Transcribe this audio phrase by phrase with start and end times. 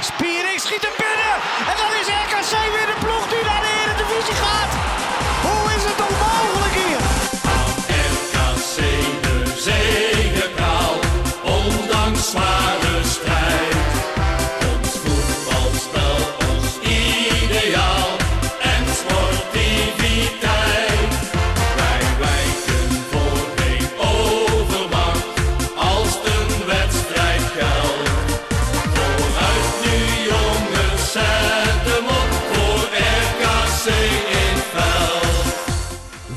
[0.00, 0.29] Spiering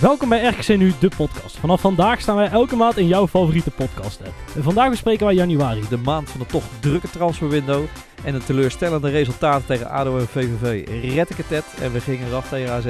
[0.03, 1.57] Welkom bij RKC Nu, de podcast.
[1.57, 4.33] Vanaf vandaag staan wij elke maand in jouw favoriete podcast app.
[4.55, 5.81] En vandaag bespreken wij januari.
[5.89, 7.85] de maand van de toch drukke transferwindow
[8.23, 12.27] en de teleurstellende resultaten tegen ADO en VVV red ik het net en we gingen
[12.27, 12.85] eraf tegen AZ.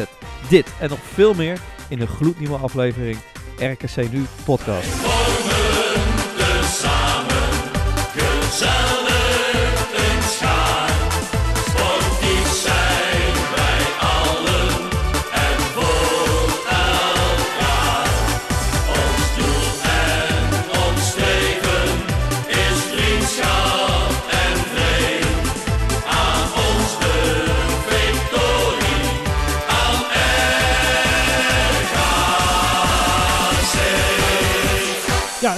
[0.50, 1.60] Dit en nog veel meer
[1.90, 3.18] in een gloednieuwe aflevering
[3.58, 5.13] RKC Nu podcast.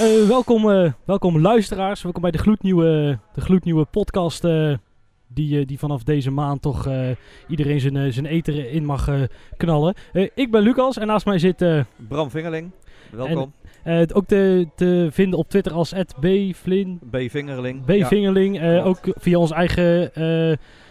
[0.06, 2.02] Eh, welkom, eh, welkom luisteraars.
[2.02, 4.44] Welkom bij de gloednieuwe, de gloednieuwe podcast.
[4.44, 4.74] eh,
[5.26, 6.88] die, die vanaf deze maand toch
[7.48, 9.10] iedereen zijn, zijn eten in mag
[9.56, 9.94] knallen.
[10.34, 11.64] Ik ben Lucas en naast mij zit
[12.08, 12.70] Bram Vingerling,
[13.10, 13.52] welkom.
[13.82, 17.00] eh, ook te, te vinden op Twitter als @bvlin.
[17.10, 17.16] B.
[17.28, 17.84] Vingerling.
[17.84, 18.06] B.
[18.06, 18.82] Vingerling.
[18.82, 20.10] ook via ons eigen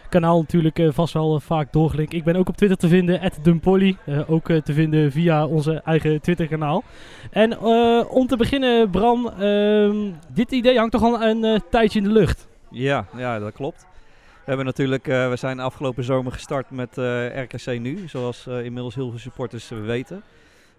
[0.09, 2.14] kanaal natuurlijk eh, vast wel eh, vaak doorgelinkt.
[2.14, 3.98] Ik ben ook op Twitter te vinden, @dumpolly.
[4.06, 6.84] eh ook te vinden via onze eigen Twitter kanaal.
[7.31, 7.59] En
[8.08, 12.48] om te beginnen, Bram, ehm, dit idee hangt toch al een tijdje in de lucht.
[12.72, 13.88] Ja, ja, dat klopt.
[14.33, 16.98] We hebben natuurlijk, we zijn afgelopen zomer gestart met
[17.36, 20.23] RKC Nu, zoals inmiddels heel veel supporters weten.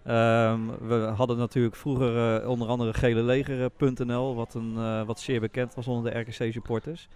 [0.04, 6.12] Ehm, we hadden natuurlijk vroeger onder andere geleleger.nl, wat, een, wat zeer bekend was onder
[6.12, 7.08] de RKC supporters.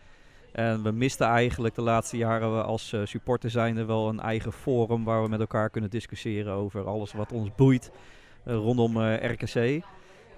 [0.52, 5.04] En we misten eigenlijk de laatste jaren als eh, supporter zijnde wel een eigen forum
[5.04, 7.90] waar we met elkaar kunnen discussiëren over alles wat ons boeit
[8.44, 9.84] eh, rondom eh, RKC.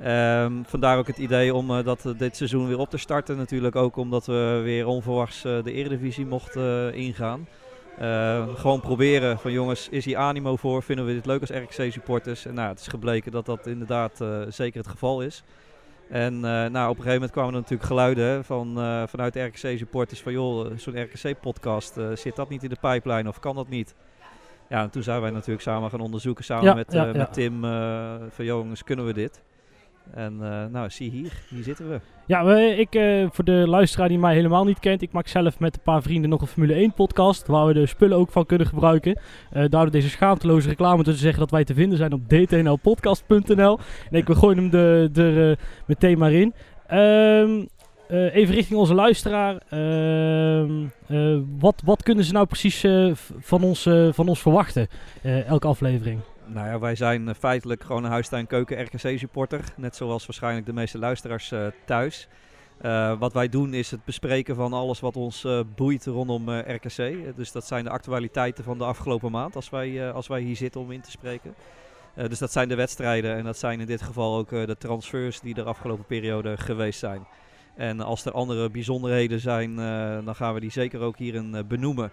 [0.01, 3.37] Ehm, vandaar ook het idee om dat dit seizoen weer op te starten.
[3.37, 7.47] Natuurlijk ook omdat we weer onverwachts de Eredivisie mochten ingaan.
[7.99, 10.83] Eh, gewoon proberen van jongens, is hier animo voor?
[10.83, 12.47] Vinden we dit leuk als RKC supporters?
[12.47, 15.43] En nou, het is gebleken dat dat inderdaad zeker het geval is.
[16.13, 19.43] En eh, nou, op een gegeven moment kwamen er natuurlijk geluiden van, eh, vanuit de
[19.43, 23.39] RKC supporters van joh, eh, zo'n RKC podcast, zit dat niet in de pipeline of
[23.39, 23.95] kan dat niet?
[24.69, 27.13] Ja, en toen zijn wij natuurlijk samen gaan onderzoeken samen Ja, met, ja, ja.
[27.13, 27.61] met Tim
[28.31, 29.43] van jongens, kunnen we dit?
[30.15, 32.01] En eh, nou, zie hier, hier zitten we.
[32.27, 35.75] Ja, ik, eh, voor de luisteraar die mij helemaal niet kent, ik maak zelf met
[35.75, 38.67] een paar vrienden nog een Formule 1 podcast, waar we de spullen ook van kunnen
[38.67, 39.21] gebruiken.
[39.51, 43.79] Eh daardoor deze schaamteloze reclame te zeggen dat wij te vinden zijn op dtnlpodcast.nl.
[44.11, 46.55] En ik we gooien hem er meteen maar in.
[46.87, 47.65] Ehm,
[48.13, 49.63] eh, even richting onze luisteraar.
[49.69, 52.85] Ehm, eh, wat, wat kunnen ze nou precies
[53.39, 54.89] van, ons, van ons verwachten,
[55.23, 56.21] elke aflevering?
[56.47, 59.65] Nou ja, wij zijn eh, feitelijk gewoon een huistuin keuken RKC supporter.
[59.77, 62.29] Net zoals waarschijnlijk de meeste luisteraars eh, thuis.
[62.81, 67.37] Eh, wat wij doen is het bespreken van alles wat ons boeit rondom RKC.
[67.37, 70.81] Dus dat zijn de actualiteiten van de afgelopen maand als wij, als wij hier zitten
[70.81, 71.55] om in te spreken.
[72.15, 75.55] Dus dat zijn de wedstrijden en dat zijn in dit geval ook de transfers die
[75.55, 77.27] er afgelopen periode geweest zijn.
[77.77, 79.77] En als er andere bijzonderheden zijn,
[80.25, 82.13] dan gaan we die zeker ook hierin benoemen.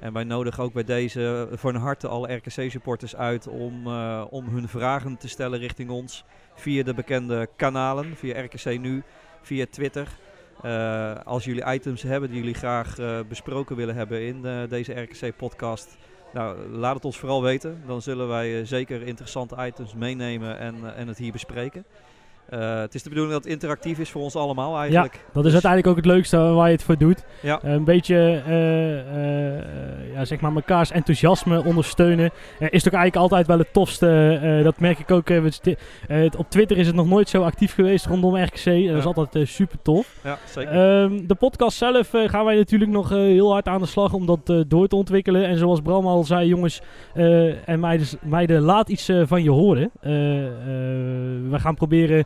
[0.00, 4.68] En wij nodigen ook bij deze van harte alle RKC-supporters uit om, eh, om hun
[4.68, 9.02] vragen te stellen richting ons via de bekende kanalen, via RKC Nu,
[9.42, 10.08] via Twitter.
[10.62, 15.96] Eh, als jullie items hebben die jullie graag eh, besproken willen hebben in deze RKC-podcast,
[16.32, 17.82] nou, laat het ons vooral weten.
[17.86, 21.84] Dan zullen wij zeker interessante items meenemen en, en het hier bespreken.
[22.48, 25.12] Eh, het is de bedoeling dat het interactief is voor ons allemaal eigenlijk.
[25.12, 27.24] Dat is Dus- uiteindelijk ook het leukste waar je het voor doet.
[27.42, 27.60] Ja.
[27.62, 32.30] Eh, een beetje eh, ja, zeg maar mekaars enthousiasme ondersteunen.
[32.58, 34.06] Is toch eigenlijk altijd wel het tofste.
[34.64, 35.30] dat merk ik ook.
[36.38, 38.64] op Twitter is het nog nooit zo actief geweest rondom RKC.
[38.64, 39.12] Dat is Ja.
[39.14, 40.14] altijd super tof.
[40.24, 40.72] Ja, zeker.
[40.72, 44.54] Ehm, de podcast zelf gaan wij natuurlijk nog heel hard aan de slag om dat
[44.68, 45.44] door te ontwikkelen.
[45.46, 46.80] En zoals Bram al zei, jongens
[47.64, 49.90] en meiden, meiden, laat iets van je horen.
[51.50, 52.24] We gaan proberen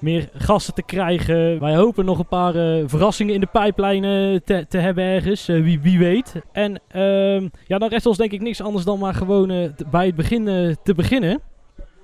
[0.00, 1.60] meer gasten te krijgen.
[1.60, 4.02] Wij hopen nog een paar eh, verrassingen in de pijplijn
[4.44, 5.48] te, te hebben ergens.
[5.48, 6.34] Eh, wie, wie weet.
[6.52, 10.06] En ehm, ja, dan rest ons denk ik niks anders dan maar gewoon eh, bij
[10.06, 10.44] het begin
[10.82, 11.40] te beginnen.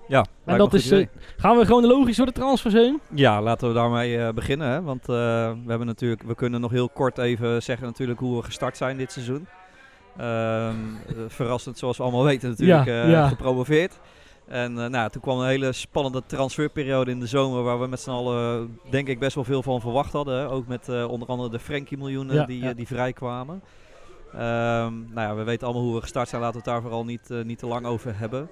[0.08, 0.92] Ja, En dat is,
[1.36, 2.98] gaan we chronologisch door de transferzone?
[3.14, 4.68] Ja, laten we daarmee beginnen.
[4.68, 4.82] Hè?
[4.82, 8.76] Want we hebben natuurlijk, we kunnen nog heel kort even zeggen natuurlijk hoe we gestart
[8.76, 9.46] zijn dit seizoen.
[10.16, 10.74] Ehm,
[11.08, 13.28] eh, verrassend, zoals we allemaal weten natuurlijk, Ja, ja.
[13.28, 13.98] gepromoveerd.
[14.46, 18.00] En eh, nou, toen kwam een hele spannende transferperiode in de zomer waar we met
[18.00, 20.50] z'n allen denk ik best wel veel van verwacht hadden.
[20.50, 22.70] Ook met eh, onder andere de Frenkie miljoenen Ja, die, ja.
[22.70, 23.62] eh, die vrijkwamen.
[24.32, 26.40] Ehm, nou ja, we weten allemaal hoe we gestart zijn.
[26.40, 28.48] Laten we het daar vooral niet, eh, niet te lang over hebben.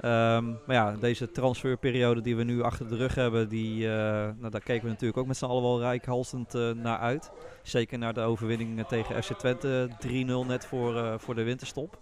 [0.00, 3.92] Ehm, maar ja, deze transferperiode die we nu achter de rug hebben, die, eh,
[4.38, 7.30] nou, daar keken we natuurlijk ook met z'n allen wel rijkhalsend eh, naar uit.
[7.62, 11.98] Zeker naar de overwinning eh, tegen FC Twente 3-0 net voor, eh, voor de winterstop.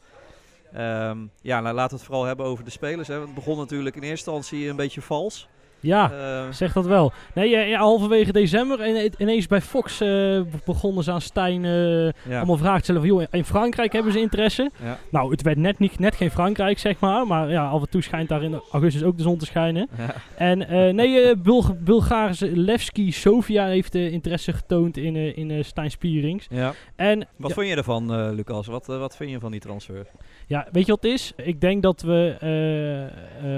[0.74, 3.08] Ehm, ja, nou, laten we het vooral hebben over de spelers.
[3.08, 3.20] Hè.
[3.20, 5.48] Het begon natuurlijk in eerste instantie een beetje vals.
[5.84, 7.12] Ja, Eh, zeg dat wel.
[7.34, 12.56] Nee, ja, halverwege december en, ineens bij Fox eh, begonnen ze aan Stijn ja, allemaal
[12.56, 14.70] vragen te stellen van, joh, in Frankrijk hebben ze interesse.
[14.82, 17.26] ja, Nou, het werd net, niet, net geen Frankrijk, zeg maar.
[17.26, 19.88] Maar ja, af en toe schijnt daar in augustus ook de zon te schijnen.
[19.98, 20.14] ja.
[20.36, 26.46] En eh, nee, Bulg Bulgaarse Levski Sofia heeft interesse getoond in, in Stijn Spierings.
[26.50, 26.72] ja.
[26.96, 28.66] En Wat ja, vond je ervan, Lucas?
[28.66, 30.06] Wat, wat vind je van die transfer?
[30.46, 31.32] ja, weet je wat het is?
[31.36, 32.36] Ik denk dat we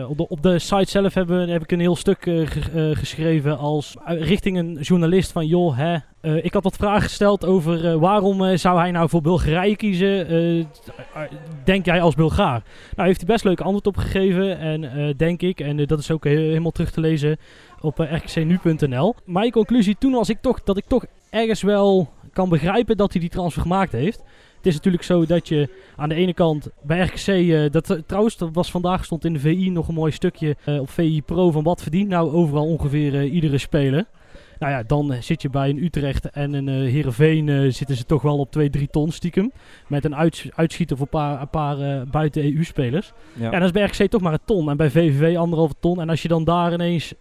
[0.08, 2.40] op, de, op de site zelf hebben, heb ik een heel stuk eh,
[2.90, 5.96] eh, geschreven als eh, richting een journalist van joh, hè,
[6.42, 10.68] ik had wat vragen gesteld over waarom zou hij nou voor Bulgarije kiezen?
[11.64, 12.62] Denk jij als Bulgaar?
[12.96, 16.24] Nou, heeft hij best leuk antwoord op gegeven en denk ik, en dat is ook
[16.24, 17.36] he- helemaal terug te lezen
[17.80, 19.14] op rkcnu.nl.
[19.24, 23.20] Mijn conclusie toen was ik toch dat ik toch ergens wel kan begrijpen dat hij
[23.20, 24.22] die transfer gemaakt heeft.
[24.66, 27.98] Het is natuurlijk zo dat je aan de ene kant bij RKC, eh, dat, eh,
[28.06, 31.22] trouwens, dat was vandaag stond in de VI nog een mooi stukje eh, op VI
[31.22, 34.04] Pro van wat verdient nou overal ongeveer iedere speler.
[34.58, 38.22] Nou ja, dan zit je bij een Utrecht en een eh Heerenveen zitten ze toch
[38.22, 39.52] wel op 2, 3 ton stiekem.
[39.86, 43.12] Met een uits- uitschieter voor paar, een paar buiten EU-spelers.
[43.32, 44.70] Ja, Ja, dan is bij RKC toch maar een ton.
[44.70, 46.00] En bij VVV anderhalve ton.
[46.00, 47.14] En als je dan daar ineens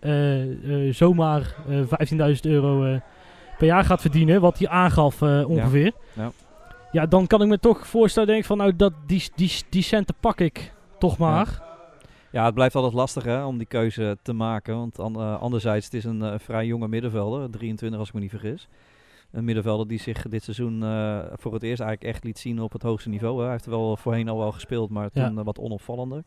[0.97, 2.99] zomaar eh 15.000 euro
[3.57, 5.91] per jaar gaat verdienen, wat hij aangaf ongeveer.
[6.13, 6.23] Ja.
[6.23, 6.31] Ja,
[7.05, 10.15] dan kan ik me toch voorstellen, denk ik van nou, dat, die, die, die centen
[10.19, 11.63] pak ik toch maar.
[12.31, 14.75] Ja, het blijft altijd lastig hè, om die keuze te maken.
[14.77, 18.19] Want an- eh, anderzijds, het is een eh, vrij jonge middenvelder, 23 als ik me
[18.19, 18.67] niet vergis.
[19.31, 22.71] Een middenvelder die zich dit seizoen eh, voor het eerst eigenlijk echt liet zien op
[22.71, 23.35] het hoogste niveau.
[23.37, 23.41] Hè.
[23.43, 25.27] Hij heeft er wel voorheen al wel gespeeld, maar Ja.
[25.27, 26.23] toen wat onopvallender.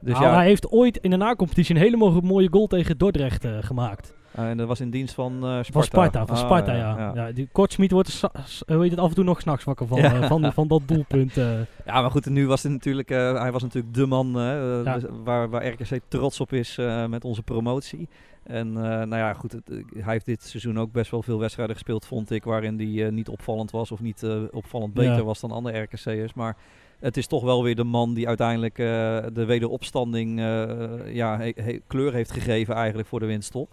[0.00, 2.98] Dus Nou, ja, Hij heeft ooit in de nacompetitie een hele mo- mooie goal tegen
[2.98, 4.14] Dordrecht eh, gemaakt.
[4.32, 5.72] eh, en dat was in dienst van eh, Sparta.
[5.72, 7.12] Van Sparta, van Ah, Sparta ja.
[7.14, 7.32] ja.
[7.32, 9.98] die Kortsmit wordt er s- hoe heet het, af en toe nog s'nachts wakker van,
[10.02, 10.20] Ja.
[10.20, 11.36] eh, van, van dat doelpunt.
[11.36, 11.50] eh.
[11.86, 14.94] Ja, maar goed, en nu was het natuurlijk, eh, hij was natuurlijk de man eh,
[14.94, 18.08] dus waar, waar RKC trots op is eh, met onze promotie.
[18.42, 21.38] En eh, nou ja, goed, het, eh, hij heeft dit seizoen ook best wel veel
[21.38, 25.24] wedstrijden gespeeld, vond ik, waarin hij eh, niet opvallend was of niet eh, opvallend beter
[25.24, 26.34] was dan andere RKC'ers.
[26.34, 26.56] Maar
[27.00, 28.86] het is toch wel weer de man die uiteindelijk eh,
[29.32, 31.52] de wederopstanding eh, ja,
[31.86, 33.70] kleur heeft gegeven eigenlijk voor de winststop.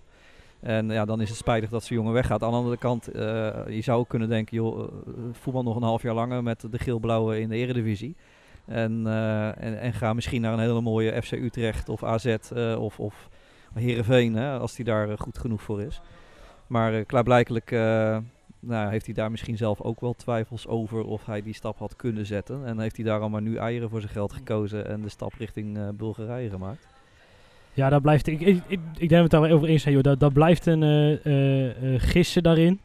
[0.59, 2.43] En ja, dan is het spijtig dat zijn jongen weggaat.
[2.43, 3.23] Aan de andere kant, eh,
[3.67, 4.89] je zou kunnen denken, joh,
[5.31, 8.15] voetbal nog een half jaar langer met de geel-blauwe in de eredivisie.
[8.65, 9.07] En,
[9.57, 12.35] en, en ga misschien naar een hele mooie FC Utrecht of AZ
[12.77, 13.29] of, of
[13.73, 16.01] hè, als hij daar goed genoeg voor is.
[16.67, 17.71] Maar klaarblijkelijk
[18.65, 21.95] nou, heeft hij daar misschien zelf ook wel twijfels over of hij die stap had
[21.95, 22.65] kunnen zetten.
[22.65, 25.77] En heeft hij daarom maar nu eieren voor zijn geld gekozen en de stap richting
[25.77, 26.87] eh, Bulgarije gemaakt.
[27.73, 28.27] Ja, daar blijft.
[28.27, 30.17] Ik, ik, ik, ik denk dat we het daar wel over eens zijn, joh.
[30.17, 32.79] Daar blijft een eh, eh, gissen daarin.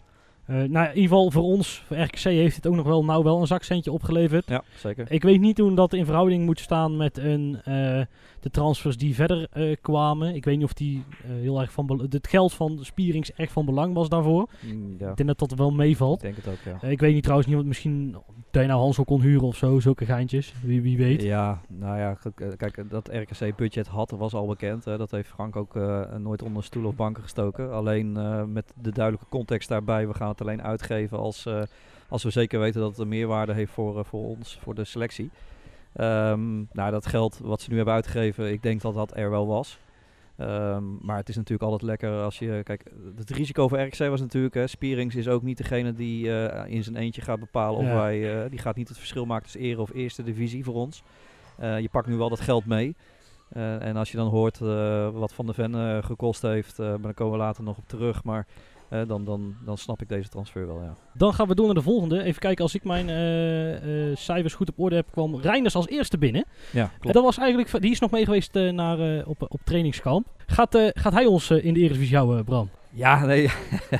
[0.51, 3.25] Eh, nou, in ieder geval voor ons, voor RKC, heeft het ook nog wel, nou
[3.25, 4.49] wel een zakcentje opgeleverd.
[4.49, 5.07] Ja, zeker.
[5.11, 8.01] Ik weet niet hoe dat in verhouding moet staan met een, eh,
[8.41, 10.35] de transfers die verder eh, kwamen.
[10.35, 13.95] Ik weet niet of die heel erg van het geld van Spierings echt van belang
[13.95, 14.49] was daarvoor.
[14.61, 16.21] Mm, ja, Ik denk dat dat wel ik meevalt.
[16.21, 16.89] denk het ook, ja.
[16.89, 18.17] Ik weet niet trouwens niet, misschien
[18.51, 20.55] dat je nou Hansel kon huren of zo, zulke geintjes.
[20.63, 21.23] Wie, wie weet.
[21.23, 22.17] Ja, nou ja,
[22.57, 24.85] kijk, dat RKC budget had, was al bekend.
[24.85, 24.97] Hè.
[24.97, 25.75] Dat heeft Frank ook
[26.19, 27.73] nooit onder stoel of banken gestoken.
[27.73, 28.13] Alleen
[28.53, 31.63] met de duidelijke context daarbij, we gaan het alleen uitgeven als, eh,
[32.09, 34.85] als we zeker weten dat het een meerwaarde heeft voor, eh, voor ons, voor de
[34.85, 35.31] selectie.
[35.93, 39.47] Ehm, nou, dat geld wat ze nu hebben uitgegeven, ik denk dat dat er wel
[39.47, 39.79] was.
[40.37, 42.61] Ehm, maar het is natuurlijk altijd lekker als je...
[42.65, 42.85] Kijk,
[43.17, 44.55] het risico voor RKC was natuurlijk...
[44.55, 48.49] Hè, Spierings is ook niet degene die eh, in zijn eentje gaat bepalen of wij...
[48.49, 51.03] die gaat niet het verschil maken tussen ere of eerste divisie voor ons.
[51.59, 52.97] Je pakt nu wel dat geld mee.
[53.79, 54.59] En als je dan hoort
[55.13, 56.79] wat Van de Ven gekost heeft...
[56.79, 58.25] maar daar komen we later nog op terug.
[58.25, 58.47] Maar
[58.91, 60.95] dan, dan, dan snap ik deze transfer wel, ja.
[61.13, 62.23] Dan gaan we door naar de volgende.
[62.23, 65.89] Even kijken, als ik mijn eh, eh, cijfers goed op orde heb, kwam Reinders als
[65.89, 66.45] eerste binnen.
[66.73, 67.15] Ja, klopt.
[67.15, 70.27] dat was eigenlijk, die is nog mee geweest eh, naar, op, op trainingskamp.
[70.47, 72.71] Gaat, gaat hij ons in de Eredivisie houden, Bram?
[72.91, 73.51] Ja, nee.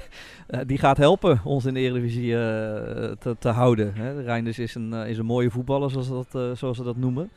[0.67, 3.95] die gaat helpen ons in de Eredivisie te, te houden.
[3.95, 4.23] Hè.
[4.23, 7.31] Reinders is een, is een mooie voetballer, zoals, dat, zoals ze dat noemen.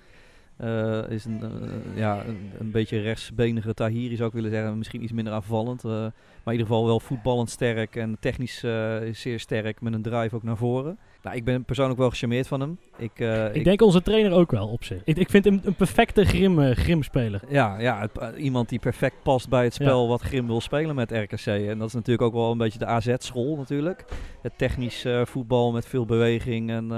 [0.64, 4.78] Eh, is een, eh, ja, een, een beetje rechtsbenige Tahiri zou ik willen zeggen.
[4.78, 5.84] Misschien iets minder aanvallend.
[5.84, 8.64] eh, maar in ieder geval wel voetballend sterk en technisch
[9.12, 10.98] zeer sterk met een drive ook naar voren.
[11.24, 12.78] Nou, ik ben persoonlijk wel gecharmeerd van hem.
[12.98, 13.20] Ik,
[13.54, 15.02] Ik denk onze trainer ook wel op zich.
[15.04, 17.42] Ik, ik vind hem een perfecte grim, eh, grimspeler.
[17.50, 21.12] Ja, ja het- iemand die perfect past bij het spel wat Grim wil spelen met
[21.12, 21.46] RKC.
[21.46, 24.06] En dat is natuurlijk ook wel een beetje de AZ-school natuurlijk.
[24.42, 26.92] Het technisch voetbal met veel beweging en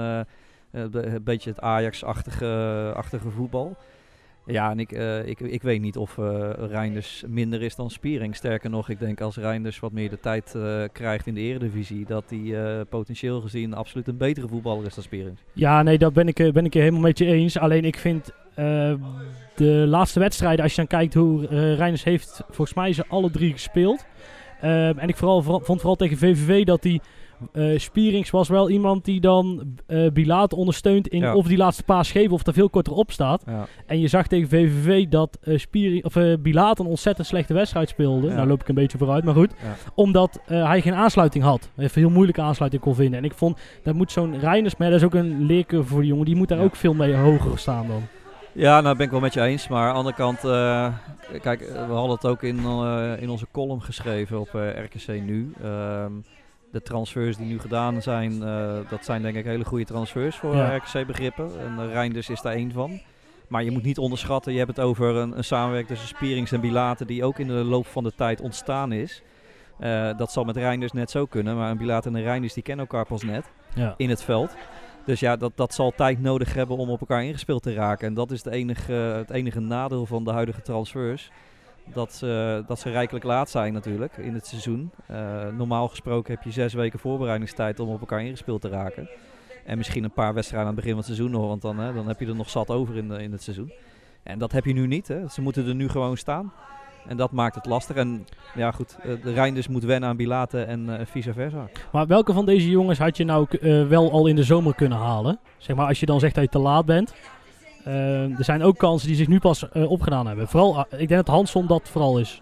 [0.76, 3.76] een beetje het Ajax-achtige achtige voetbal.
[4.46, 8.36] Ja, en ik, eh, ik, ik weet niet of eh Reinders minder is dan Spiering.
[8.36, 12.04] Sterker nog, ik denk als Reinders wat meer de tijd eh, krijgt in de eredivisie...
[12.04, 15.36] dat hij eh, potentieel gezien absoluut een betere voetballer is dan Spiering.
[15.52, 17.58] Ja, nee, dat ben ik, eh, ben ik helemaal met je eens.
[17.58, 18.94] Alleen ik vind eh,
[19.54, 23.30] de laatste wedstrijden, als je dan kijkt hoe eh Reiners heeft, volgens mij ze alle
[23.30, 24.06] drie gespeeld.
[24.60, 27.00] Ehm, en ik vooral, vond vooral tegen VVV dat die
[27.52, 31.34] eh, Spierings was wel iemand die dan eh Bilaat ondersteunt in Ja.
[31.34, 33.42] of die laatste paas geven of er veel korter op staat.
[33.46, 33.66] Ja.
[33.86, 38.28] En je zag tegen VVV dat Spiering, of, eh, Bilaat een ontzettend slechte wedstrijd speelde.
[38.28, 38.34] Ja.
[38.34, 39.52] Nou loop ik een beetje vooruit, maar goed.
[39.94, 41.70] Omdat hij geen aansluiting had.
[41.74, 43.18] Hij heel moeilijke aansluiting kon vinden.
[43.18, 46.08] En ik vond, dat moet zo'n Reiners, maar dat is ook een leercurve voor die
[46.10, 46.24] jongen.
[46.24, 48.02] Die moet daar ook veel mee hoger staan dan.
[48.52, 49.68] Ja, nou ben ik wel met je eens.
[49.68, 50.40] Maar aan de andere kant,
[51.42, 52.58] kijk, we hadden het ook in,
[53.20, 55.52] in onze column geschreven op eh, RKC Nu.
[55.62, 56.12] Ehm,
[56.76, 60.54] de transfers die nu gedaan zijn, eh, dat zijn denk ik hele goede transfers voor
[60.56, 60.76] Ja.
[60.76, 61.50] RKC-begrippen.
[61.60, 63.00] En uh, Reinders is daar één van.
[63.48, 66.60] Maar je moet niet onderschatten, je hebt het over een, een samenwerking tussen Spierings en
[66.60, 69.22] Bilater die ook in de loop van de tijd ontstaan is.
[69.78, 72.62] Eh, dat zal met Reinders net zo kunnen, maar een Bilater en een Reinders die
[72.62, 73.94] kennen elkaar pas net Ja.
[73.96, 74.54] in het veld.
[75.04, 78.06] Dus ja, dat, dat zal tijd nodig hebben om op elkaar ingespeeld te raken.
[78.06, 81.30] En dat is de enige, het enige nadeel van de huidige transfers.
[81.94, 84.90] Dat ze, dat ze rijkelijk laat zijn natuurlijk in het seizoen.
[85.06, 89.08] Eh, normaal gesproken heb je zes weken voorbereidingstijd om op elkaar ingespeeld te raken.
[89.64, 91.92] En misschien een paar wedstrijden aan het begin van het seizoen nog, want dan, hè,
[91.94, 93.72] dan heb je er nog zat over in, de- in het seizoen.
[94.22, 95.08] En dat heb je nu niet.
[95.08, 95.28] Hè.
[95.28, 96.52] Ze moeten er nu gewoon staan.
[97.08, 97.96] En dat maakt het lastig.
[97.96, 101.68] En ja goed, eh, de Reinders moet wennen aan Bilaten en eh, vice versa.
[101.92, 103.46] Maar welke van deze jongens had je nou
[103.88, 105.38] wel al in de zomer kunnen halen?
[105.58, 107.14] Zeg maar als je dan zegt dat je te laat bent.
[107.86, 110.48] Eh, er zijn ook kansen die zich nu pas eh, opgedaan hebben.
[110.48, 112.40] Vooral, ah, ik denk dat Hansson dat vooral is.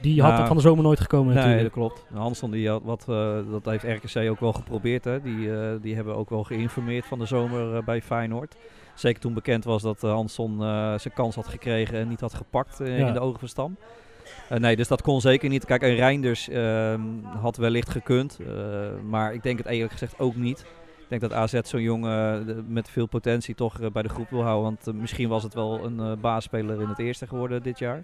[0.00, 1.74] Die had het van de zomer nooit gekomen Nee, dat natuurlijk.
[1.74, 2.04] klopt.
[2.14, 5.04] Hansson, die had wat, eh, dat heeft RKC ook wel geprobeerd.
[5.04, 5.20] Hè.
[5.22, 8.56] Die, eh, die hebben ook wel geïnformeerd van de zomer eh, bij Feyenoord.
[8.94, 12.78] Zeker toen bekend was dat Hansson uh, zijn kans had gekregen en niet had gepakt
[12.78, 12.84] Ja.
[12.84, 13.76] in de ogen van Stam.
[14.48, 15.64] Nee, dus dat kon zeker niet.
[15.64, 16.94] Kijk, en Reinders uh,
[17.40, 18.38] had wellicht gekund,
[19.08, 20.64] maar ik denk het eerlijk gezegd ook niet.
[21.08, 24.30] Ik denk dat AZ zo'n jongen uh, met veel potentie toch uh, bij de groep
[24.30, 24.62] wil houden.
[24.64, 28.02] Want uh, misschien was het wel een baasspeler in het eerste geworden dit jaar.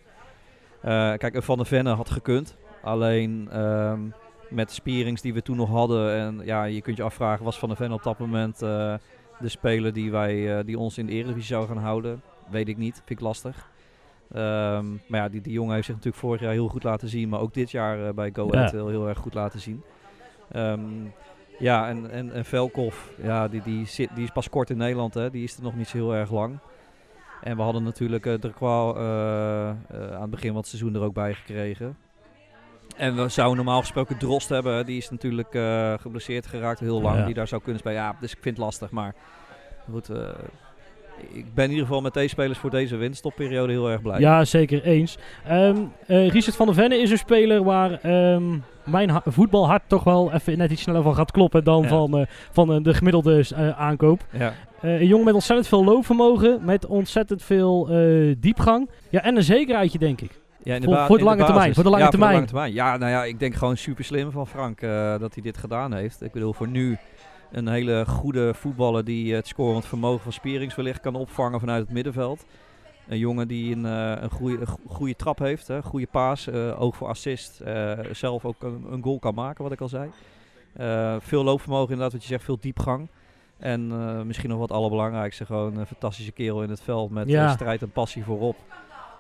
[1.19, 2.57] Kijk, Van der Venne had gekund.
[2.83, 4.01] Alleen ehm,
[4.49, 6.15] met de spierings die we toen nog hadden.
[6.15, 8.95] En ja, je kunt je afvragen, was Van der Venne op dat moment uh,
[9.41, 12.23] de speler die, wij, uh, die ons in de Eredivisie zou gaan houden?
[12.51, 13.73] Weet ik niet, vind ik lastig.
[14.37, 17.29] Um, maar ja, die, die jongen heeft zich natuurlijk vorig jaar heel goed laten zien.
[17.29, 18.77] Maar ook dit jaar uh, bij Go Ahead ja.
[18.77, 19.83] heel, heel erg goed laten zien.
[20.57, 21.13] Um,
[21.59, 25.15] ja, en, en, en Velkov, ja, die, die, zit, die is pas kort in Nederland.
[25.15, 25.31] Hè.
[25.31, 26.59] Die is er nog niet zo heel erg lang.
[27.43, 29.75] En we hadden natuurlijk uh, uh, uh,
[30.13, 31.97] aan het begin van het seizoen er ook bij gekregen.
[32.97, 34.87] En we zouden normaal gesproken Drost hebben.
[34.87, 37.19] Die is natuurlijk uh, geblesseerd geraakt heel lang.
[37.19, 37.25] Ja.
[37.25, 37.99] Die daar zou kunnen spelen.
[37.99, 38.91] Ja, dus ik vind het lastig.
[38.91, 39.15] Maar
[39.91, 40.29] goed, uh,
[41.33, 44.21] ik ben in ieder geval met deze spelers voor deze winststopperiode heel erg blij.
[44.21, 45.19] Ja, zeker eens.
[45.51, 50.33] Um, uh, Richard van der Venne is een speler waar um, mijn voetbalhart toch wel
[50.33, 51.89] even net iets sneller van gaat kloppen dan ja.
[51.89, 53.45] van, uh, van uh, de gemiddelde
[53.77, 54.25] aankoop.
[54.31, 54.53] Ja.
[54.81, 57.89] een jongen met ontzettend veel loopvermogen, met ontzettend veel
[58.39, 58.91] diepgang.
[59.11, 60.43] Ja, en een zekerheidje, denk ik.
[60.65, 62.33] Ja, voor, voor, de lange termijn, voor de lange ja, termijn.
[62.33, 62.93] Voor de lange termijn.
[62.93, 65.93] Ja, nou ja, ik denk gewoon super slim van Frank uh, dat hij dit gedaan
[65.95, 66.23] heeft.
[66.23, 66.99] Ik bedoel, voor nu
[67.53, 71.93] een hele goede voetballer die het scorend vermogen van Spierings wellicht kan opvangen vanuit het
[71.93, 72.45] middenveld.
[73.09, 76.97] Een jongen die een, een, goede, een goede trap heeft, een goede paas, uh, oog
[76.97, 77.61] voor assist.
[77.67, 80.11] Uh, zelf ook een, een, goal kan maken, wat ik al zei.
[81.21, 83.09] Veel loopvermogen inderdaad, wat je zegt, veel diepgang.
[83.59, 87.53] En uh, misschien nog wat allerbelangrijkste, gewoon een fantastische kerel in het veld met ja.
[87.53, 88.57] strijd en passie voorop.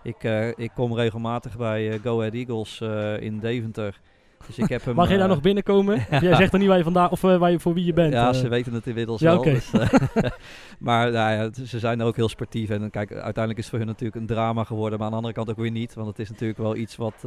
[0.03, 2.81] Ik, uh, ik kom regelmatig bij Go Ahead Eagles
[3.21, 4.00] in Deventer.
[4.47, 6.07] Dus ik heb hem, Mag je daar nog binnenkomen?
[6.11, 8.12] Jij zegt er niet waar je vandaag of uh, waar je, voor wie je bent.
[8.12, 8.35] Ja, uh.
[8.35, 9.38] ze weten het inmiddels ja, wel.
[9.38, 9.53] Okay.
[9.53, 9.71] Dus,
[10.79, 12.71] maar nou ja, ze zijn ook heel sportief.
[12.71, 14.99] En kijk, uiteindelijk is het voor hun natuurlijk een drama geworden.
[14.99, 15.95] Maar aan de andere kant ook weer niet.
[15.95, 17.25] Want het is natuurlijk wel iets wat,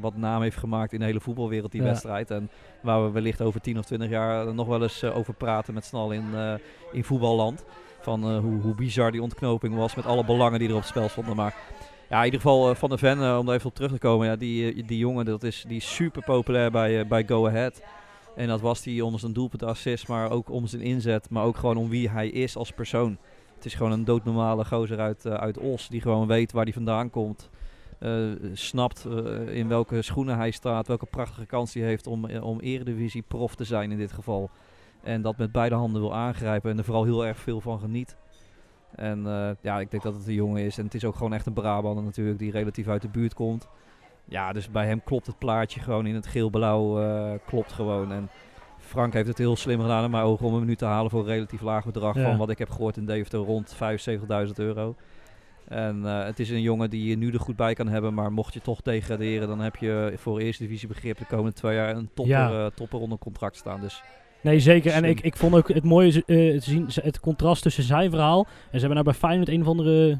[0.00, 1.86] wat naam heeft gemaakt in de hele voetbalwereld, die ja.
[1.86, 2.30] wedstrijd.
[2.30, 2.50] En
[2.82, 6.10] waar we wellicht over 10 of 20 jaar nog wel eens over praten met snal
[6.10, 6.24] in,
[6.92, 7.64] in voetballand.
[8.00, 11.08] Van hoe, hoe bizar die ontknoping was met alle belangen die er op het spel
[11.08, 11.36] stonden.
[11.36, 11.54] Maar
[12.10, 13.98] ja, in ieder geval uh, Van de Ven, uh, om daar even op terug te
[13.98, 14.26] komen.
[14.26, 17.82] Ja, die, uh, die jongen dat is, die super populair bij, bij Go Ahead.
[18.36, 21.30] En dat was hij om zijn doelpunt assist, maar ook om zijn inzet.
[21.30, 23.18] Maar ook gewoon om wie hij is als persoon.
[23.54, 25.88] het is gewoon een doodnormale gozer uit, eh, uit Os.
[25.88, 27.50] Die gewoon weet waar hij vandaan komt.
[27.98, 28.12] eh,
[28.52, 30.86] snapt eh, in welke schoenen hij staat.
[30.88, 34.50] Welke prachtige kans hij heeft om, eh, om eredivisie prof te zijn in dit geval.
[35.02, 36.70] En dat met beide handen wil aangrijpen.
[36.70, 38.16] En er vooral heel erg veel van geniet.
[38.94, 40.78] En eh, ja, ik denk dat het een jongen is.
[40.78, 42.38] En het is ook gewoon echt een Brabander natuurlijk.
[42.38, 43.68] Die relatief uit de buurt komt.
[44.24, 47.00] Ja, dus bij hem klopt het plaatje gewoon in het geel-blauw.
[47.00, 48.12] eh, klopt gewoon.
[48.12, 48.28] En
[48.78, 51.20] Frank heeft het heel slim gedaan in mijn ogen om hem nu te halen voor
[51.20, 52.16] een relatief laag bedrag.
[52.16, 52.22] Ja.
[52.24, 53.76] Van wat ik heb gehoord in Deventer rond
[54.46, 54.94] 75.000 euro.
[55.68, 58.14] En eh, het is een jongen die je nu er goed bij kan hebben.
[58.14, 61.74] Maar mocht je toch degraderen, dan heb je voor eerste divisie begrip de komende twee
[61.74, 62.70] jaar een topper, Ja.
[62.70, 63.80] topper onder contract staan.
[63.80, 64.02] Dus
[64.42, 64.90] Nee, zeker.
[64.92, 65.10] En Slim.
[65.10, 68.46] ik, ik vond ook het mooie eh, te zien, het contrast tussen zijn verhaal.
[68.46, 70.18] En ze hebben nou bij Feyenoord een of andere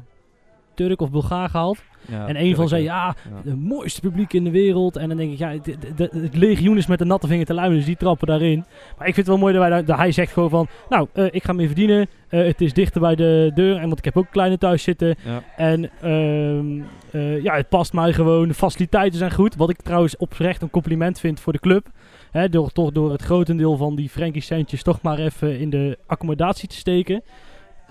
[0.75, 1.83] Turk of Bulgaar gehaald.
[2.07, 3.49] ja, en een van zei, ja, ja.
[3.49, 4.95] het mooiste publiek in de wereld.
[4.95, 7.45] En dan denk ik, ja, het, het- het- het legioen is met de natte vinger
[7.45, 8.57] te luimen, dus die trappen daarin.
[8.97, 11.07] Maar ik vind het wel mooi dat, wij, daar- dat hij zegt gewoon van, nou,
[11.13, 12.07] eh, ik ga meer verdienen.
[12.29, 15.15] Eh, het is dichter bij de deur, en want ik heb ook kleine thuis zitten.
[15.25, 15.43] Ja.
[15.55, 18.47] En ehm, eh, ja, het past mij gewoon.
[18.47, 19.55] De faciliteiten zijn goed.
[19.55, 21.87] Wat ik trouwens oprecht een compliment vind voor de club.
[22.31, 25.97] Hè, door toch door het grotendeel van die Frankie centjes toch maar even in de
[26.05, 27.23] accommodatie te steken.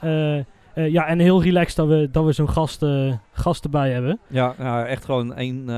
[0.01, 0.45] Eh, eh,
[0.75, 4.19] ja, en heel relaxed dat we, dat we zo'n gast, eh, gast erbij hebben.
[4.27, 5.69] Ja, nou, echt gewoon een,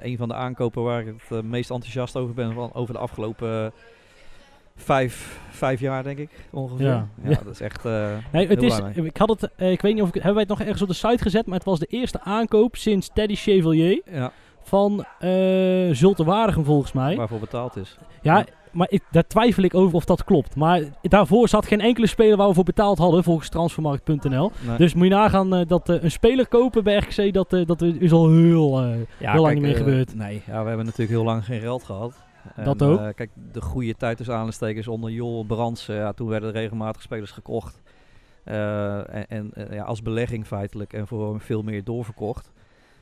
[0.00, 3.72] een van de aankopen waar ik het meest enthousiast over ben van, over de afgelopen
[4.76, 6.86] vijf, vijf jaar, denk ik, ongeveer.
[6.86, 7.08] Ja.
[7.22, 7.36] Ja, Ja.
[7.44, 10.14] dat is echt eh, Nee, het is, ik had het, ik weet niet of ik,
[10.14, 12.76] hebben wij het nog ergens op de site gezet, maar het was de eerste aankoop
[12.76, 14.32] sinds Teddy Chevalier Ja,
[14.66, 15.30] van eh
[15.92, 17.16] Zulte Waregem volgens mij.
[17.16, 17.98] waarvoor betaald is.
[18.22, 18.44] Ja,
[18.76, 20.56] maar ik, daar twijfel ik over of dat klopt.
[20.56, 24.52] Maar daarvoor zat geen enkele speler waar we voor betaald hadden, volgens transfermarkt.nl.
[24.66, 24.76] Nee.
[24.76, 28.12] Dus moet je nagaan eh, dat eh, een speler kopen bij RKC, dat, dat is
[28.12, 28.82] al heel...
[29.18, 30.14] ja, heel lang niet meer gebeurd.
[30.14, 32.14] Nee, ja, we hebben natuurlijk heel lang geen geld gehad.
[32.64, 33.14] Dat ook.
[33.14, 37.30] kijk, de goede tijd tussen aanstekers onder Jol Brands, ja, toen werden er regelmatig spelers
[37.30, 37.80] gekocht.
[38.44, 42.52] En en ja, als belegging feitelijk en voor veel meer doorverkocht.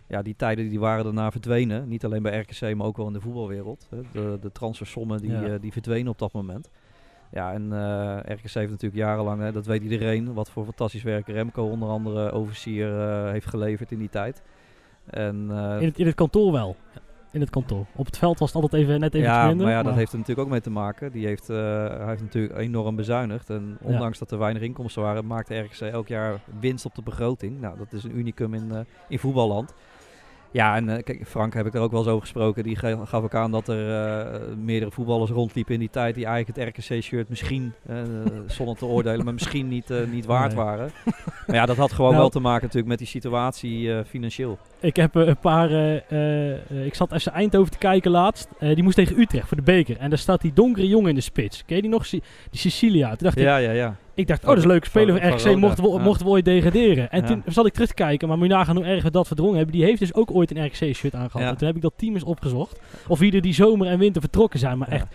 [0.07, 1.89] Ja, die tijden die waren daarna verdwenen.
[1.89, 3.87] Niet alleen bij RKC, maar ook wel in de voetbalwereld.
[3.91, 4.01] hè.
[4.13, 5.43] De, de transfersommen die, Ja.
[5.43, 6.71] eh, die verdwenen op dat moment.
[7.33, 11.27] Ja, en eh, RKC heeft natuurlijk jarenlang, hè, dat weet iedereen, wat voor fantastisch werk
[11.29, 14.43] Remco onder andere overseer eh, heeft geleverd in die tijd.
[15.11, 15.35] En,
[15.81, 16.77] in, het, in het kantoor wel.
[17.31, 17.85] In het kantoor.
[17.97, 19.67] Op het veld was het altijd even net even ja, minder.
[19.67, 21.13] maar ja, dat heeft er natuurlijk ook mee te maken.
[21.13, 23.51] Die heeft, hij heeft natuurlijk enorm bezuinigd.
[23.51, 23.87] En Ja.
[23.89, 27.61] ondanks dat er weinig inkomsten waren, maakte RKC elk jaar winst op de begroting.
[27.61, 29.75] Nou, dat is een unicum in, in voetballand.
[30.55, 32.63] Ja, en eh, kijk, Frank heb ik er ook wel eens over gesproken.
[32.63, 36.59] Die gaf ook aan dat er eh, meerdere voetballers rondliepen in die tijd die eigenlijk
[36.59, 37.97] het RKC-shirt misschien, eh,
[38.47, 40.65] zonder te oordelen, maar misschien niet, niet waard Nee.
[40.65, 40.91] waren.
[41.47, 42.21] Maar ja, dat had gewoon Nou.
[42.21, 44.59] wel te maken natuurlijk met die situatie financieel.
[44.81, 45.71] Ik heb een paar.
[46.85, 48.49] ik zat FC Eindhoven te kijken laatst.
[48.59, 49.97] Die moest tegen Utrecht voor de beker.
[49.97, 51.65] En daar staat die donkere jongen in de spits.
[51.65, 52.09] Ken je die nog?
[52.09, 53.09] Die Sicilia.
[53.09, 53.97] Toen dacht ik, Ja, ja, ja.
[54.15, 54.85] Ik dacht, oh, dat is leuk.
[54.85, 57.11] Spelen Van- RKC mochten we, mochten we ooit degraderen.
[57.11, 58.29] En toen zat ik terug te kijken.
[58.29, 59.75] Maar moet je nagaan hoe erg we dat verdrongen hebben.
[59.75, 61.49] Die heeft dus ook ooit een RKC-shirt aangehad.
[61.49, 62.81] En toen heb ik dat team eens opgezocht.
[63.09, 64.79] Of wie er die zomer en winter vertrokken zijn.
[64.79, 65.07] Maar echt,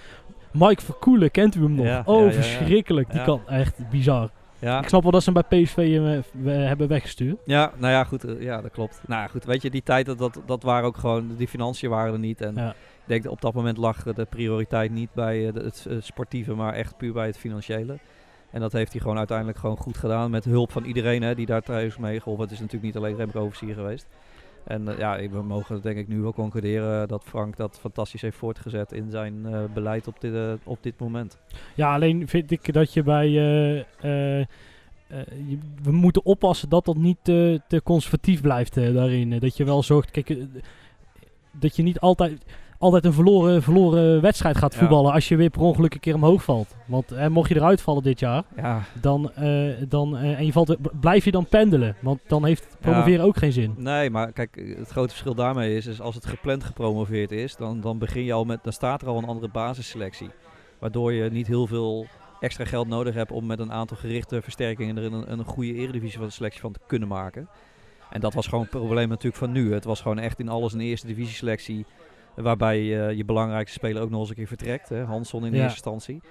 [0.51, 2.05] Mike Verkoelen, kent u hem nog?
[2.07, 3.11] Oh, verschrikkelijk.
[3.11, 4.29] Die kan echt bizar.
[4.59, 4.81] ja.
[4.81, 7.37] Ik snap wel dat ze hem bij PSV eh, we- hebben weggestuurd.
[7.45, 8.23] Ja, nou ja, goed.
[8.23, 9.01] eh, ja, dat klopt.
[9.07, 9.45] Nou ja, goed.
[9.45, 12.41] Weet je, die tijd, dat, dat, dat waren ook gewoon, die financiën waren er niet.
[12.41, 12.69] En Ja.
[12.69, 15.95] ik denk dat op dat moment lag eh, de prioriteit niet bij eh, het eh,
[16.01, 17.97] sportieve, maar echt puur bij het financiële.
[18.51, 20.31] En dat heeft hij gewoon uiteindelijk gewoon goed gedaan.
[20.31, 22.43] Met hulp van iedereen hè, die daar thuis mee geholpen.
[22.43, 24.07] Het is natuurlijk niet alleen Remco Overzier geweest.
[24.63, 28.37] En eh, ja, we mogen denk ik nu wel concluderen dat Frank dat fantastisch heeft
[28.37, 31.37] voortgezet in zijn eh, beleid op dit, eh, op dit moment.
[31.75, 33.31] Ja, alleen vind ik dat je bij.
[35.83, 39.39] we moeten oppassen dat dat niet te, te conservatief blijft daarin.
[39.39, 40.11] Dat je wel zorgt.
[40.11, 40.37] Kijk,
[41.51, 42.45] dat je niet altijd,
[42.79, 45.13] altijd een verloren, verloren wedstrijd gaat voetballen.
[45.13, 46.75] als je weer per ongeluk een keer omhoog valt.
[46.85, 48.43] Want eh, mocht je eruit vallen dit jaar.
[48.55, 51.95] Ja, Dan, eh, dan, eh, en je valt, blijf je dan pendelen.
[52.01, 53.73] Want dan heeft promoveren ook geen zin.
[53.77, 57.81] Nee, maar kijk, het grote verschil daarmee is, is als het gepland gepromoveerd is, dan,
[57.81, 60.29] dan begin je al met, dan staat er al een andere basisselectie.
[60.79, 62.07] Waardoor je niet heel veel
[62.39, 66.17] extra geld nodig hebt om met een aantal gerichte versterkingen er een, een goede eredivisie
[66.17, 67.49] van de selectie van te kunnen maken.
[68.09, 69.73] En dat was gewoon het probleem natuurlijk van nu.
[69.73, 71.85] Het was gewoon echt in alles een eerste divisie selectie.
[72.41, 74.89] Waarbij eh, je belangrijkste speler ook nog eens een keer vertrekt.
[74.89, 75.03] Hè?
[75.03, 75.57] Hansson in Ja.
[75.57, 76.21] eerste instantie.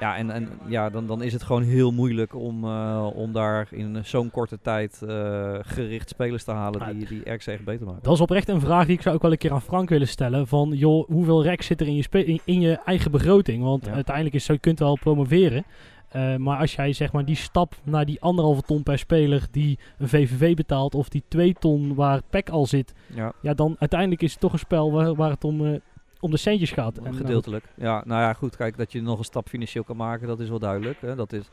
[0.00, 3.66] Ja, en, en ja, dan, dan is het gewoon heel moeilijk om, eh, om daar
[3.70, 8.02] in zo'n korte tijd eh, gericht spelers te halen die, die RKC echt beter maken.
[8.02, 10.08] Dat is oprecht een vraag die ik zou ook wel een keer aan Frank willen
[10.08, 10.46] stellen.
[10.46, 13.62] Van, joh, hoeveel rek zit er in je, spe- in, in je eigen begroting?
[13.62, 13.92] Want Ja.
[13.92, 15.64] uiteindelijk is zo, je kunt wel promoveren.
[16.08, 19.78] Eh, maar als jij zeg maar die stap naar die anderhalve ton per speler die
[19.98, 24.22] een VVV betaalt, of die twee ton waar PEC al zit, Ja, ja, dan uiteindelijk
[24.22, 25.80] is het toch een spel waar, waar het om, eh,
[26.20, 26.96] om de centjes gaat.
[26.96, 27.64] En, nou, gedeeltelijk.
[27.76, 30.48] Ja, nou ja, goed, kijk, dat je nog een stap financieel kan maken, dat is
[30.48, 31.00] wel duidelijk.
[31.00, 31.14] Hè.
[31.14, 31.48] Dat is,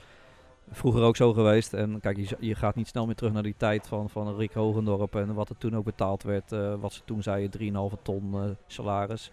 [0.71, 1.73] vroeger ook zo geweest.
[1.73, 4.53] En kijk, je, je gaat niet snel meer terug naar die tijd van, van Rick
[4.53, 6.51] Hogendorp en wat er toen ook betaald werd.
[6.51, 9.31] eh, wat ze toen zeiden, 3,5 ton salaris.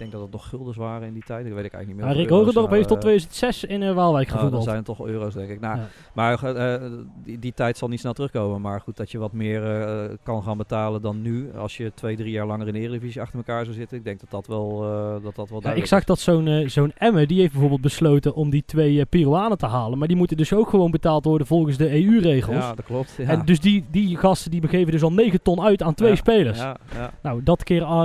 [0.00, 1.44] Ik denk dat het nog guldens waren in die tijd.
[1.44, 2.16] Dat weet ik eigenlijk niet meer.
[2.16, 4.64] Of Rick Hogendorp heeft tot eh, 2006 in eh, Waalwijk nou, gevoetbald.
[4.64, 5.60] zijn het toch euro's, denk ik.
[5.60, 5.78] Nou.
[6.12, 6.90] Maar eh,
[7.24, 8.60] die, die tijd zal niet snel terugkomen.
[8.60, 11.50] Maar goed, dat je wat meer eh, kan gaan betalen dan nu.
[11.56, 13.96] Als je twee, drie jaar langer in de Eredivisie achter elkaar zou zitten.
[13.96, 16.92] Ik denk dat dat wel, eh, dat dat wel ik zag dat zo'n eh, zo'n
[16.98, 19.98] Emmen, die heeft bijvoorbeeld besloten om die twee eh, Peruanen te halen.
[19.98, 21.88] Maar die moeten dus ook gewoon betaald worden volgens de.
[21.90, 22.56] EU-regels.
[22.56, 23.14] Ja, dat klopt.
[23.18, 23.24] Ja.
[23.28, 26.16] En dus die, die gasten die begeven dus al 9 ton uit aan twee Ja,
[26.16, 26.58] spelers.
[26.58, 28.04] Ja, ja, Nou, dat keer ah,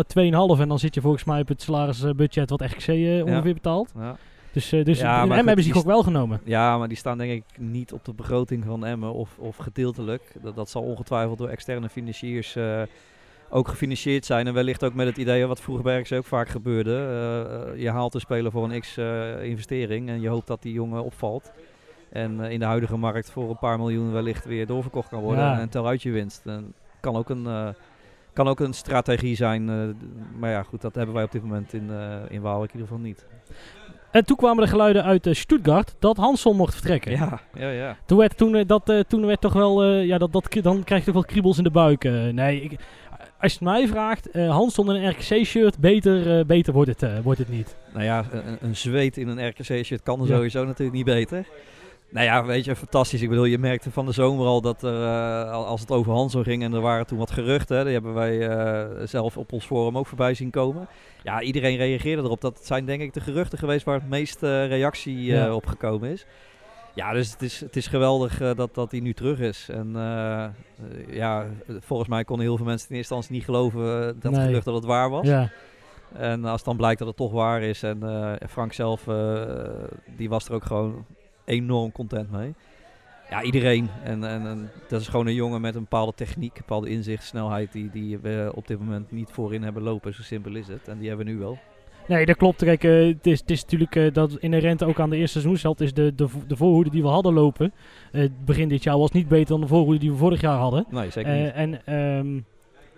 [0.55, 1.61] 2,5 en dan zit je volgens mij op het
[1.93, 3.91] salarisbudget wat RKC eh, ongeveer betaalt.
[3.97, 4.15] ja.
[4.51, 6.41] Dus, eh dus Ja, in Emmen hebben ze die ook wel genomen.
[6.43, 10.21] ja, maar die staan denk ik niet op de begroting van Emmen of, of gedeeltelijk.
[10.41, 12.81] Dat, dat zal ongetwijfeld door externe financiers eh,
[13.49, 14.47] ook gefinancierd zijn.
[14.47, 16.91] En wellicht ook met het idee wat vroeger bij RKC ook vaak gebeurde.
[17.77, 21.03] je haalt een speler voor een x eh, investering en je hoopt dat die jongen
[21.03, 21.51] opvalt.
[22.09, 25.43] En in de huidige markt voor een paar miljoen wellicht weer doorverkocht kan worden.
[25.43, 25.59] Ja.
[25.59, 26.41] En tel uit je winst.
[26.45, 27.75] En kan ook een...
[28.35, 29.75] kan ook een strategie zijn, eh,
[30.39, 32.93] maar ja goed, dat hebben wij op dit moment in, eh in Waalwijk in ieder
[32.93, 33.25] geval niet.
[34.11, 37.11] En toen kwamen de geluiden uit eh, Stuttgart dat Hansson mocht vertrekken.
[37.11, 37.97] Ja, ja, ja.
[38.05, 41.15] Toen werd, toen, dat, toen werd toch wel, ja, dat, dat, dan krijg je toch
[41.21, 42.03] wel kriebels in de buik.
[42.33, 42.79] nee, ik,
[43.39, 47.39] als je het mij vraagt, eh Hansson in een RKC-shirt, beter, beter wordt, het, wordt
[47.39, 47.75] het niet.
[47.93, 50.25] Nou ja, een, een zweet in een RKC-shirt kan Ja.
[50.25, 51.45] sowieso natuurlijk niet beter.
[52.09, 53.21] Nou ja, weet je, fantastisch.
[53.21, 56.11] Ik bedoel, je merkte van de zomer al dat er, eh, al- als het over
[56.13, 59.65] Hanso ging en er waren toen wat geruchten, die hebben wij eh, zelf op ons
[59.65, 60.87] forum ook voorbij zien komen.
[61.23, 62.41] Ja, iedereen reageerde erop.
[62.41, 65.53] Dat zijn denk ik de geruchten geweest waar het meest eh, reactie Ja.
[65.53, 66.25] op gekomen is.
[66.93, 69.69] Ja, dus het is, het is geweldig dat, dat hij nu terug is.
[69.69, 69.91] En
[71.09, 71.45] ja,
[71.79, 74.45] volgens mij konden heel veel mensen in eerste instantie niet geloven dat Nee.
[74.45, 75.27] gerucht dat het waar was.
[75.27, 75.49] Ja.
[76.13, 77.99] En als dan blijkt dat het toch waar is en
[78.49, 79.03] Frank zelf,
[80.17, 81.05] die was er ook gewoon
[81.45, 82.53] enorm content mee.
[83.29, 83.89] Ja, iedereen.
[84.03, 87.23] En, en, en dat is gewoon een jongen met een bepaalde techniek, een bepaalde inzicht,
[87.23, 90.13] snelheid die, die we op dit moment niet voorin hebben lopen.
[90.13, 90.87] Zo simpel is het.
[90.87, 91.57] En die hebben we nu wel.
[92.07, 92.63] Nee, dat klopt.
[92.63, 95.81] Kijk, eh, het, is, het is natuurlijk eh, dat inherent ook aan de eerste seizoenshelft
[95.81, 97.73] is de, de, de voorhoede die we hadden lopen.
[98.11, 100.85] eh, begin dit jaar was niet beter dan de voorhoede die we vorig jaar hadden.
[100.89, 101.51] Nee, zeker niet.
[101.51, 102.39] en ehm,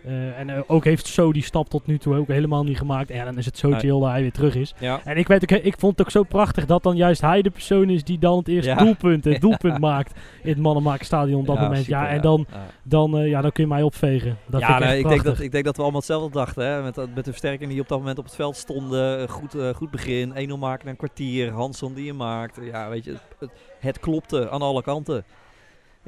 [0.08, 3.10] eh, en eh, ook heeft zo die stap tot nu toe ook helemaal niet gemaakt.
[3.10, 3.80] En ja, dan is het zo Nee.
[3.80, 4.74] chill dat hij weer terug is.
[4.80, 7.42] Ja, En ik, weet ook, ik vond het ook zo prachtig dat dan juist hij
[7.42, 8.76] de persoon is die dan het eerste Ja.
[8.78, 11.78] doelpunt, het doelpunt maakt in het Mannenmakerstadion op dat moment.
[11.86, 12.46] super, ja, en dan,
[12.84, 14.38] dan, eh, ja, dan kun je mij opvegen.
[14.46, 16.66] Dat ja, vind ik nee, ik, denk dat, ik denk dat we allemaal hetzelfde dachten.
[16.66, 16.82] Hè?
[16.82, 19.30] Met, met de versterking die op dat moment op het veld stonden.
[19.30, 20.50] Goed, goed begin.
[20.50, 21.52] 1-0 maken een kwartier.
[21.52, 22.60] Hansson die je maakt.
[22.62, 25.24] Ja, weet je, het, het klopte aan alle kanten.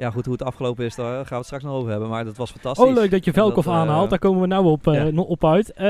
[0.00, 2.08] Ja, goed, hoe het afgelopen is, daar gaan we het straks nog over hebben.
[2.08, 2.86] Maar dat was fantastisch.
[2.86, 4.10] Oh, leuk dat je Velkov eh, aanhaalt.
[4.10, 5.20] Daar komen we nou op, eh, ja.
[5.20, 5.72] op uit.
[5.72, 5.84] Eh,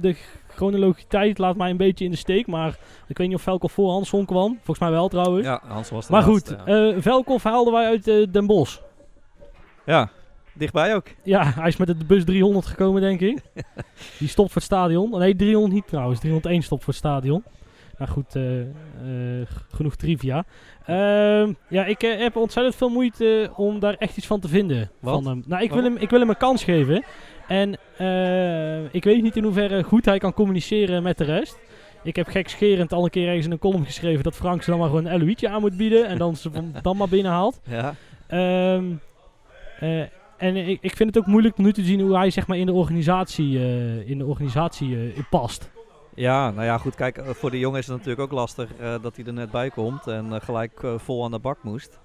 [0.00, 0.16] de
[0.48, 2.46] chronologiteit laat mij een beetje in de steek.
[2.46, 4.54] Maar ik weet niet of Velkov voor Hansson kwam.
[4.54, 5.46] Volgens mij wel trouwens.
[5.46, 7.00] Ja, Hansson was de maar goed, ja.
[7.00, 8.80] Velkov haalden wij uit Den Bosch.
[9.84, 10.10] ja,
[10.52, 11.06] dichtbij ook.
[11.22, 13.42] Ja, hij is met de bus 300 gekomen, denk ik.
[14.18, 15.10] Die stopt voor het stadion.
[15.10, 16.20] Nee, 300 niet trouwens.
[16.20, 17.44] 301 stopt voor het stadion.
[17.98, 18.66] Maar goed, eh, eh,
[19.72, 20.44] genoeg trivia.
[20.86, 24.90] Ehm, ja, ik eh, heb ontzettend veel moeite om daar echt iets van te vinden.
[25.00, 25.14] Wat?
[25.14, 25.42] Van hem.
[25.46, 27.04] Nou, ik wil, hem, ik wil hem een kans geven.
[27.48, 27.72] En
[28.90, 31.58] ik weet niet in hoeverre goed hij kan communiceren met de rest.
[32.02, 34.78] Ik heb gekscherend al een keer ergens in een column geschreven dat Frank ze dan
[34.78, 36.06] maar gewoon een LOI'tje aan moet bieden.
[36.06, 36.50] En dan ze
[36.82, 37.60] dan maar binnenhaalt.
[37.68, 37.94] Ja.
[38.26, 38.84] Ehm,
[39.80, 40.00] eh,
[40.36, 42.58] en ik, ik vind het ook moeilijk om nu te zien hoe hij zeg maar,
[42.58, 43.58] in de organisatie,
[44.04, 45.70] in de organisatie past.
[46.14, 46.94] Ja, nou ja, goed.
[46.94, 49.50] Kijk, eh, voor de jongen is het natuurlijk ook lastig eh, dat hij er net
[49.50, 50.06] bij komt.
[50.06, 51.98] En eh, gelijk vol aan de bak moest.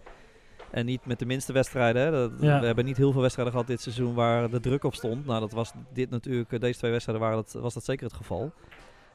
[0.72, 2.02] En niet met de minste wedstrijden.
[2.02, 2.12] Hè.
[2.12, 2.60] Dat- Ja.
[2.60, 5.26] We hebben niet heel veel wedstrijden gehad dit seizoen waar de druk op stond.
[5.26, 8.52] Nou, dat was dit natuurlijk, deze twee wedstrijden waren dat, was dat zeker het geval.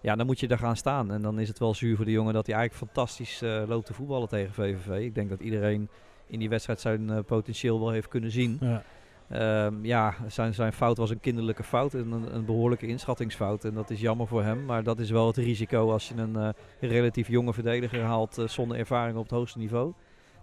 [0.01, 1.11] Ja, dan moet je daar gaan staan.
[1.13, 3.95] En dan is het wel zuur voor de jongen dat hij eigenlijk fantastisch loopt te
[3.95, 5.05] voetballen tegen VVV.
[5.05, 5.89] Ik denk dat iedereen
[6.27, 8.57] in die wedstrijd zijn potentieel wel heeft kunnen zien.
[8.61, 8.83] Ja.
[9.29, 13.65] Ehm, ja, zijn, zijn fout was een kinderlijke fout en een, een behoorlijke inschattingsfout.
[13.65, 16.37] En dat is jammer voor hem, maar dat is wel het risico als je een
[16.37, 16.49] eh,
[16.81, 19.93] relatief jonge verdediger haalt eh, zonder ervaring op het hoogste niveau.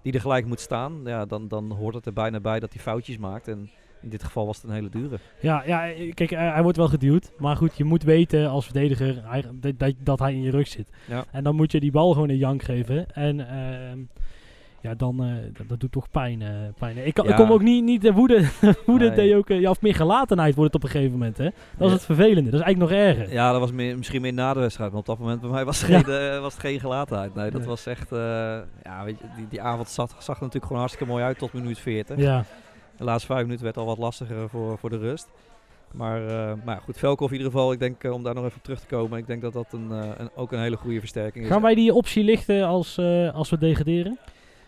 [0.02, 2.82] Die er gelijk moet staan, ja, dan, dan hoort het er bijna bij dat hij
[2.82, 3.48] foutjes maakt.
[3.48, 3.70] En
[4.02, 5.18] in dit geval was het een hele dure.
[5.40, 7.32] Ja, ja, kijk, hij, wordt wel geduwd.
[7.38, 10.68] Maar goed, je moet weten als verdediger hij, dat, dat, dat hij in je rug
[10.68, 10.90] zit.
[11.08, 11.26] Ja.
[11.32, 13.14] En dan moet je die bal gewoon een jank geven.
[13.14, 14.00] En ehm,
[14.82, 16.42] ja, dan eh, dat, dat doet toch pijn.
[16.42, 17.06] eh, pijn.
[17.06, 18.50] Ik, kan- ik kom ook niet, niet de woede.
[18.86, 19.16] woede Nee.
[19.16, 21.38] deed ook, eh, ja, of meer gelatenheid wordt het op een gegeven moment.
[21.38, 21.50] Hè?
[21.78, 22.50] Dat is het vervelende.
[22.52, 23.34] Dat is eigenlijk nog erger.
[23.34, 25.66] Ja, dat was meer, misschien meer na de wedstrijd, maar op dat moment bij mij
[25.66, 27.36] was het geen, was het geen gelatenheid.
[27.36, 27.70] Nee, dat Nee.
[27.70, 28.10] was echt,
[28.84, 31.54] ja, weet je, die, die avond zag, zag er natuurlijk gewoon hartstikke mooi uit tot
[31.54, 32.18] minuut 40.
[32.18, 32.44] Ja.
[32.98, 35.30] De laatste vijf minuten werd al wat lastiger voor, voor de rust.
[35.92, 36.22] Maar,
[36.66, 38.86] maar goed, Velkov in ieder geval, ik denk om daar nog even op terug te
[38.88, 41.52] komen, ik denk dat dat een, een, ook een hele goede versterking is.
[41.52, 43.00] Gaan wij die optie lichten als,
[43.34, 44.18] als we degraderen?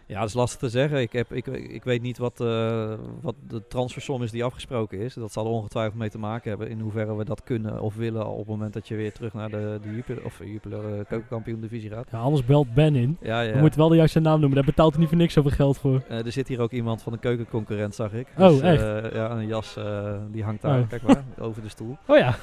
[0.06, 1.02] Ja, dat is lastig te zeggen.
[1.02, 5.14] Ik, heb, ik, ik weet niet wat, eh, wat de transfersom is die afgesproken is.
[5.14, 6.70] Dat zal er ongetwijfeld mee te maken hebben.
[6.70, 9.50] In hoeverre we dat kunnen of willen op het moment dat je weer terug naar
[9.50, 12.08] de, de Jupiler, of Jupiler uh, keukenkampioen divisie gaat.
[12.12, 13.18] Ja, anders belt Ben in.
[13.22, 13.54] Ja, ja.
[13.54, 14.56] We moeten wel de juiste naam noemen.
[14.56, 16.02] Daar betaalt hij niet voor niks zoveel geld voor.
[16.08, 18.28] Eh, er zit hier ook iemand van de keukenconcurrent, zag ik.
[18.38, 18.82] Oh, Dus, echt?
[18.82, 20.90] eh, ja, een jas eh, die hangt daar, Oh.
[20.90, 21.98] kijk maar, over de stoel.
[22.08, 22.36] Oh ja.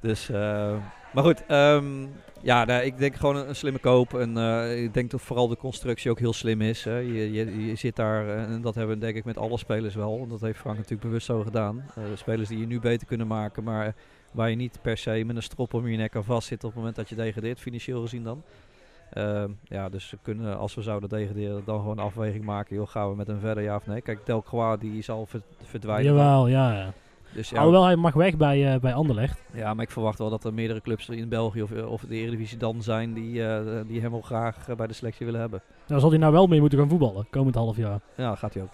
[0.00, 0.74] Dus, eh,
[1.12, 1.84] maar goed, ehm,
[2.42, 4.14] ja, ik denk gewoon een, slimme koop.
[4.14, 6.84] En eh, ik denk dat vooral de constructie ook heel slim is.
[6.84, 6.96] Hè.
[6.96, 9.94] Je, je, je zit daar, eh, en dat hebben we denk ik met alle spelers
[9.94, 10.18] wel.
[10.18, 11.84] want Dat heeft Frank natuurlijk bewust zo gedaan.
[11.94, 13.94] Eh, spelers die je nu beter kunnen maken, maar
[14.32, 16.70] waar je niet per se met een strop om je nek aan vast zit op
[16.70, 18.42] het moment dat je degradeert, financieel gezien dan.
[19.12, 22.76] Ehm, ja, dus we kunnen, als we zouden degraderen, dan gewoon een afweging maken.
[22.76, 24.00] Joh, gaan we met hem verder, ja of nee?
[24.00, 26.04] Kijk, Delcroix die zal ver- verdwijnen.
[26.04, 26.72] Jawel, ja.
[26.72, 26.92] ja.
[27.34, 29.42] Dus ja, Alhoewel, hij mag weg bij, eh bij Anderlecht.
[29.52, 32.58] ja, maar ik verwacht wel dat er meerdere clubs in België of, of de Eredivisie
[32.58, 35.62] dan zijn die, eh, die hem wel graag eh, bij de selectie willen hebben.
[35.86, 38.00] Daar zal hij nou wel mee moeten gaan voetballen, komend half jaar.
[38.16, 38.72] Ja, dat gaat hij ook.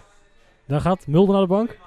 [0.66, 1.78] Daar gaat Mulder naar de bank.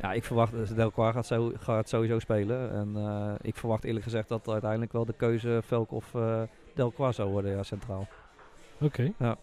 [0.00, 2.72] Ja, ik verwacht dat Delcroix gaat, zo, gaat sowieso spelen.
[2.72, 6.42] En eh, ik verwacht eerlijk gezegd dat uiteindelijk wel de keuze Velk of eh
[6.74, 8.06] Delcroix zou worden, ja, centraal.
[8.80, 9.12] Oké.
[9.18, 9.36] Ja.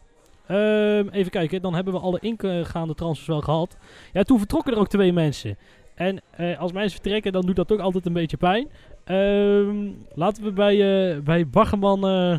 [0.47, 3.77] Ehm, even kijken, dan hebben we alle ingaande transfers wel gehad.
[4.13, 5.57] Ja, toen vertrokken er ook twee mensen.
[5.99, 8.67] En eh, als mensen vertrekken, dan doet dat ook altijd een beetje pijn.
[9.03, 12.37] Ehm, laten we bij, eh bij Baggerman eh,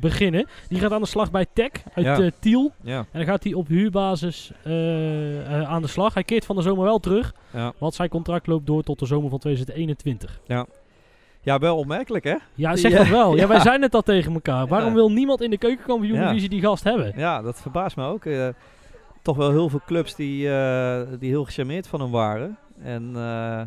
[0.00, 0.46] beginnen.
[0.68, 2.30] Die gaat aan de slag bij Tech uit Ja.
[2.40, 2.72] Tiel.
[2.82, 4.52] Ja, En dan gaat hij op huurbasis
[5.66, 6.14] aan de slag.
[6.14, 7.34] Hij keert van de zomer wel terug.
[7.52, 7.72] ja.
[7.78, 10.40] Want zijn contract loopt door tot de zomer van 2021.
[11.42, 12.34] ja wel opmerkelijk hè?
[12.54, 13.36] Ja, zeg Ja, dat wel.
[13.36, 13.62] Ja, wij ja.
[13.62, 14.66] zijn het al tegen elkaar.
[14.66, 14.94] Waarom Ja.
[14.94, 17.12] wil niemand in de keukenkampioen-divisie die gast hebben?
[17.16, 18.24] Ja, dat verbaast me ook.
[19.22, 20.48] Toch wel heel veel clubs die,
[21.18, 22.58] die heel gecharmeerd van hem waren.
[22.82, 23.60] En eh,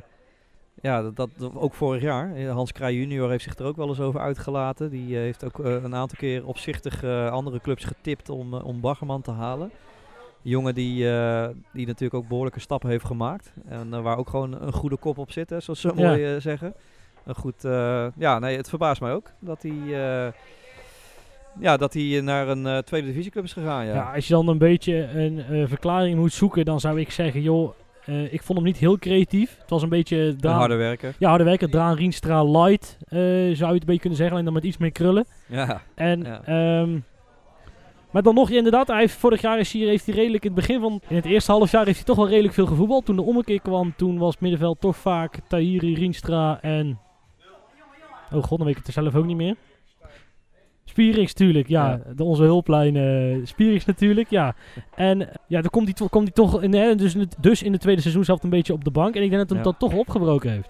[0.81, 2.41] ja, dat, dat ook vorig jaar.
[2.47, 4.89] Hans Kraaij junior heeft zich er ook wel eens over uitgelaten.
[4.89, 9.21] Die eh, heeft ook eh, een aantal keer opzichtig andere clubs getipt om, om Baggerman
[9.21, 9.71] te halen.
[10.41, 10.95] Jongen die,
[11.73, 13.53] die natuurlijk ook behoorlijke stappen heeft gemaakt.
[13.67, 16.07] En waar ook gewoon een goede kop op zit, hè, zoals ze Ja.
[16.07, 16.73] mooi zeggen.
[17.25, 17.61] Een goed,
[18.17, 20.33] ja, nee, het verbaast mij ook dat hij,
[21.59, 23.85] ja, dat hij naar een tweede divisieclub is gegaan.
[23.85, 23.93] Ja.
[23.93, 27.73] Ja, als je dan een beetje een verklaring moet zoeken, dan zou ik zeggen, joh,
[28.07, 29.57] eh, ik vond hem niet heel creatief.
[29.61, 31.15] Het was een beetje Een harde werker.
[31.19, 34.45] ja, harde werker, Draan Rienstra light, eh, zou je het een beetje kunnen zeggen, alleen
[34.45, 35.25] dan met iets meer krullen.
[35.47, 36.41] Ja, En, Ja.
[36.45, 36.99] ehm,
[38.11, 40.59] maar dan nog, inderdaad, hij heeft, vorig jaar is hij, heeft hij redelijk in het
[40.59, 43.05] begin van, in het eerste half jaar heeft hij toch wel redelijk veel gevoetbald.
[43.05, 46.99] Toen de ommekeer kwam, toen was het middenveld toch vaak Tahiri, Rienstra en,
[48.33, 49.55] oh god, dan weet ik het er zelf ook niet meer.
[51.01, 51.89] Spierings natuurlijk, ja.
[51.89, 52.13] Ja.
[52.15, 54.55] De, onze hulplijn eh Spierings natuurlijk, ja.
[54.95, 57.63] En eh, ja, dan komt hij, to- komt toch in, hè, dus, in het, dus
[57.63, 59.15] in de tweede seizoen zelf een beetje op de bank.
[59.15, 59.63] En ik denk dat Ja.
[59.63, 60.69] dat toch opgebroken heeft.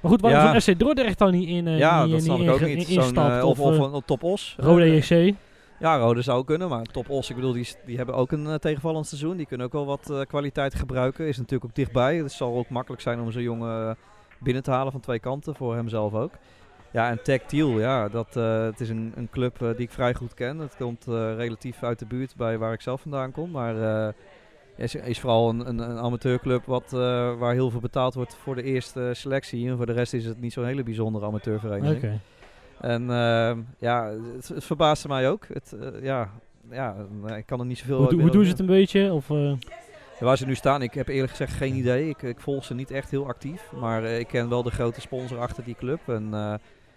[0.00, 0.60] Maar goed, waarom Ja.
[0.60, 2.88] zo'n FC Dordrecht dan niet in eh ja niet, dat snap ik in- ook niet.
[2.88, 3.38] instapt?
[3.42, 4.54] Eh, of, of, of eh, een top os.
[4.58, 5.34] Rode Eh, EC.
[5.80, 8.54] Ja, Rode zou kunnen, maar Top Os, ik bedoel, die, die hebben ook een eh,
[8.54, 9.36] tegenvallend seizoen.
[9.36, 11.26] Die kunnen ook wel wat eh, kwaliteit gebruiken.
[11.28, 12.16] Is natuurlijk ook dichtbij.
[12.16, 13.94] Het zal ook makkelijk zijn om zo'n jongen eh,
[14.40, 16.32] binnen te halen van twee kanten, voor hemzelf ook.
[16.94, 19.90] Ja, en Tech Tiel, ja, dat, eh, het is een, een club eh, die ik
[19.90, 20.58] vrij goed ken.
[20.58, 23.50] Het komt eh, relatief uit de buurt bij waar ik zelf vandaan kom.
[23.50, 24.14] Maar
[24.76, 26.90] is, is vooral een, een, een amateurclub wat,
[27.38, 29.68] waar heel veel betaald wordt voor de eerste selectie.
[29.68, 32.02] En voor de rest is het niet zo'n hele bijzondere amateurvereniging.
[32.80, 35.46] En ehm, ja, het, het verbaasde mij ook.
[35.52, 36.30] Het, ja,
[36.70, 36.94] ja,
[37.36, 39.12] ik kan er niet zoveel Hoe, do- hoe doen ze het een beetje?
[39.12, 39.28] Of,
[40.20, 42.08] Waar ze nu staan, ik heb eerlijk gezegd geen idee.
[42.08, 43.72] Ik, ik volg ze niet echt heel actief.
[43.80, 46.00] Maar ik ken wel de grote sponsor achter die club.
[46.06, 46.34] En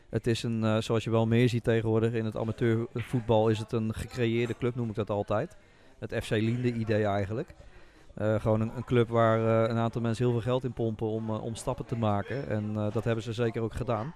[0.10, 3.72] het is een, eh, zoals je wel meer ziet tegenwoordig in het amateurvoetbal, is het
[3.72, 5.58] een gecreëerde club, noem ik dat altijd.
[6.00, 7.56] Het FC Linde idee eigenlijk.
[8.14, 11.08] Eh, gewoon een, een club waar eh, een aantal mensen heel veel geld in pompen
[11.08, 12.48] om, om stappen te maken.
[12.50, 14.14] En dat hebben ze zeker ook gedaan.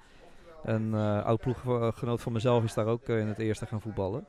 [0.64, 4.26] Een oud ploeggenoot van mezelf is daar ook in het eerste gaan voetballen.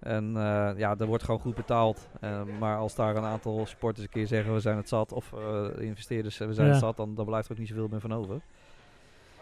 [0.00, 0.32] En
[0.76, 2.08] ja, er wordt gewoon goed betaald.
[2.58, 5.32] Maar als daar een aantal sporters een keer zeggen we zijn het zat, of
[5.78, 6.72] investeerders we zijn Ja.
[6.72, 8.40] het zat, dan, dan blijft er ook niet zoveel meer van over.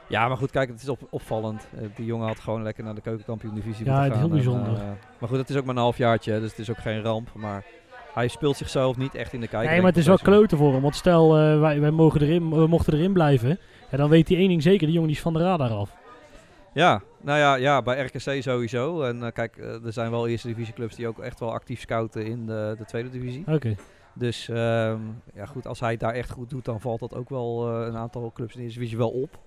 [0.09, 1.67] Ja, maar goed, kijk, het is op, opvallend.
[1.77, 4.29] Eh, die jongen had gewoon lekker naar de keukenkampioen divisie Ja, moeten heel gaan.
[4.31, 4.73] En, bijzonder.
[4.75, 4.89] eh,
[5.19, 7.29] maar goed, het is ook maar een halfjaartje, dus het is ook geen ramp.
[7.35, 7.65] Maar
[8.15, 9.71] hij speelt zichzelf niet echt in de kijker.
[9.71, 10.83] nee, maar het is wel kloten voor hem.
[10.83, 13.59] Want stel, eh, wij, wij mogen erin, we mochten erin blijven.
[13.91, 14.87] Ja, dan weet hij één ding zeker.
[14.87, 15.91] Die jongen die is van de radar af.
[16.75, 19.03] Ja, nou ja, ja bij RKC sowieso.
[19.03, 22.75] En kijk, er zijn wel eerste divisieclubs die ook echt wel actief scouten in de,
[22.79, 23.45] de tweede divisie.
[23.47, 23.75] Oké.
[24.15, 24.99] Dus ehm,
[25.35, 27.97] ja, goed, als hij het daar echt goed doet, dan valt dat ook wel een
[27.97, 29.39] aantal clubs in de eerste divisie wel op.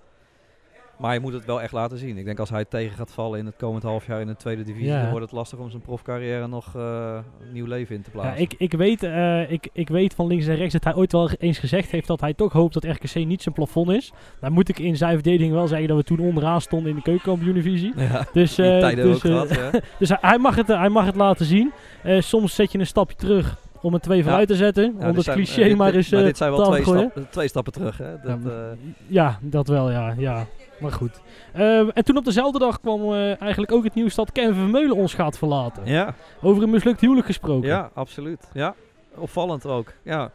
[0.98, 2.18] Maar je moet het wel echt laten zien.
[2.18, 4.62] Ik denk als hij tegen gaat vallen in het komend half jaar in de tweede
[4.62, 5.00] divisie, Ja.
[5.00, 8.42] dan wordt het lastig om zijn profcarrière nog een nieuw leven in te Ja, plaatsen.
[8.42, 11.30] ik, ik, weet, eh, ik, ik weet van links en rechts dat hij ooit wel
[11.38, 14.12] eens gezegd heeft dat hij toch hoopt dat RKC niet zijn plafond is.
[14.40, 17.02] Dan moet ik in zijn verdediging wel zeggen dat we toen onderaan stonden in de
[17.02, 17.92] keukenkampioen-divisie.
[17.96, 19.54] ja, Dus, eh, tijden dus, gehad.
[19.54, 19.70] Ja.
[19.98, 21.72] dus hij, hij mag het, hij mag het laten zien.
[22.18, 24.94] Soms zet je een stapje terug om een twee vooruit te zetten.
[25.00, 27.48] Ja, om zijn- cliché dit- maar eens maar eh, dit zijn wel twee, stap- twee
[27.48, 27.98] stappen terug.
[27.98, 28.10] Hè?
[28.10, 30.14] Dat, Ja, maar- Ja, dat wel, ja.
[30.18, 30.46] ja.
[30.80, 31.20] Maar goed.
[31.52, 34.96] Eh, en toen op dezelfde dag kwam eh, eigenlijk ook het nieuws dat Kevin Vermeulen
[34.96, 35.86] ons gaat verlaten.
[35.86, 37.68] ja, Over een mislukt huwelijk gesproken.
[37.68, 38.48] ja, absoluut.
[38.52, 38.74] Ja,
[39.14, 39.92] opvallend ook.
[40.02, 40.30] Ja.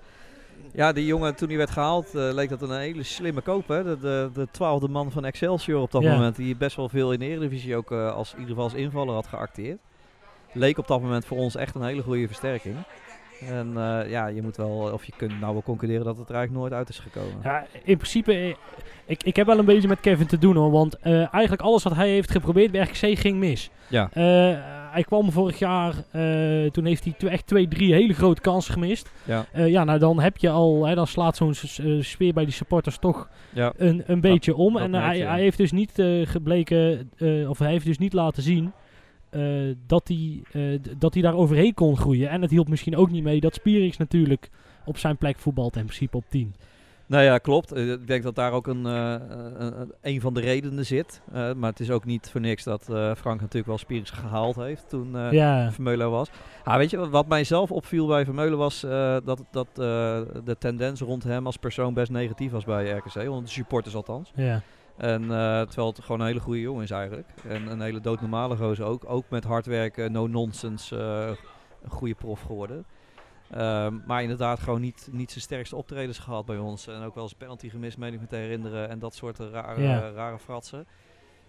[0.74, 3.68] Ja, die jongen toen hij werd gehaald eh, leek dat een hele slimme koop.
[3.68, 3.84] Hè?
[3.84, 6.12] De, de, de twaalfde man van Excelsior op dat Ja.
[6.14, 6.36] moment.
[6.36, 9.14] Die best wel veel in de Eredivisie ook eh, als, in ieder geval als invaller
[9.14, 9.78] had geacteerd.
[10.54, 12.76] Leek op dat moment voor ons echt een hele goede versterking.
[13.48, 16.36] En eh, ja, je moet wel, of je kunt nou wel concluderen dat het er
[16.36, 17.40] eigenlijk nooit uit is gekomen.
[17.44, 18.54] Ja, in principe, eh,
[19.06, 20.72] ik, ik heb wel een beetje met Kevin te doen hoor.
[20.72, 23.70] Want eh, eigenlijk alles wat hij heeft geprobeerd bij RKC ging mis.
[23.88, 24.10] Ja.
[24.92, 25.94] Hij kwam vorig jaar,
[26.72, 29.12] toen heeft hij echt twee, drie hele grote kansen gemist.
[29.24, 31.54] Ja, ja, nou dan heb je al, hè, dan slaat zo'n
[32.02, 33.74] sfeer bij die supporters toch ja.
[33.78, 34.78] een, een beetje om.
[34.78, 35.92] En hij, hij heeft dus niet
[36.24, 37.12] gebleken,
[37.48, 38.74] of hij heeft dus niet laten zien
[39.32, 42.30] eh, dat, hij, eh, dat hij daar overheen kon groeien.
[42.30, 44.50] En het hielp misschien ook niet mee dat Spierings natuurlijk
[44.86, 46.56] op zijn plek voetbalt in principe op 10.
[47.06, 47.72] Nou ja, klopt.
[47.72, 48.86] Eh, Ik denk dat daar ook een,
[50.02, 51.22] een, van de redenen zit.
[51.32, 52.84] Maar het is ook niet voor niks dat
[53.18, 56.30] Frank natuurlijk wel Spierings gehaald heeft toen ja, Vermeulen was.
[56.64, 58.80] Ah, weet je, wat- mij zelf opviel bij Vermeulen was
[59.24, 63.28] dat, dat de tendens rond hem als persoon best negatief was bij RKC.
[63.28, 64.32] Want de supporters althans.
[64.36, 64.62] ja.
[64.98, 67.28] En eh, terwijl het gewoon een hele goede jongen is eigenlijk.
[67.48, 69.04] En een hele doodnormale gozer ook.
[69.08, 71.46] Ook met hard werken, no nonsense, eh,
[71.84, 72.86] een goede prof geworden.
[73.52, 76.88] Ehm, maar inderdaad gewoon niet, niet zijn sterkste optredens gehad bij ons.
[76.88, 78.90] En ook wel eens penalty gemist, meen ik me te herinneren.
[78.90, 80.88] En dat soort rare, rare fratsen.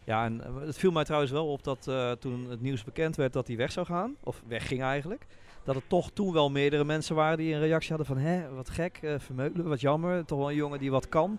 [0.05, 3.33] Ja, en eh, het viel mij trouwens wel op dat toen het nieuws bekend werd
[3.33, 5.27] dat hij weg zou gaan, of wegging eigenlijk,
[5.65, 8.71] dat er toch toen wel meerdere mensen waren die een reactie hadden van, hè, wat
[8.71, 11.39] gek, eh, Vermeulen, wat jammer, toch wel een jongen die wat kan.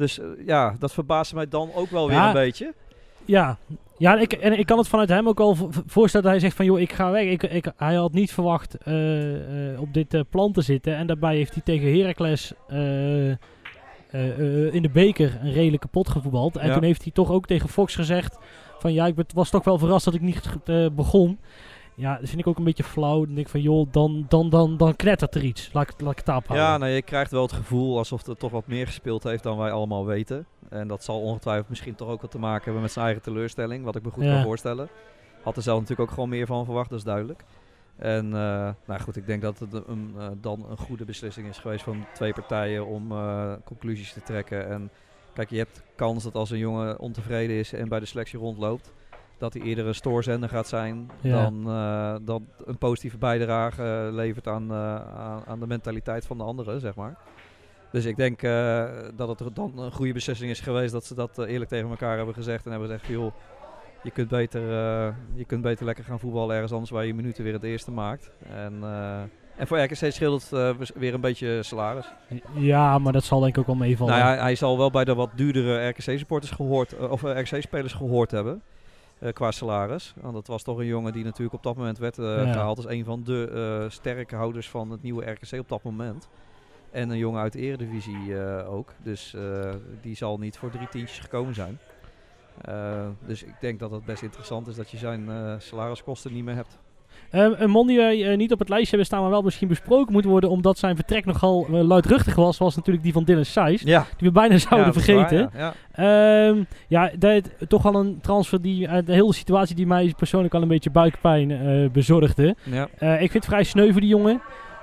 [0.00, 2.26] Dus eh, ja, dat verbaasde mij dan ook wel weer Ja.
[2.28, 2.74] een beetje.
[3.24, 3.58] Ja,
[3.98, 6.64] ja ik, en ik kan het vanuit hem ook v- voorstellen dat hij zegt van
[6.64, 7.24] joh, ik ga weg.
[7.24, 10.96] Ik, ik, hij had niet verwacht eh, eh, op dit plan te zitten.
[10.96, 12.52] En daarbij heeft hij tegen Heracles
[14.72, 16.56] in de beker een redelijke pot gevoetbald.
[16.56, 16.72] En Ja.
[16.74, 18.38] toen heeft hij toch ook tegen Fox gezegd
[18.78, 20.40] van ja, ik was toch wel verrast dat ik niet
[20.94, 21.38] begon.
[22.00, 23.24] Ja, dat vind ik ook een beetje flauw.
[23.24, 25.70] Dan denk ik van joh, dan, dan, dan, dan knettert er iets.
[25.72, 26.56] Laat ik, laat ik het houden.
[26.56, 29.58] Ja, nou, je krijgt wel het gevoel alsof er toch wat meer gespeeld heeft dan
[29.58, 30.46] wij allemaal weten.
[30.68, 33.84] En dat zal ongetwijfeld misschien toch ook wat te maken hebben met zijn eigen teleurstelling,
[33.84, 34.32] wat ik me goed Ja.
[34.34, 34.88] kan voorstellen.
[35.42, 37.44] Had er zelf natuurlijk ook gewoon meer van verwacht, dat is duidelijk.
[37.96, 41.58] En eh, nou goed, ik denk dat het een, eh, dan een goede beslissing is
[41.58, 44.68] geweest van twee partijen om eh, conclusies te trekken.
[44.68, 44.90] En
[45.32, 48.92] kijk, je hebt kans dat als een jongen ontevreden is en bij de selectie rondloopt,
[49.40, 51.42] dat hij eerder een stoorzender gaat zijn Ja.
[51.42, 56.38] dan, eh, dan een positieve bijdrage eh, levert aan, eh, aan, aan de mentaliteit van
[56.38, 57.16] de anderen, zeg maar.
[57.92, 58.40] Dus ik denk
[59.16, 62.34] dat het dan een goede beslissing is geweest dat ze dat eerlijk tegen elkaar hebben
[62.34, 63.32] gezegd en hebben gezegd, joh,
[64.02, 64.62] je kunt, beter,
[65.34, 68.30] je kunt beter lekker gaan voetballen ergens anders waar je minuten weer het eerste maakt.
[68.48, 68.82] En,
[69.56, 72.12] en voor RKC scheelt het weer een beetje salaris.
[72.54, 74.14] Ja, maar dat zal denk ik ook wel meevallen.
[74.14, 78.30] Nou ja, hij zal wel bij de wat duurdere RKC-supporters gehoord, eh, of RKC-spelers gehoord
[78.30, 78.62] hebben.
[79.20, 80.14] Eh, qua salaris.
[80.20, 82.52] Want dat was toch een jongen die natuurlijk op dat moment werd eh, Ja.
[82.52, 83.50] gehaald als een van de
[83.82, 86.28] eh, sterke houders van het nieuwe RKC op dat moment.
[86.90, 88.92] En een jongen uit de eredivisie ook.
[89.02, 89.36] Dus
[90.00, 91.78] die zal niet voor drie tientjes gekomen zijn.
[93.26, 95.28] Dus ik denk dat het best interessant is dat je zijn
[95.60, 96.78] salariskosten niet meer hebt.
[97.30, 99.68] Ehm, een man die wij eh, niet op het lijstje hebben staan, maar wel misschien
[99.68, 103.44] besproken moet worden, omdat zijn vertrek nogal eh, luidruchtig was, was natuurlijk die van Dylan.
[103.84, 105.50] Ja, Die we bijna zouden waar, vergeten.
[105.56, 105.74] ja.
[105.92, 110.54] Ehm, ja, dat, toch wel een transfer die, eh, de hele situatie die mij persoonlijk
[110.54, 112.56] al een beetje buikpijn bezorgde.
[113.00, 114.40] Ik vind het vrij sneu voor die jongen.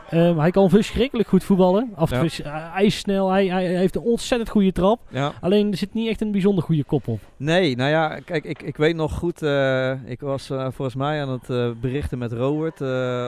[0.09, 1.91] Ehm, hij kan verschrikkelijk goed voetballen.
[1.95, 2.23] Af en toe Ja.
[2.23, 4.99] is, eh, hij is snel, hij, hij heeft een ontzettend goede trap.
[5.09, 5.31] ja.
[5.41, 7.19] Alleen er zit niet echt een bijzonder goede kop op.
[7.37, 11.21] Nee, nou ja, kijk, ik, ik weet nog goed, eh, ik was eh, volgens mij
[11.21, 12.81] aan het berichten met Robert,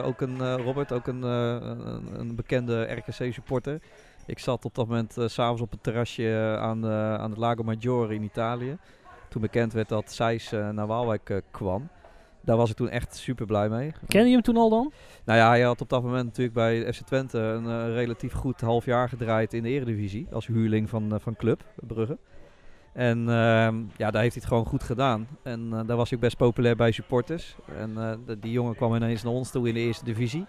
[0.04, 3.80] ook een, Robert, ook een, een, bekende RKC-supporter.
[4.26, 7.62] Ik zat op dat moment s s'avonds op het terrasje aan, de, aan het Lago
[7.62, 8.76] Maggiore in Italië.
[9.28, 11.88] Toen bekend werd dat Seis naar Waalwijk kwam.
[12.50, 13.92] Daar was ik toen echt super blij mee.
[14.06, 14.92] Ken je hem toen al dan?
[15.24, 18.60] Nou ja, hij had op dat moment natuurlijk bij FC Twente een eh, relatief goed
[18.60, 20.26] half jaar gedraaid in de Eredivisie.
[20.32, 22.18] Als huurling van, eh, van Club Brugge.
[22.92, 25.28] En ehm, ja, daar heeft hij het gewoon goed gedaan.
[25.42, 27.56] En eh, daar was hij ook best populair bij supporters.
[27.78, 30.46] En die jongen kwam ineens naar ons toe in de Eerste Divisie.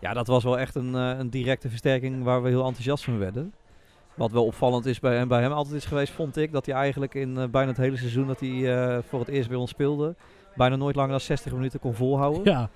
[0.00, 3.54] Ja, dat was wel echt een, een directe versterking waar we heel enthousiast van werden.
[4.14, 6.74] Wat wel opvallend is bij, en bij hem altijd is geweest, vond ik, dat hij
[6.74, 10.14] eigenlijk in bijna het hele seizoen dat hij voor het eerst bij ons speelde,
[10.56, 12.44] bijna nooit langer dan 60 minuten kon volhouden.
[12.44, 12.70] Ja,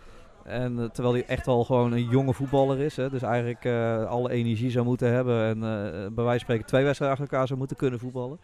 [0.45, 2.97] En eh, terwijl hij echt wel gewoon een jonge voetballer is.
[2.97, 5.45] Hè, dus eigenlijk eh, alle energie zou moeten hebben.
[5.45, 8.39] En eh, bij wijze van spreken twee wedstrijden achter elkaar zou moeten kunnen voetballen.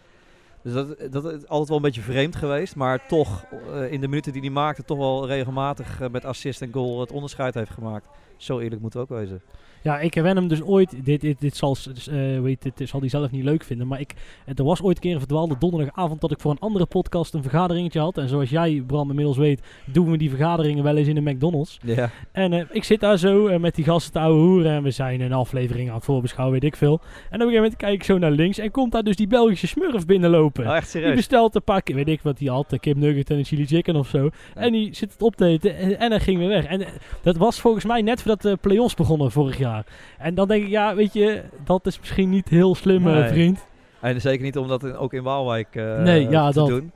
[0.62, 2.76] Dus dat, dat is altijd wel een beetje vreemd geweest.
[2.76, 3.44] Maar toch
[3.90, 7.54] in de minuten die hij maakte, toch wel regelmatig met assist en goal het onderscheid
[7.54, 8.08] heeft gemaakt.
[8.36, 9.42] Zo eerlijk moeten we ook wezen.
[9.82, 10.94] Ja, ik herwen hem dus ooit.
[11.04, 13.86] Dit, dit, dit zal, s- eh, weet, dit zal hij zelf niet leuk vinden.
[13.86, 14.14] Maar ik,
[14.46, 17.34] eh, er was ooit een keer een verdwaalde donderdagavond dat ik voor een andere podcast
[17.34, 18.18] een vergaderingetje had.
[18.18, 19.60] En zoals jij, Bram, inmiddels weet,
[19.92, 21.78] doen we die vergaderingen wel eens in de McDonald's.
[21.84, 22.10] Ja.
[22.32, 24.72] En eh, ik zit daar zo eh, met die gasten te ouwe hoeren.
[24.72, 26.92] En we zijn een aflevering aan het voorbeschouwen, weet ik veel.
[26.92, 28.58] En op een gegeven moment kijk ik zo naar links.
[28.58, 30.66] En komt daar dus die Belgische smurf binnenlopen.
[30.66, 31.16] Oh, echt Die serieus?
[31.16, 33.96] bestelt een paar keer, weet ik wat hij had, kip nugget en een chili chicken
[33.96, 34.30] of zo.
[34.54, 36.64] En die zit het op te eten en, en hij ging weer weg.
[36.64, 36.84] En
[37.22, 39.70] dat was volgens mij net voordat de play-offs begonnen vorig jaar.
[40.18, 43.28] En dan denk ik, ja, weet je, dat is misschien niet heel slim, eh, Nee.
[43.28, 43.66] vriend.
[44.00, 46.68] En zeker niet om dat in- ook in Waalwijk eh, Nee, ja, te dat.
[46.68, 46.92] doen.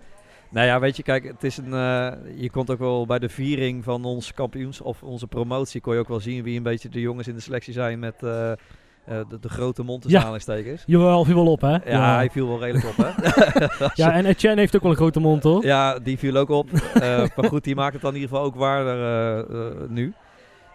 [0.51, 3.29] Nou ja, weet je, kijk, het is een, eh, je komt ook wel bij de
[3.29, 6.89] viering van ons kampioens of onze promotie, kon je ook wel zien wie een beetje
[6.89, 8.57] de jongens in de selectie zijn met de,
[9.41, 10.27] de grote mond tussen Ja.
[10.27, 10.83] aanhalingstekens.
[10.87, 11.77] Jawel, viel wel op, hè?
[11.91, 13.11] Ja, hij viel wel redelijk op, hè?
[14.03, 15.65] Ja, en Etienne heeft ook wel een grote mond, hoor.
[15.65, 16.71] Ja, die viel ook op.
[17.37, 20.13] Maar goed, die maakt het dan in ieder geval ook waarder nu.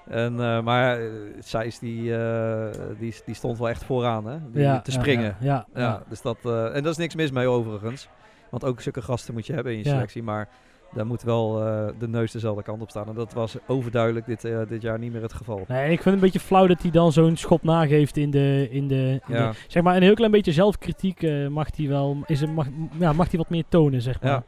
[0.10, 2.68] En, eh, maar uh, Seis, die, eh,
[3.00, 4.38] die, die stond wel echt vooraan, hè?
[4.52, 5.36] Die, Ja, te springen.
[5.40, 8.08] Ja, ja, Ja, dus dat, eh, en daar is niks mis mee overigens.
[8.50, 10.24] Want ook zulke gasten moet je hebben in je selectie.
[10.24, 10.48] Maar
[10.94, 13.08] daar moet wel eh, de neus dezelfde kant op staan.
[13.08, 15.66] En dat was overduidelijk dit, eh, dit jaar niet meer het geval.
[15.68, 18.68] Nee, ik vind het een beetje flauw dat hij dan zo'n schop nageeft in de,
[18.72, 19.50] in de, in Ja.
[19.52, 22.68] de- zeg maar een heel klein beetje zelfkritiek eh, mag hij wel, is het, mag,
[23.00, 24.44] ja, mag hij wat meer tonen, zeg maar.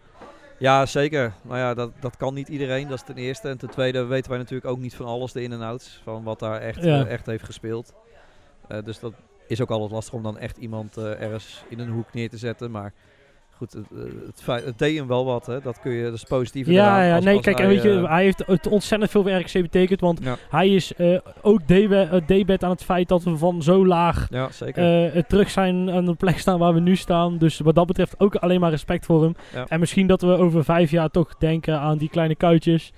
[0.63, 0.85] Ja.
[0.85, 1.33] Zeker.
[1.41, 2.87] Maar ja, dat, dat kan niet iedereen.
[2.87, 3.49] Dat is ten eerste.
[3.49, 5.99] En ten tweede weten wij natuurlijk ook niet van alles, de in- en outs.
[6.03, 7.05] Van wat daar echt, Ja.
[7.05, 7.93] eh, echt heeft gespeeld.
[8.67, 9.13] Eh, dus dat
[9.47, 12.37] is ook altijd lastig om dan echt iemand eh, ergens in een hoek neer te
[12.37, 12.71] zetten.
[12.71, 12.93] Maar
[13.71, 13.73] goed,
[14.45, 15.45] het, het, deed hem wel wat.
[15.45, 15.59] Hè.
[15.61, 16.67] Dat kun je, dat is positief.
[16.67, 18.67] Ja, eraan ja als- nee, als kijk, en hij, weet je, eh, hij heeft het
[18.67, 22.83] ontzettend veel RKC betekend, want ja, hij is eh, ook debe- eh, debet aan het
[22.83, 24.83] feit dat we van zo laag ja, zeker.
[25.13, 27.37] het terug zijn aan de plek staan waar we nu staan.
[27.37, 29.35] Dus wat dat betreft ook alleen maar respect voor hem.
[29.53, 29.65] Ja.
[29.67, 32.91] En misschien dat we over vijf jaar toch denken aan die kleine kuitjes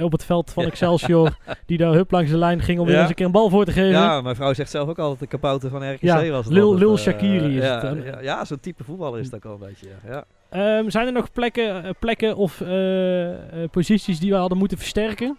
[0.00, 0.64] op het veld van.
[0.64, 1.36] Excelsior,
[1.66, 3.64] die daar hup langs de lijn ging om weer eens een keer een bal voor
[3.64, 3.90] te geven.
[3.90, 7.56] Ja, mijn vrouw zegt zelf ook altijd de kabouter van RKC was het Lil- Shaqiri
[7.56, 8.04] is ja, het?
[8.04, 9.86] Ja, ja, zo'n type voetballer is het ook wel een beetje.
[10.06, 10.24] Ja.
[10.48, 14.78] Ehm, zijn er nog plekken, eh, plekken of eh, eh, posities die we hadden moeten
[14.78, 15.38] versterken?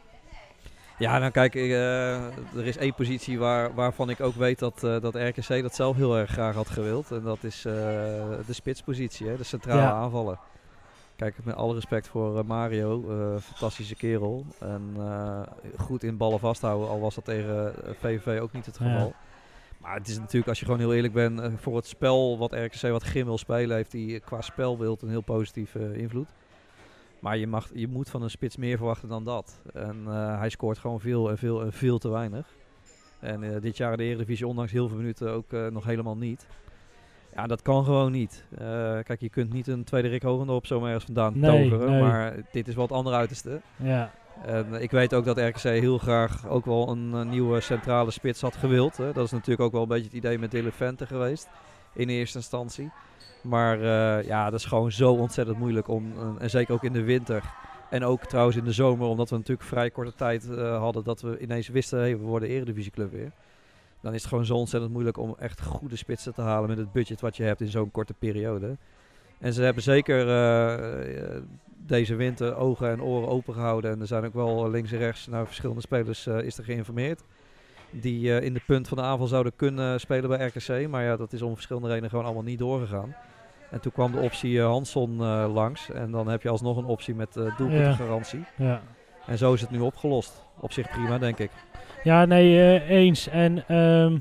[0.98, 5.16] Ja, nou kijk, ik, er is één positie waar, waarvan ik ook weet dat, dat
[5.16, 7.12] RKC dat zelf heel erg graag had gewild.
[7.12, 9.92] En dat is de spitspositie, hè, de centrale Ja.
[9.92, 10.40] aanvallen.
[11.16, 13.04] Kijk, met alle respect voor Mario,
[13.42, 14.46] fantastische kerel.
[14.60, 14.96] En
[15.78, 19.12] goed in ballen vasthouden, al was dat tegen VVV ook niet het Ja.
[19.84, 22.52] Maar het is natuurlijk, als je gewoon heel eerlijk bent, eh, voor het spel wat
[22.54, 26.30] RKC wat Grim wil spelen, heeft hij qua spelbeeld een heel positieve invloed.
[27.20, 29.62] Maar je, mag, je moet van een spits meer verwachten dan dat.
[29.74, 32.48] En eh, hij scoort gewoon veel en veel en veel te weinig.
[33.20, 36.18] En eh, dit jaar in de Eredivisie, ondanks heel veel minuten, ook eh, nog helemaal
[36.18, 36.48] niet.
[37.36, 38.46] Ja, dat kan gewoon niet.
[38.58, 38.58] Eh,
[39.04, 41.92] kijk, je kunt niet een tweede Rick Hogendorp zomaar ergens vandaan Nee, toveren.
[41.92, 42.02] nee.
[42.02, 43.62] Maar dit is wat andere uiterste.
[43.76, 44.12] Ja,
[44.42, 48.42] En ik weet ook dat RKC heel graag ook wel een, eh, nieuwe centrale spits
[48.42, 48.98] had gewild.
[48.98, 49.12] Hè.
[49.14, 51.50] Dat is natuurlijk ook wel een beetje het idee met Vente geweest.
[51.94, 52.92] In eerste instantie.
[53.42, 56.14] Maar eh, ja, dat is gewoon zo ontzettend moeilijk om.
[56.18, 57.44] eh, en zeker ook in de winter.
[57.90, 61.40] En ook trouwens in de zomer, omdat we natuurlijk vrij korte tijd hadden dat we
[61.40, 63.32] ineens wisten, hey, we worden eredivisieclub weer.
[64.02, 66.92] Dan is het gewoon zo ontzettend moeilijk om echt goede spitsen te halen met het
[66.92, 68.78] budget wat je hebt in zo'n korte periode.
[69.40, 70.26] En ze hebben zeker
[71.88, 73.92] deze winter ogen en oren open gehouden.
[73.92, 77.24] En er zijn ook wel links en rechts naar verschillende spelers eh, is er geïnformeerd.
[77.90, 80.88] Die eh, in de punt van de aanval zouden kunnen spelen bij RKC.
[80.88, 83.16] Maar ja, dat is om verschillende redenen gewoon allemaal niet doorgegaan.
[83.74, 85.92] En toen kwam de optie eh, Hansson eh, langs.
[85.92, 88.46] En dan heb je alsnog een optie met eh doelpuntengarantie.
[88.56, 88.82] ja.
[89.26, 90.46] En zo is het nu opgelost.
[90.60, 91.52] Op zich prima, denk ik.
[92.04, 93.28] Ja, nee, eh, eens.
[93.28, 94.18] En ehm,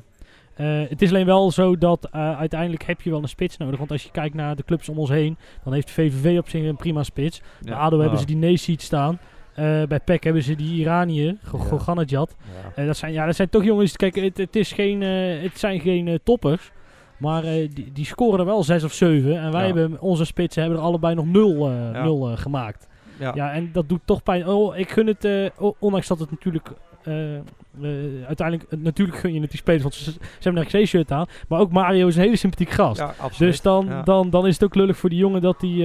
[0.54, 3.78] eh, het is alleen wel zo dat eh, uiteindelijk heb je wel een spits nodig.
[3.78, 6.64] Want als je kijkt naar de clubs om ons heen, dan heeft VVV op zich
[6.64, 7.42] een prima spits.
[7.60, 9.18] Bij ADO hebben ze die Neesiet staan.
[9.54, 11.58] Eh, bij PEC hebben ze die Iraniër, Ja.
[11.58, 12.36] Goganadjad.
[12.76, 12.84] Ja.
[12.84, 15.80] Dat, zijn, ja, dat zijn toch jongens, kijk, het, het, is geen, eh, het zijn
[15.80, 16.70] geen toppers.
[17.18, 19.40] Maar eh, die, die scoren er wel zes of zeven.
[19.40, 19.74] En wij Ja.
[19.74, 22.02] hebben, onze spitsen hebben er allebei nog nul, Ja.
[22.02, 22.88] nul gemaakt.
[23.18, 23.32] Ja.
[23.34, 24.46] Ja, en dat doet toch pijn.
[24.46, 26.68] Oh, ik gun het, eh, ondanks dat het natuurlijk
[27.04, 27.42] eh, eh,
[28.26, 31.26] uiteindelijk, eh, natuurlijk gun je het die spelers, want ze, ze hebben een RKC-shirt aan.
[31.48, 33.00] Maar ook Mario is een hele sympathiek gast.
[33.00, 33.52] Ja, absoluut.
[33.52, 34.02] Dus dan, Ja.
[34.02, 35.84] dan, dan is het ook lullig voor die jongen dat, die,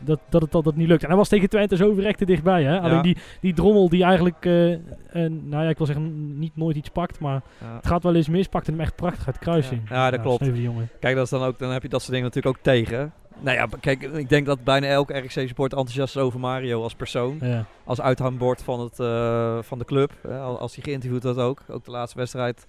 [0.00, 1.02] dat, dat het dat, dat niet lukt.
[1.02, 2.64] En hij was tegen Twente zo verrekte dichtbij.
[2.64, 2.80] Hè?
[2.80, 4.44] Alleen die, die drommel die eigenlijk,
[5.14, 7.20] nou ja, ik wil zeggen, niet nooit iets pakt.
[7.20, 9.88] Maar het gaat wel eens mis, pakt hem echt prachtig uit kruising.
[9.88, 10.10] Ja.
[10.10, 10.50] Dat klopt.
[11.00, 13.12] Kijk, dat is dan, ook, dan heb je dat soort dingen natuurlijk ook tegen.
[13.38, 17.38] Nou ja, kijk, ik denk dat bijna elke RxC-support enthousiast is over Mario als persoon.
[17.40, 17.64] Ja.
[17.84, 20.12] Als uithangbord van, het, eh, van de club.
[20.22, 21.62] Hè, al- als hij geïnterviewd wordt ook.
[21.68, 22.66] Ook de laatste wedstrijd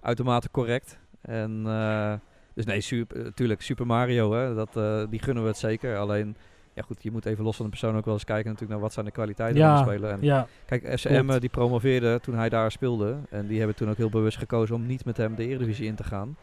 [0.00, 0.98] uitermate correct.
[1.20, 2.12] En, eh,
[2.54, 5.96] dus nee, super, natuurlijk Super Mario, hè, dat, eh, die gunnen we het zeker.
[5.98, 6.36] Alleen,
[6.74, 8.80] ja goed, je moet even los van de persoon ook wel eens kijken natuurlijk naar
[8.80, 10.10] wat zijn de kwaliteiten van Ja, de speler.
[10.10, 10.98] En ja, Kijk.
[10.98, 13.16] FCM die promoveerde toen hij daar speelde.
[13.30, 15.94] En die hebben toen ook heel bewust gekozen om niet met hem de Eredivisie in
[15.94, 16.36] te gaan.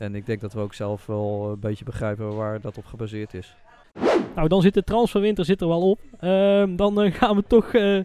[0.00, 3.34] En ik denk dat we ook zelf wel een beetje begrijpen waar dat op gebaseerd
[3.34, 3.56] is.
[4.34, 6.00] Nou, dan zit de transferwinter zit er wel op.
[6.20, 8.00] Ehm, dan eh, gaan we toch, eh,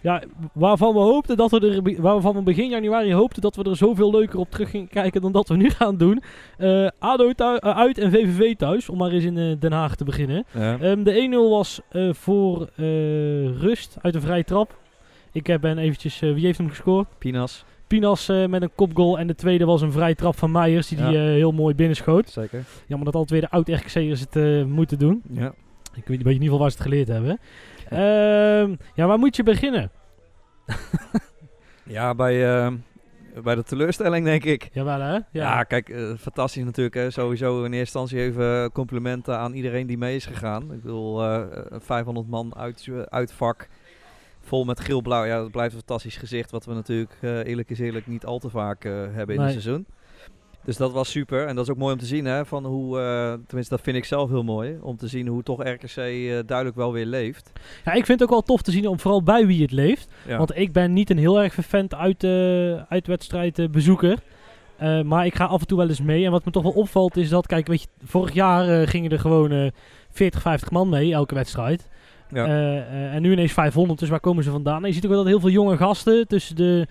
[0.00, 0.22] ja,
[0.52, 4.10] waarvan we hoopten dat we er, waarvan we begin januari hoopten dat we er zoveel
[4.10, 6.22] leuker op terug gingen kijken dan dat we nu gaan doen.
[6.58, 10.44] Eh, ADO uit en VVV thuis, om maar eens in Den Haag te beginnen.
[10.54, 12.86] Ehm, de 1-0 was eh, voor eh,
[13.60, 14.78] rust uit een vrije trap.
[15.32, 17.08] Ik heb ben eventjes, wie heeft hem gescoord?
[17.18, 20.88] Pinas, Pinas eh, met een kopgoal en de tweede was een vrije trap van Meijers
[20.88, 21.08] die Ja.
[21.08, 22.30] die eh, heel mooi binnenschoot.
[22.30, 22.64] zeker.
[22.86, 25.22] Jammer dat al twee de oud-RKC'ers het eh, moeten doen.
[25.30, 25.54] Ja.
[25.94, 27.38] Ik weet, weet in ieder geval waar ze het geleerd hebben.
[27.88, 29.90] Ehm, ja, waar moet je beginnen?
[31.88, 32.38] Ja, bij,
[33.42, 34.68] bij de teleurstelling denk ik.
[34.72, 35.18] Jawel hè?
[35.32, 36.94] Ja, kijk, eh, fantastisch natuurlijk.
[36.94, 37.10] Hè.
[37.10, 40.62] Sowieso in eerste instantie even complimenten aan iedereen die mee is gegaan.
[40.72, 43.68] Ik bedoel, eh, eh, 500 man uit, uit vak,
[44.46, 45.24] vol met geel-blauw.
[45.24, 46.50] Ja, dat blijft een fantastisch gezicht.
[46.50, 49.52] Wat we natuurlijk eh, eerlijk is eerlijk niet al te vaak eh, hebben in Nee.
[49.52, 49.86] het seizoen.
[50.64, 51.46] Dus dat was super.
[51.46, 52.24] En dat is ook mooi om te zien.
[52.24, 54.78] Hè, van hoe, eh, tenminste, dat vind ik zelf heel mooi.
[54.82, 55.94] Om te zien hoe toch RKC
[56.46, 57.52] duidelijk wel weer leeft.
[57.84, 60.08] Ja, ik vind het ook wel tof te zien, om vooral bij wie het leeft.
[60.26, 60.38] Ja.
[60.38, 62.24] Want ik ben niet een heel erg vervent uit,
[62.88, 64.18] uitwedstrijd bezoeker.
[65.04, 66.24] Maar ik ga af en toe wel eens mee.
[66.24, 69.20] En wat me toch wel opvalt is dat, kijk, weet je, vorig jaar gingen er
[69.20, 69.70] gewoon eh
[70.10, 71.88] 40, 50 man mee, elke wedstrijd.
[72.28, 72.44] Ja.
[72.46, 74.80] Eh, eh, en nu ineens 500, dus waar komen ze vandaan?
[74.82, 76.86] En je ziet ook wel dat heel veel jonge gasten, tussen de,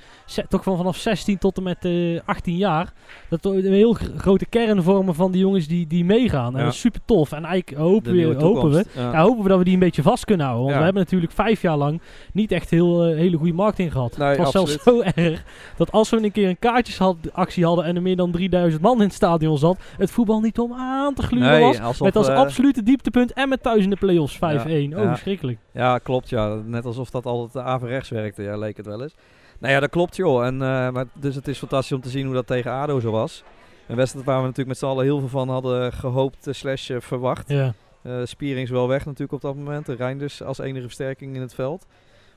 [0.49, 2.93] toch van vanaf 16 tot en met eh 18 jaar,
[3.29, 6.57] dat een heel gr- grote kern vormen van die jongens die, die meegaan.
[6.57, 7.31] En dat is super tof.
[7.31, 10.45] En eigenlijk hopen, we, hopen we hopen we dat we die een beetje vast kunnen
[10.45, 10.65] houden.
[10.65, 12.01] Want we hebben natuurlijk vijf jaar lang
[12.33, 14.17] niet echt heel eh, hele goede marketing gehad.
[14.17, 15.43] Nee, het was zelfs zo erg
[15.77, 19.03] dat als we een keer een kaartjesactie hadden en er meer dan 3000 man in
[19.05, 21.79] het stadion zat, het voetbal niet om aan te gluren Nee, was.
[21.79, 24.39] alsof, Met als eh, absolute dieptepunt en met thuis in de play-offs 5-1.
[24.39, 25.17] Ja, Oh, ja.
[25.25, 25.59] Verschrikkelijk.
[25.71, 26.29] Ja, klopt.
[26.29, 26.55] Ja.
[26.65, 29.15] Net alsof dat altijd averechts werkte, ja, leek het wel eens.
[29.59, 30.45] Nou ja, dat klopt joh.
[30.45, 33.11] En, eh, maar, dus het is fantastisch om te zien hoe dat tegen ADO zo
[33.11, 33.43] was.
[33.87, 36.89] Een wedstrijd waar we natuurlijk met z'n allen heel veel van hadden gehoopt eh, slash
[36.89, 37.49] eh, verwacht.
[37.49, 37.73] Ja.
[38.01, 39.85] Eh Spierings wel weg natuurlijk op dat moment.
[39.85, 41.85] De Rijn dus als enige versterking in het veld.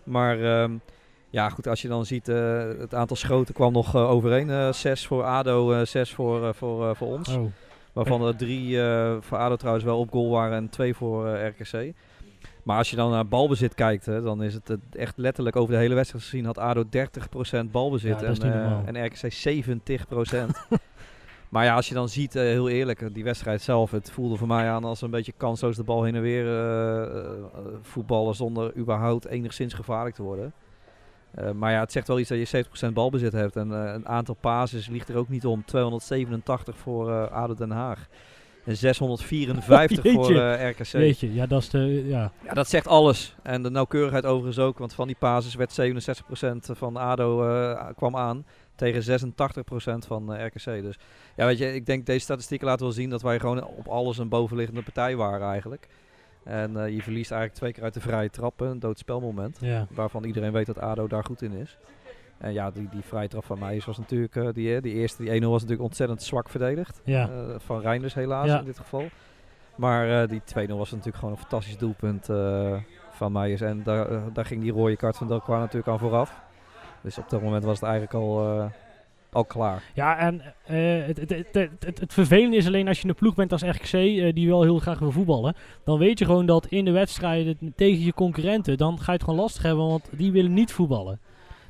[0.05, 0.73] Maar ehm,
[1.31, 4.75] ja, goed, als je dan ziet, het aantal schoten kwam nog eh, overeen.
[4.75, 7.29] Zes voor ADO, zes voor, voor, voor ons.
[7.29, 7.45] Oh.
[7.93, 8.79] Waarvan er drie
[9.21, 11.95] voor ADO trouwens wel op goal waren en twee voor RKC.
[12.69, 15.81] Maar als je dan naar balbezit kijkt, hè, dan is het echt letterlijk over de
[15.81, 18.83] hele wedstrijd gezien had ADO 30% balbezit Ja, en, normaal.
[18.85, 20.79] en RKC 70%.
[21.49, 24.47] maar ja, als je dan ziet, eh, heel eerlijk, die wedstrijd zelf, het voelde voor
[24.47, 27.25] mij aan als een beetje kansloos de bal heen en weer eh,
[27.83, 30.53] voetballen zonder überhaupt enigszins gevaarlijk te worden.
[31.55, 33.57] Maar ja, het zegt wel iets dat je 70% balbezit hebt.
[33.57, 35.65] En een aantal passes ligt er ook niet om.
[35.65, 38.09] 287 voor ADO Den Haag.
[38.65, 40.41] En 654 voor Jeetje.
[40.41, 40.93] eh, RKC.
[40.93, 42.33] Weet je, ja, dat is de, ja.
[42.45, 43.37] Ja, dat zegt alles.
[43.43, 44.79] En de nauwkeurigheid overigens ook.
[44.79, 48.45] Want van die passes werd 67% van ADO eh, kwam aan.
[48.75, 50.65] Tegen 86% van eh, RKC.
[50.83, 50.99] Dus
[51.37, 54.19] ja, weet je, ik denk deze statistieken laten wel zien dat wij gewoon op alles
[54.19, 55.89] een bovenliggende partij waren eigenlijk.
[56.45, 59.59] En je verliest eigenlijk twee keer uit de vrije trap, een doodspelmoment.
[59.61, 59.87] ja.
[59.91, 61.77] Waarvan iedereen weet dat ADO daar goed in is.
[62.39, 65.23] En ja, die, die vrije trap van mij was natuurlijk, eh, die, eh, die eerste,
[65.23, 67.01] die 1-0 was natuurlijk ontzettend zwak verdedigd.
[67.05, 67.29] Ja.
[67.29, 68.59] Eh, van Reinders helaas Ja.
[68.59, 69.05] in dit geval.
[69.77, 72.27] Maar die 2-0 was natuurlijk gewoon een fantastisch doelpunt
[73.11, 73.61] van Meijers.
[73.61, 76.41] En daar, daar ging die rode kaart van Delqua natuurlijk aan vooraf.
[77.01, 78.71] Dus op dat moment was het eigenlijk al,
[79.33, 79.83] al klaar.
[79.95, 83.63] Ja, en het, het, het, het, vervelende is alleen als je een ploeg bent als
[83.63, 85.55] RKC, eh, die wel heel graag wil voetballen.
[85.85, 89.23] Dan weet je gewoon dat in de wedstrijden tegen je concurrenten, dan ga je het
[89.23, 91.21] gewoon lastig hebben, want die willen niet voetballen.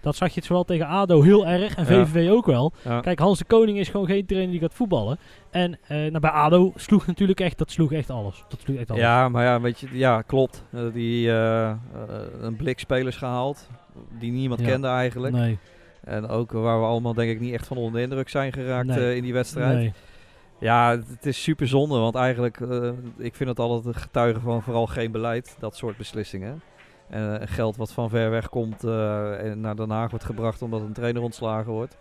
[0.00, 2.06] Dat zag je het zowel tegen ADO heel erg en Ja.
[2.06, 2.72] VVV ook wel.
[2.84, 3.00] Ja.
[3.00, 5.18] Kijk, Hans de Koning is gewoon geen trainer die gaat voetballen.
[5.50, 8.44] En eh, nou, bij ADO sloeg natuurlijk echt, dat sloeg echt alles.
[8.48, 9.02] Dat sloeg echt alles.
[9.02, 10.64] Ja, maar ja, weet je, ja, klopt.
[10.72, 11.72] Eh, die eh,
[12.40, 13.68] een blik spelers gehaald
[14.18, 15.34] die niemand kende eigenlijk.
[15.34, 15.58] Nee,
[16.04, 18.86] En ook waar we allemaal denk ik niet echt van onder de indruk zijn geraakt
[18.86, 19.16] Nee.
[19.16, 19.74] in die wedstrijd.
[19.74, 19.92] nee.
[20.60, 22.60] Ja, het is super zonde, want eigenlijk,
[23.18, 26.60] ik vind het altijd een getuige van vooral geen beleid, dat soort beslissingen.
[27.10, 30.80] Eh, geld wat van ver weg komt eh, en naar Den Haag wordt gebracht omdat
[30.80, 31.96] een trainer ontslagen wordt.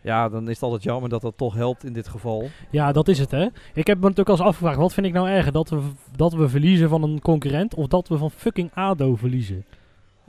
[0.00, 2.48] Ja, dan is het altijd jammer dat dat toch helpt in dit geval.
[2.70, 3.46] Ja, dat is het hè.
[3.74, 5.52] Ik heb me natuurlijk al eens afgevraagd, wat vind ik nou erger?
[5.52, 5.80] Dat we,
[6.16, 9.64] dat we verliezen van een concurrent of dat we van fucking ADO verliezen?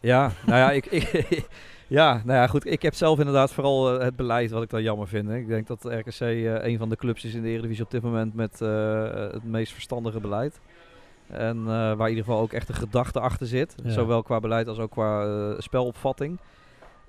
[0.02, 0.86] Ja, nou ja, ik,
[1.30, 1.48] ik,
[1.88, 2.66] ja, nou ja, goed.
[2.66, 5.28] Ik heb zelf inderdaad vooral eh, het beleid wat ik dan jammer vind.
[5.28, 5.38] hè.
[5.38, 6.20] Ik denk dat RKC
[6.64, 10.20] een van de clubs is in de Eredivisie op dit moment met het meest verstandige
[10.20, 10.60] beleid.
[11.28, 13.76] En eh, waar in ieder geval ook echt een gedachte achter zit.
[13.84, 13.92] Ja.
[13.92, 16.40] Zowel qua beleid als ook qua eh, spelopvatting.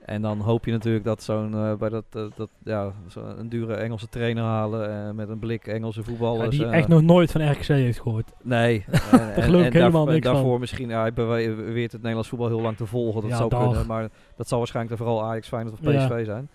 [0.05, 4.09] En dan hoop je natuurlijk dat zo'n eh, bij dat, dat ja, een dure Engelse
[4.09, 6.57] trainer halen met een blik Engelse voetballers.
[6.57, 8.33] Ja, die echt nog nooit van RKC heeft gehoord.
[8.43, 8.85] Nee.
[9.11, 10.61] Daar geloof ik helemaal niks daarvoor van.
[10.61, 13.23] misschien, ja, hij beweert het Nederlands voetbal heel lang te volgen.
[13.29, 13.67] Dat zou dag.
[13.67, 15.95] kunnen, maar dat zal waarschijnlijk dan vooral Ajax, Feyenoord of.
[15.95, 16.49] PSV zijn.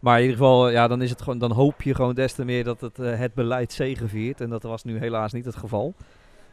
[0.00, 2.44] Maar in ieder geval, ja, dan, is het gewoon, dan hoop je gewoon des te
[2.44, 4.40] meer dat het, het beleid zegeviert.
[4.40, 5.94] En dat was nu helaas niet het geval.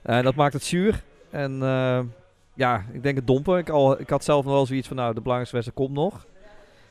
[0.03, 1.03] Eh, dat maakt het zuur.
[1.29, 1.99] En eh,
[2.53, 3.57] ja, ik denk het dompen.
[3.57, 6.25] Ik, al, ik had zelf nog wel zoiets van, nou, de belangrijkste wedstrijd komt nog.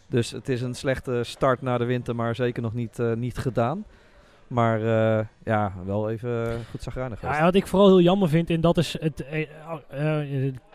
[0.06, 3.38] Dus het is een slechte start na de winter, maar zeker nog niet, eh, niet
[3.38, 3.84] gedaan.
[4.46, 4.80] Maar
[5.44, 7.20] ja, wel even goed zagrijnig.
[7.20, 9.46] Ja, wat ik vooral heel jammer vind, en dat is het eh,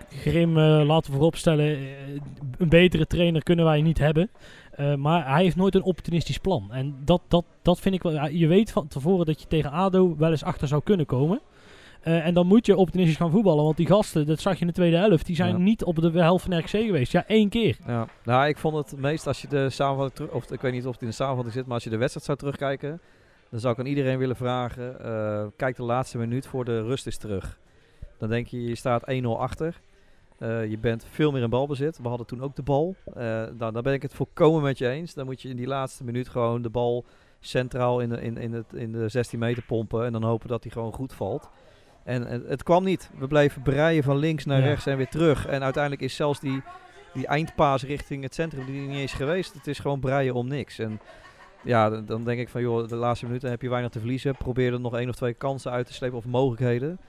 [0.09, 1.77] Grim, laten we vooropstellen,
[2.57, 4.29] een betere trainer kunnen wij niet hebben.
[4.97, 6.67] Maar hij heeft nooit een opportunistisch plan.
[6.71, 8.27] En dat, dat, dat vind ik wel.
[8.27, 11.41] je weet van tevoren dat je tegen ADO wel eens achter zou kunnen komen.
[12.01, 13.63] Eh, en dan moet je opportunistisch gaan voetballen.
[13.63, 15.57] Want die gasten, dat zag je in de tweede helft, die zijn Ja.
[15.57, 17.11] niet op de helft van RKC geweest.
[17.11, 17.77] Ja, één keer.
[17.87, 20.85] Ja, nou, ik vond het meest als je de samenvatting terug, of ik weet niet
[20.85, 22.99] of het in de samenvatting zit, maar als je de wedstrijd zou terugkijken,
[23.49, 27.07] dan zou ik aan iedereen willen vragen: eh, kijk de laatste minuut voor de rust
[27.07, 27.59] is terug.
[28.17, 29.79] Dan denk je, je staat 1-0 achter.
[30.37, 31.99] Eh, je bent veel meer in balbezit.
[32.01, 32.95] We hadden toen ook de bal.
[33.57, 35.13] Nou, daar ben ik het volkomen met je eens.
[35.13, 37.05] Dan moet je in die laatste minuut gewoon de bal
[37.39, 40.05] centraal in de, in, in het, in de 16 meter pompen.
[40.05, 41.49] En dan hopen dat hij gewoon goed valt.
[42.07, 43.09] En het, het kwam niet.
[43.17, 44.65] We bleven breien van links naar Ja.
[44.65, 45.45] rechts en weer terug.
[45.47, 46.61] En uiteindelijk is zelfs die,
[47.13, 49.53] die eindpaas richting het centrum die niet eens geweest.
[49.53, 50.79] Het is gewoon breien om niks.
[50.79, 50.99] En
[51.63, 54.35] ja, dan, denk ik van joh, de laatste minuten heb je weinig te verliezen.
[54.35, 56.99] Probeer er nog één of twee kansen uit te slepen of mogelijkheden.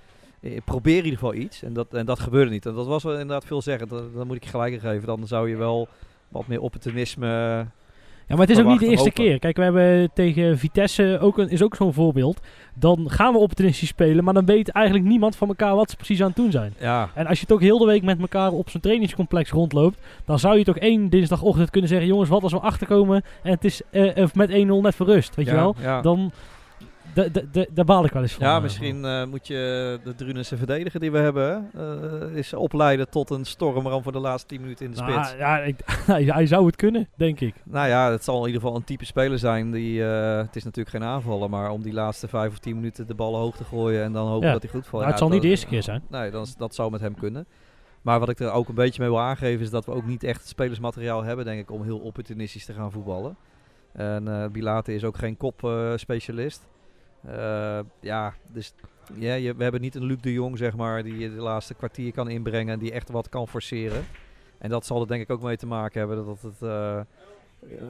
[0.64, 1.62] Probeer in ieder geval iets.
[1.62, 2.66] En dat, en dat gebeurde niet.
[2.66, 3.88] En dat was wel inderdaad veel zeggen.
[3.88, 5.06] Dat, dan moet ik je gelijk geven.
[5.06, 5.88] Dan zou je wel
[6.28, 7.66] wat meer opportunisme.
[8.28, 9.38] Ja, maar het is ook niet de eerste keer.
[9.38, 12.40] Kijk, we hebben tegen Vitesse ook een, is ook zo'n voorbeeld.
[12.74, 16.20] Dan gaan we opportunistisch spelen, maar dan weet eigenlijk niemand van elkaar wat ze precies
[16.20, 16.74] aan het doen zijn.
[16.80, 20.38] Ja, En als je toch heel de week met elkaar op zo'n trainingscomplex rondloopt, dan
[20.38, 23.80] zou je toch één dinsdagochtend kunnen zeggen: jongens, wat als we achterkomen en het is
[23.90, 25.74] eh, met 1-0 net voor rust, weet ja, je wel?
[25.80, 26.32] Ja, Dan, da- da- da-
[27.72, 28.46] daar baal ik wel eens van.
[28.46, 33.08] ja eh, misschien eh, moet je de Drunense verdediger die we hebben, eh, is opleiden
[33.10, 35.08] tot een stormram voor de laatste 10 minuten in de van.
[35.12, 35.28] spits.
[35.28, 35.80] Nou, ja, ik,
[36.34, 37.54] hij zou het kunnen, denk ik.
[37.64, 40.96] Nou ja, het zal in ieder geval een type speler zijn die, het is natuurlijk
[40.96, 44.02] geen aanvaller, maar om die laatste vijf of tien minuten de bal hoog te gooien
[44.02, 44.52] en dan hopen Ja.
[44.52, 45.02] dat hij goed valt.
[45.02, 46.02] Ja, het zal dat- niet de eerste keer zijn.
[46.08, 47.46] Nee, dan, dat zou met hem kunnen.
[48.02, 50.22] Maar wat ik er ook een beetje mee wil aangeven is dat we ook niet
[50.24, 53.36] echt spelersmateriaal hebben, denk ik, om heel opportunistisch te gaan voetballen.
[53.92, 56.66] En eh Bilate is ook geen kopspecialist.
[57.32, 58.74] Eh ja, dus
[59.14, 61.74] ja, je, we hebben niet een Luc de Jong, zeg maar, die je de laatste
[61.74, 64.04] kwartier kan inbrengen en die echt wat kan forceren.
[64.58, 67.00] En dat zal er denk ik ook mee te maken hebben dat het eh,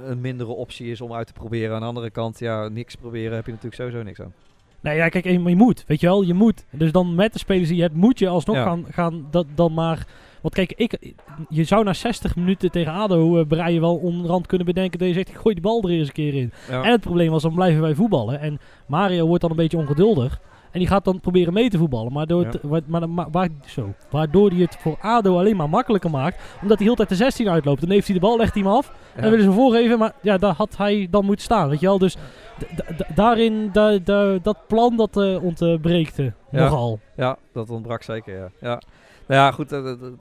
[0.05, 1.74] een mindere optie is om uit te proberen.
[1.74, 4.32] Aan de andere kant, ja, niks proberen heb je natuurlijk sowieso niks aan.
[4.80, 6.64] Nee, ja, kijk, je moet, weet je wel, je moet.
[6.70, 8.62] Dus dan met de spelers die je hebt, moet je alsnog Ja.
[8.64, 10.07] gaan, gaan dat, dan maar...
[10.43, 11.14] Want kijk, ik,
[11.49, 15.14] je zou na 60 minuten tegen ADO uh, Breien wel onderhand kunnen bedenken dat je
[15.14, 16.53] zegt, gooi die bal er eens een keer in.
[16.70, 16.82] Ja.
[16.82, 18.41] En het probleem was, dan blijven wij voetballen.
[18.41, 20.41] En Mario wordt dan een beetje ongeduldig.
[20.70, 22.12] En die gaat dan proberen mee te voetballen.
[22.12, 26.11] Maar door het, maar, maar, waar, zo, waardoor hij het voor ADO alleen maar makkelijker
[26.11, 26.41] maakt.
[26.62, 27.80] Omdat hij heel tijd de 16 uitloopt.
[27.80, 28.93] Dan heeft hij de bal, legt hij hem af.
[29.14, 29.99] En dan willen ze voorgeven.
[29.99, 31.68] Maar ja, daar had hij dan moeten staan.
[31.68, 31.99] Weet je wel.
[31.99, 32.16] Dus
[33.14, 36.32] daarin, da- da- dat plan dat ontbreekt Ja.
[36.51, 36.99] nogal.
[37.16, 38.49] Ja, dat ontbrak zeker, ja.
[38.61, 38.80] ja.
[39.29, 40.16] Nou ja, goed, de, de, de-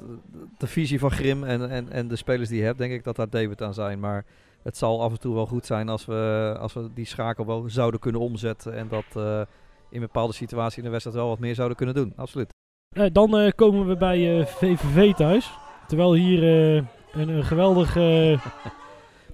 [0.58, 3.16] de visie van Grim en, en, en de spelers die je hebt, denk ik dat
[3.16, 4.00] daar David aan zijn.
[4.00, 4.26] Maar
[4.64, 7.64] het zal af en toe wel goed zijn als we, als we die schakel wel
[7.68, 8.74] zouden kunnen omzetten.
[8.76, 9.42] En dat eh,
[9.90, 12.14] in bepaalde situaties in de wedstrijd wel wat meer zouden kunnen doen.
[12.16, 12.50] Absoluut.
[12.96, 15.52] Eh, dan eh, komen we bij eh, VVV thuis.
[15.88, 16.76] Terwijl hier eh,
[17.22, 17.96] een, een geweldig...
[17.96, 18.40] eh,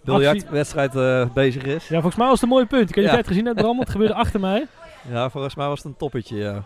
[0.04, 1.88] Biljartwedstrijd eh bezig is.
[1.88, 2.90] ja, volgens mij was het een mooi punt.
[2.90, 3.24] Ik niet of Ja.
[3.24, 3.80] gezien hebt, Bram.
[3.80, 4.68] Het gebeurde achter mij.
[5.10, 6.64] Ja, volgens mij was het een toppetje, ja.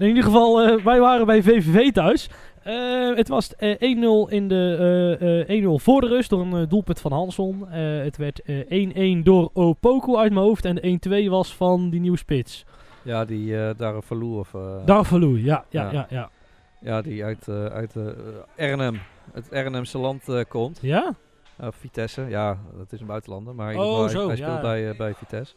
[0.00, 2.28] In ieder geval, eh, wij waren bij VVV thuis.
[2.62, 4.76] Eh, het was eh, 1-0 in de
[5.20, 7.68] eh, eh, 1-0 voor de rust door een eh, doelpunt van Hanson.
[7.70, 11.90] Eh, het werd eh, 1-1 door Opoku uit mijn hoofd en de 1-2 was van
[11.90, 12.64] die nieuwe spits.
[13.02, 14.54] Ja, die eh daar verloor of...
[14.54, 15.92] eh, Darvalu, ja, ja, Ja.
[15.92, 16.30] ja, ja.
[16.80, 18.02] ja, die uit, eh uit eh
[18.70, 19.00] Arnhem,
[19.32, 20.78] het Arnhemse land eh, komt.
[20.82, 21.14] Ja?
[21.60, 24.44] Uh, Vitesse, ja, dat is een buitenlander, maar in ieder Oh, geval, zo, hij, ja.
[24.46, 25.54] speelt bij, eh, bij Vitesse.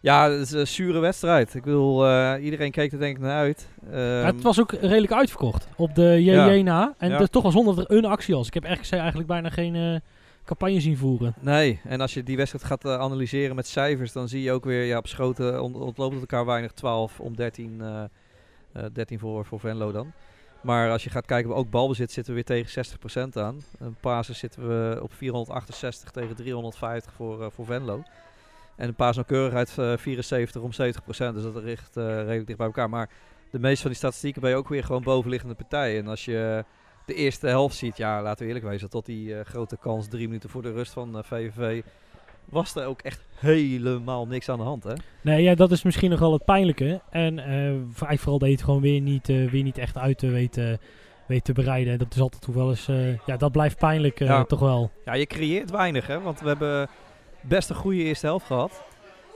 [0.00, 1.54] Ja, het is een zure wedstrijd.
[1.54, 3.68] Ik bedoel, eh, iedereen keek er denk ik naar uit.
[3.90, 6.94] Ja, Ehm, het was ook redelijk uitverkocht op de JJ na.
[6.98, 7.26] En Ja.
[7.26, 8.46] toch wel zonder er een actie was.
[8.46, 9.96] Ik heb RKC eigenlijk bijna geen eh,
[10.44, 11.34] campagne zien voeren.
[11.40, 14.64] Nee, en als je die wedstrijd gaat eh, analyseren met cijfers, dan zie je ook
[14.64, 18.02] weer, ja, op schoten ont ontloopt het elkaar weinig 12 om 13, eh,
[18.72, 20.12] eh, 13 voor, voor Venlo dan.
[20.60, 23.62] Maar als je gaat kijken, ook balbezit zitten we weer tegen 60% aan.
[23.78, 28.02] Een pasen zitten we op 468 tegen 350 voor, voor Venlo.
[28.78, 30.76] En een paasnauwkeurigheid eh 74 om 70%,
[31.34, 32.88] dus dat ligt eh, redelijk dicht bij elkaar.
[32.88, 33.08] Maar
[33.50, 36.02] de meeste van die statistieken ben je ook weer gewoon bovenliggende partijen.
[36.02, 36.64] En als je
[37.06, 40.26] de eerste helft ziet, ja, laten we eerlijk wezen, tot die eh, grote kans drie
[40.26, 41.82] minuten voor de rust van VVV,
[42.44, 44.92] was er ook echt helemaal niks aan de hand, hè?
[45.20, 47.00] Nee, ja, dat is misschien nog wel het pijnlijke.
[47.10, 50.80] En eigenlijk vooral je het gewoon weer niet, weer niet echt uit te weten
[51.26, 51.98] weet te bereiden.
[51.98, 52.88] Dat is altijd toch wel eens...
[53.26, 54.44] ja, dat blijft pijnlijk Ja.
[54.44, 54.90] toch wel.
[55.04, 56.20] Ja, je creëert weinig, hè?
[56.20, 56.88] Want we hebben
[57.40, 58.82] best een goede eerste helft gehad.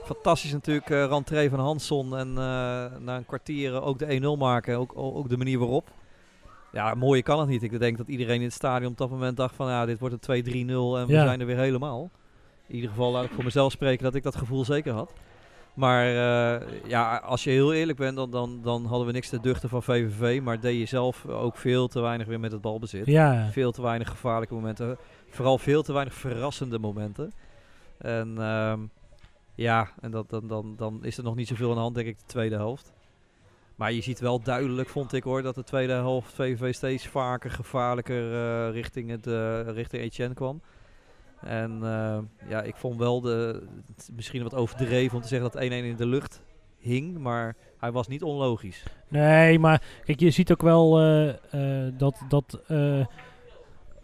[0.03, 2.35] Fantastisch natuurlijk eh rentree van Hansson en eh,
[2.99, 4.77] na een kwartier ook de 1-0 maken.
[4.77, 5.89] Ook, ook de manier waarop.
[6.71, 7.63] Ja, mooier kan het niet.
[7.63, 9.67] Ik denk dat iedereen in het stadion op dat moment dacht van...
[9.69, 11.23] Ja, dit wordt een 2-3-0 en we Ja.
[11.25, 12.09] zijn er weer helemaal.
[12.67, 15.13] In ieder geval laat ik voor mezelf spreken dat ik dat gevoel zeker had.
[15.73, 19.39] Maar eh, ja, als je heel eerlijk bent, dan, dan, dan hadden we niks te
[19.39, 20.41] duchten van VVV.
[20.41, 23.05] Maar deed je zelf ook veel te weinig weer met het balbezit.
[23.05, 24.97] Ja, Veel te weinig gevaarlijke momenten.
[25.29, 27.31] Vooral veel te weinig verrassende momenten.
[28.03, 28.79] En ehm,
[29.55, 32.07] ja, en dat, dan, dan, dan is er nog niet zoveel aan de hand, denk
[32.07, 32.93] ik, de tweede helft.
[33.75, 37.51] Maar je ziet wel duidelijk, vond ik hoor, dat de tweede helft VVV steeds vaker
[37.51, 40.61] gevaarlijker eh, richting, het, eh, richting Etienne kwam.
[41.41, 42.17] En eh,
[42.49, 43.63] ja, ik vond wel de,
[44.13, 46.41] misschien wat overdreven om te zeggen dat 1-1 in de lucht
[46.77, 48.83] hing, maar hij was niet onlogisch.
[49.07, 50.91] Nee, maar kijk, je ziet ook wel
[51.97, 52.21] dat...
[52.27, 52.59] dat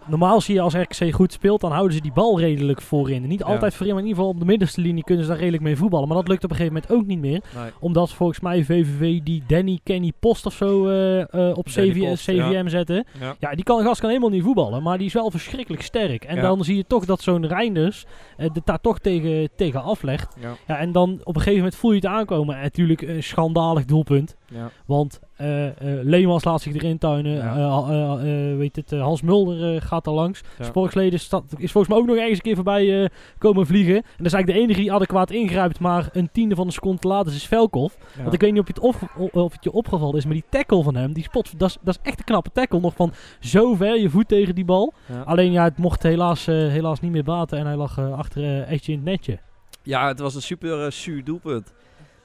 [0.07, 3.27] normaal zie je als RKC goed speelt, dan houden ze die bal redelijk voorin.
[3.27, 3.45] Niet Ja.
[3.45, 5.75] altijd voorin, maar in ieder geval op de middenste linie kunnen ze daar redelijk mee
[5.77, 6.07] voetballen.
[6.07, 7.41] Maar dat lukt op een gegeven moment ook niet meer.
[7.55, 7.71] Nee.
[7.79, 11.19] Omdat volgens mij VVV die Danny Kenny Post of zo eh,
[11.49, 13.05] eh, op CV Post, CVM zetten.
[13.19, 13.35] Ja.
[13.39, 16.23] Ja, die kan, gast kan helemaal niet voetballen, maar die is wel verschrikkelijk sterk.
[16.23, 18.05] En dan zie je toch dat zo'n Reinders
[18.37, 20.35] het daar toch tegen, tegen aflegt.
[20.41, 20.55] Ja.
[20.67, 22.55] Ja, en dan op een gegeven moment voel je het aankomen.
[22.55, 24.35] En natuurlijk een schandalig doelpunt.
[24.53, 24.69] Ja.
[24.85, 25.73] Want eh eh,
[26.05, 27.31] Leemans laat zich erin tuinen.
[27.31, 27.55] Ja.
[27.89, 30.41] Eh, weet het, Hans Mulder eh, gaat daar langs.
[30.57, 30.65] Ja.
[30.65, 33.95] Sportsleden sta- is volgens mij ook nog ergens een keer voorbij eh, komen vliegen.
[33.95, 35.79] En dat is eigenlijk de enige die adequaat ingrijpt.
[35.79, 37.93] Maar een tiende van een seconde later is Velkov.
[38.15, 38.21] Ja.
[38.21, 40.83] Want ik weet niet of, je het of het je opgevallen is, maar die tackle
[40.83, 42.79] van hem, die spot, dat is, echt een knappe tackle.
[42.79, 44.93] Nog van zo ver je voet tegen die bal.
[45.05, 45.21] Ja.
[45.21, 48.91] Alleen ja, het mocht helaas, eh, helaas niet meer baten en hij lag achter echtje
[48.91, 49.39] in het netje.
[49.83, 51.73] Ja, het was een super eh, zuur doelpunt.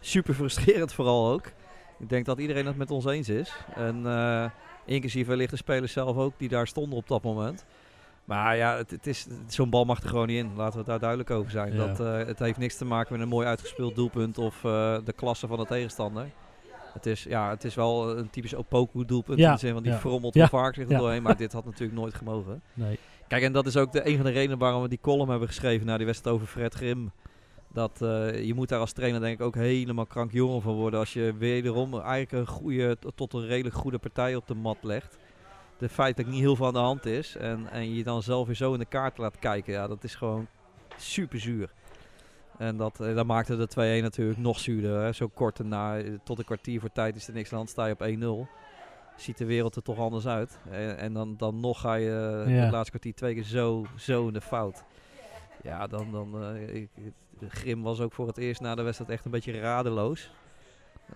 [0.00, 1.52] Super frustrerend vooral ook.
[1.98, 3.52] Ik denk dat iedereen het met ons eens is.
[3.74, 4.44] En eh,
[4.84, 7.64] inclusief wellicht de spelers zelf ook die daar stonden op dat moment.
[8.24, 10.50] Maar ja, het, het is, zo'n bal mag er gewoon niet in.
[10.56, 11.72] Laten we het daar duidelijk over zijn.
[11.72, 11.86] Ja.
[11.86, 15.12] Dat, eh, het heeft niks te maken met een mooi uitgespeeld doelpunt of eh, de
[15.12, 16.26] klasse van de tegenstander.
[16.92, 19.82] Het is, ja, het is wel een typisch Opoku doelpunt Ja, in de zin van
[19.82, 19.98] die ja.
[19.98, 21.22] frommelt Ja, vaak zich er doorheen.
[21.22, 22.62] Maar dit had natuurlijk nooit gemogen.
[22.72, 22.98] Nee.
[23.28, 25.48] Kijk, en dat is ook de, een van de redenen waarom we die column hebben
[25.48, 27.12] geschreven naar die wedstrijd over Fred Grim.
[27.74, 31.12] Dat eh, je moet daar als trainer denk ik ook helemaal krankjongen van worden als
[31.12, 35.18] je wederom eigenlijk een goede, tot een redelijk goede partij op de mat legt.
[35.78, 38.22] De feit dat er niet heel veel aan de hand is en, en je dan
[38.22, 40.46] zelf weer zo in de kaart laat kijken, ja, dat is gewoon
[40.96, 41.72] super zuur.
[42.58, 45.00] En dat, eh, dat maakte de 2-1 natuurlijk nog zuurder.
[45.00, 45.12] Hè.
[45.12, 47.70] Zo kort daarna, eh, tot een kwartier voor tijd is er niks aan de hand,
[47.70, 48.48] sta je op 1-0.
[49.16, 50.58] Ziet de wereld er toch anders uit.
[50.70, 52.54] En, en dan, dan nog ga je Ja.
[52.54, 54.84] het laatste kwartier twee keer zo, zo in de fout.
[55.62, 56.88] Ja, dan, dan ik,
[57.48, 60.30] Grim was ook voor het eerst na de wedstrijd echt een beetje radeloos.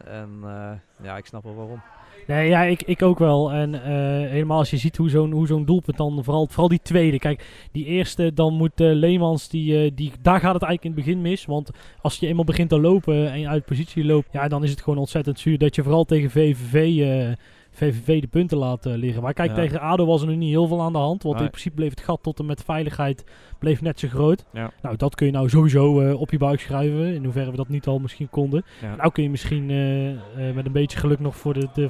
[0.05, 0.71] En eh,
[1.03, 1.83] ja, ik snap wel waarom.
[2.27, 3.53] Nee, ja, ik, ik ook wel.
[3.53, 7.19] En eh, helemaal als je ziet hoe zo'n zo'n doelpunt dan, vooral, vooral die tweede.
[7.19, 11.05] Kijk, die eerste, dan moet eh, Leemans, die, die, daar gaat het eigenlijk in het
[11.05, 11.45] begin mis.
[11.45, 14.71] Want als je eenmaal begint te lopen en je uit positie loopt, ja, dan is
[14.71, 17.35] het gewoon ontzettend zuur dat je vooral tegen VVV,
[17.79, 19.23] VVV de punten laat eh, liggen.
[19.23, 19.55] Maar kijk, Ja.
[19.55, 21.23] tegen ADO was er nu niet heel veel aan de hand.
[21.23, 21.45] Want Nee.
[21.45, 23.25] in principe bleef het gat tot en met veiligheid
[23.59, 24.45] bleef net zo groot.
[24.53, 24.71] Ja.
[24.83, 27.15] Nou, dat kun je nou sowieso eh, op je buik schrijven.
[27.15, 28.65] In hoeverre we dat niet al misschien konden.
[28.83, 28.97] Ja.
[28.97, 31.89] Nou kun je misschien eh, met een beetje geluk nog voor de, de,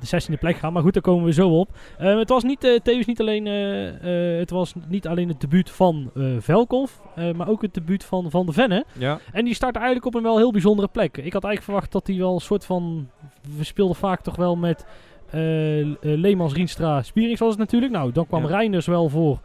[0.00, 0.72] de 16e plek gaan.
[0.72, 1.68] Maar goed, daar komen we zo op.
[1.98, 5.70] Eh, het was niet, eh, tevens niet alleen, eh, het was niet alleen het debuut
[5.70, 6.92] van Velkov,
[7.36, 8.84] maar ook het debuut van Van de Venne.
[8.98, 9.18] ja.
[9.32, 11.16] En die startte eigenlijk op een wel heel bijzondere plek.
[11.16, 13.08] Ik had eigenlijk verwacht dat hij wel een soort van...
[13.56, 14.86] We speelden vaak toch wel met
[16.00, 17.92] Leemans, Rienstra, Spierings was het natuurlijk.
[17.92, 18.48] Nou, dan kwam Ja.
[18.48, 19.40] Reinders wel voor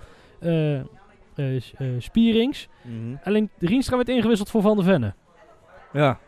[1.98, 2.68] Spierings.
[2.82, 3.16] Mhm.
[3.24, 5.14] Alleen Rienstra werd ingewisseld voor Van de Venne.
[5.94, 6.20] ja.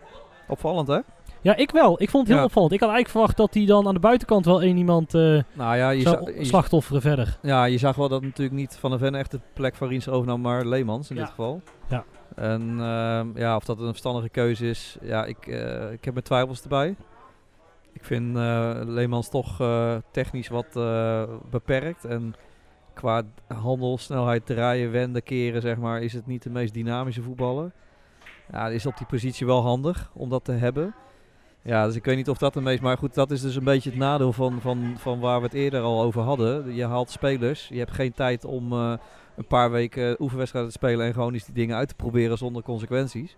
[0.47, 0.99] Opvallend hè?
[1.45, 2.01] Ja, ik wel.
[2.01, 2.43] Ik vond het heel Ja.
[2.47, 2.73] opvallend.
[2.73, 5.21] Ik had eigenlijk verwacht dat hij dan aan de buitenkant wel één iemand eh
[5.53, 7.37] Nou ja, je, zou za- je- slachtofferen verder.
[7.41, 10.09] ja, je zag wel dat natuurlijk niet Van der Ven echt de plek van Riens
[10.09, 11.21] overnam, maar Leemans in Ja.
[11.21, 11.61] dit geval.
[11.89, 12.03] Ja.
[12.35, 16.25] En ehm, ja, of dat een verstandige keuze is, ja, ik, eh, ik heb mijn
[16.25, 16.95] twijfels erbij.
[17.93, 19.57] Ik vind eh, Leemans toch
[20.11, 20.73] technisch wat
[21.49, 22.05] beperkt.
[22.05, 22.33] En
[22.93, 27.71] qua handel, snelheid, draaien, wenden, keren, zeg maar, is het niet de meest dynamische voetballer.
[28.51, 30.93] Ja, is op die positie wel handig om dat te hebben.
[31.67, 32.81] Ja, dus ik weet niet of dat de meest...
[32.81, 35.53] Maar goed, dat is dus een beetje het nadeel van, van, van waar we het
[35.53, 36.75] eerder al over hadden.
[36.75, 38.93] Je haalt spelers, je hebt geen tijd om eh,
[39.35, 41.05] een paar weken oefenwedstrijden te spelen...
[41.05, 43.37] en gewoon eens die dingen uit te proberen zonder consequenties.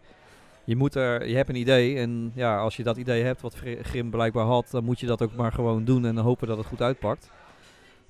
[0.63, 3.55] Je, moet er, je hebt een idee en ja, als je dat idee hebt, wat
[3.55, 4.67] Gri- Grim blijkbaar had...
[4.71, 7.31] dan moet je dat ook maar gewoon doen en hopen dat het goed uitpakt.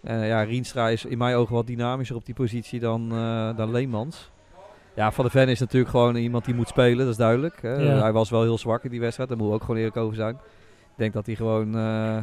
[0.01, 4.32] Ja, Rienstra is in mijn ogen wat dynamischer op die positie dan, eh, dan Leemans.
[4.98, 7.62] Ja, Van de Ven is natuurlijk gewoon iemand die moet spelen, dat is duidelijk.
[7.62, 7.74] Hè.
[7.74, 8.02] Ja.
[8.02, 10.16] Hij was wel heel zwak in die wedstrijd, daar moeten we ook gewoon eerlijk over
[10.16, 10.34] zijn.
[10.34, 12.18] Ik denk dat hij gewoon eh,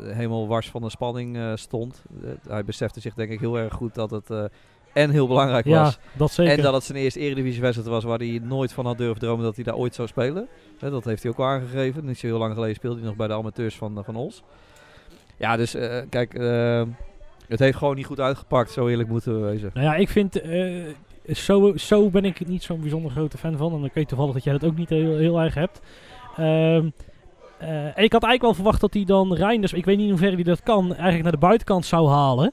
[0.00, 2.02] helemaal wars van de spanning eh, stond.
[2.22, 4.50] Eh, hij besefte zich denk ik heel erg goed dat het
[4.92, 5.98] en heel belangrijk Ja, was.
[6.16, 6.56] dat zeker.
[6.56, 9.54] En dat het zijn eerste eredivisiewedstrijd was waar hij nooit van had durven dromen dat
[9.54, 10.48] hij daar ooit zou spelen.
[10.78, 12.04] Dat heeft hij ook wel aangegeven.
[12.04, 14.42] Niet zo heel lang geleden speelde hij nog bij de amateurs van, van Os.
[15.36, 15.76] Ja, dus
[16.08, 16.32] kijk,
[17.48, 18.70] het heeft gewoon niet goed uitgepakt.
[18.70, 19.70] Zo eerlijk moeten we wezen.
[19.74, 20.40] Nou ja, ik vind...
[21.28, 23.72] zo, zo ben ik niet zo'n bijzonder grote fan van.
[23.72, 25.80] En dan weet toevallig dat jij dat ook niet heel, heel erg hebt.
[26.36, 26.88] Ehm,
[27.58, 30.10] eh, en ik had eigenlijk wel verwacht dat hij dan Reinders, ik weet niet in
[30.10, 32.52] hoeverre hij dat kan, eigenlijk naar de buitenkant zou halen.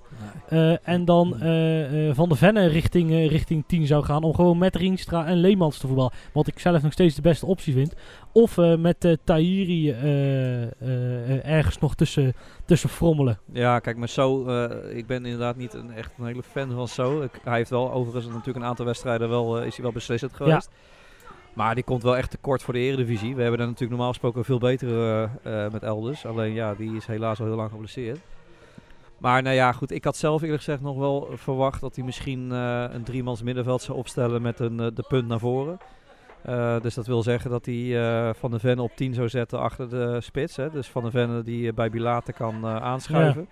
[0.49, 4.24] Eh, en dan eh, Van de Venne richting, richting 10 zou gaan.
[4.24, 6.12] Om gewoon met Rienstra en Leemans te voetballen.
[6.34, 7.93] Wat ik zelf nog steeds de beste optie vind.
[8.32, 9.91] Of met Tahiri
[11.43, 12.34] ergens nog tussen,
[12.66, 13.39] tussen frommelen.
[13.53, 14.49] Ja, kijk, maar zo,
[14.89, 17.22] ik ben inderdaad niet een, echt een hele fan van zo.
[17.22, 20.70] Ik, hij heeft wel overigens natuurlijk een aantal wedstrijden wel, is hij wel beslissend geweest.
[21.56, 23.36] Maar die komt wel echt tekort voor de eredivisie.
[23.36, 26.26] We hebben daar natuurlijk normaal gesproken veel betere eh, eh, met Elders.
[26.26, 28.20] Alleen ja, die is helaas al heel lang geblesseerd.
[29.18, 29.91] Maar nou ja, goed.
[29.91, 33.82] Ik had zelf eerlijk gezegd nog wel verwacht dat hij misschien eh, een driemans middenveld
[33.82, 35.78] zou opstellen met een, de punt naar voren.
[36.82, 40.22] Dus dat wil zeggen dat hij Van de Ven op 10 zou zetten achter de
[40.22, 40.56] spits.
[40.56, 40.70] Hè.
[40.70, 43.47] Dus Van de Ven die bij Bilate kan aanschuiven.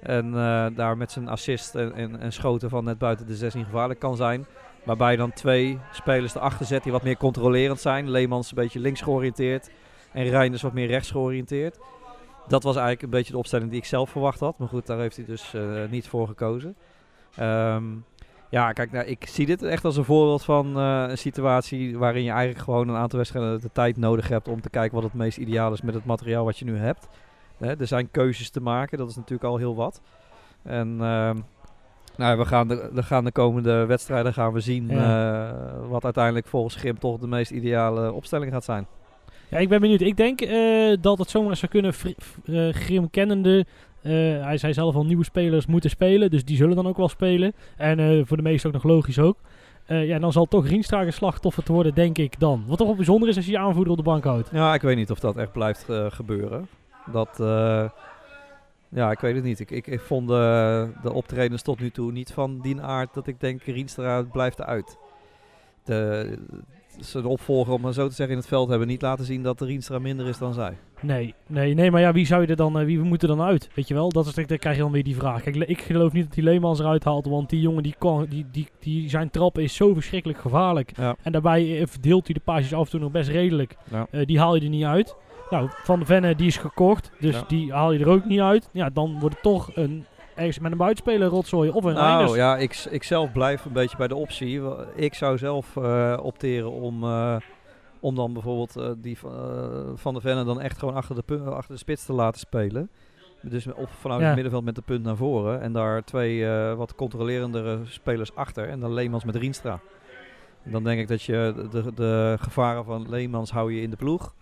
[0.00, 0.32] En
[0.74, 4.16] daar met zijn assist en, en, en schoten van net buiten de 16 gevaarlijk kan
[4.16, 4.46] zijn.
[4.84, 8.10] Waarbij dan twee spelers erachter zet die wat meer controlerend zijn.
[8.10, 9.70] Leemans een beetje links georiënteerd.
[10.12, 11.78] En Reinders wat meer rechts georiënteerd.
[12.48, 14.58] Dat was eigenlijk een beetje de opstelling die ik zelf verwacht had.
[14.58, 16.76] Maar goed, daar heeft hij dus eh, niet voor gekozen.
[17.36, 17.84] Ehm,
[18.50, 22.22] ja, kijk, nou, ik zie dit echt als een voorbeeld van eh, een situatie waarin
[22.22, 25.14] je eigenlijk gewoon een aantal wedstrijden de tijd nodig hebt om te kijken wat het
[25.14, 27.08] meest ideaal is met het materiaal wat je nu hebt.
[27.58, 30.00] Er zijn keuzes te maken, dat is natuurlijk al heel wat.
[30.62, 31.36] En ehm,
[32.20, 35.50] nou, we gaan de, we gaan de komende wedstrijden gaan we zien eh,
[35.88, 38.86] wat uiteindelijk volgens Grim toch de meest ideale opstelling gaat zijn.
[39.48, 40.00] Ja, ik ben benieuwd.
[40.00, 41.92] Ik denk eh, dat het zomaar zou kunnen.
[42.44, 43.66] Eh, Grim kennende.
[44.42, 46.30] hij zei zelf al nieuwe spelers moeten spelen.
[46.30, 47.52] Dus die zullen dan ook wel spelen.
[47.76, 49.36] En voor de meesten ook nog logisch ook.
[49.86, 52.64] Ja, dan zal toch Rienstra een slachtoffer te worden, denk ik dan.
[52.66, 54.50] Wat toch wel bijzonder is als je je aanvoerder op de bank houdt.
[54.52, 56.68] Ja, ik weet niet of dat echt blijft gebeuren.
[57.12, 57.38] Dat,
[58.90, 59.60] ja, ik weet het niet.
[59.60, 63.26] Ik, ik, ik vond de, de optredens tot nu toe niet van die aard dat
[63.26, 64.98] ik denk Rienstra blijft eruit.
[65.84, 66.38] De,
[66.98, 69.58] zijn opvolger, om maar zo te zeggen, in het veld hebben niet laten zien dat
[69.58, 70.76] de Rienstra minder is dan zij.
[71.00, 73.40] Nee, nee, nee, maar ja, wie zou je er dan, eh, wie moet er dan
[73.40, 73.70] uit?
[73.74, 75.42] Weet je wel, dat is, dan krijg je dan weer die vraag.
[75.42, 78.46] Kijk, ik geloof niet dat die Leemans eruit haalt, want die jongen, die, kan, die,
[78.52, 80.96] die, die, zijn trap is zo verschrikkelijk gevaarlijk.
[80.96, 81.16] Ja.
[81.22, 83.76] En daarbij eh, verdeelt hij de paasjes af en toe nog best redelijk.
[83.90, 84.06] Ja.
[84.10, 85.16] Eh, die haal je er niet uit.
[85.50, 87.44] Nou, Van de Venne, die is gekocht, dus Ja.
[87.48, 88.68] die haal je er ook niet uit.
[88.72, 92.24] Ja, dan wordt het toch een, ergens met een buitenspeler rotzooi of een Reinders.
[92.30, 94.60] Nou ja, ik, ik zelf blijf een beetje bij de optie.
[94.94, 97.36] Ik zou zelf eh, opteren om, eh,
[98.00, 99.18] om dan bijvoorbeeld eh, die
[99.94, 102.90] van, de Venne dan echt gewoon achter de, achter de spits te laten spelen.
[103.42, 104.26] Dus op, vanuit Ja.
[104.26, 105.60] het middenveld met de punt naar voren.
[105.60, 106.46] En daar twee
[106.76, 108.68] wat controlerendere spelers achter.
[108.68, 109.80] En dan Leemans met Rienstra.
[110.62, 113.90] En dan denk ik dat je de, de, de gevaren van Leemans hou je in
[113.90, 114.34] de ploeg.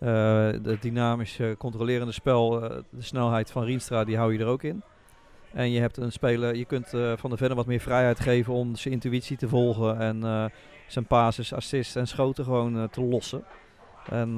[0.00, 4.62] Eh het dynamische, controlerende spel, eh, de snelheid van Rienstra, die hou je er ook
[4.62, 4.82] in.
[5.52, 8.52] En je hebt een speler, je kunt eh, Van der Venne wat meer vrijheid geven
[8.52, 9.98] om zijn intuïtie te volgen.
[9.98, 10.50] En
[10.86, 13.44] zijn passes, assists en schoten gewoon te lossen.
[14.10, 14.34] En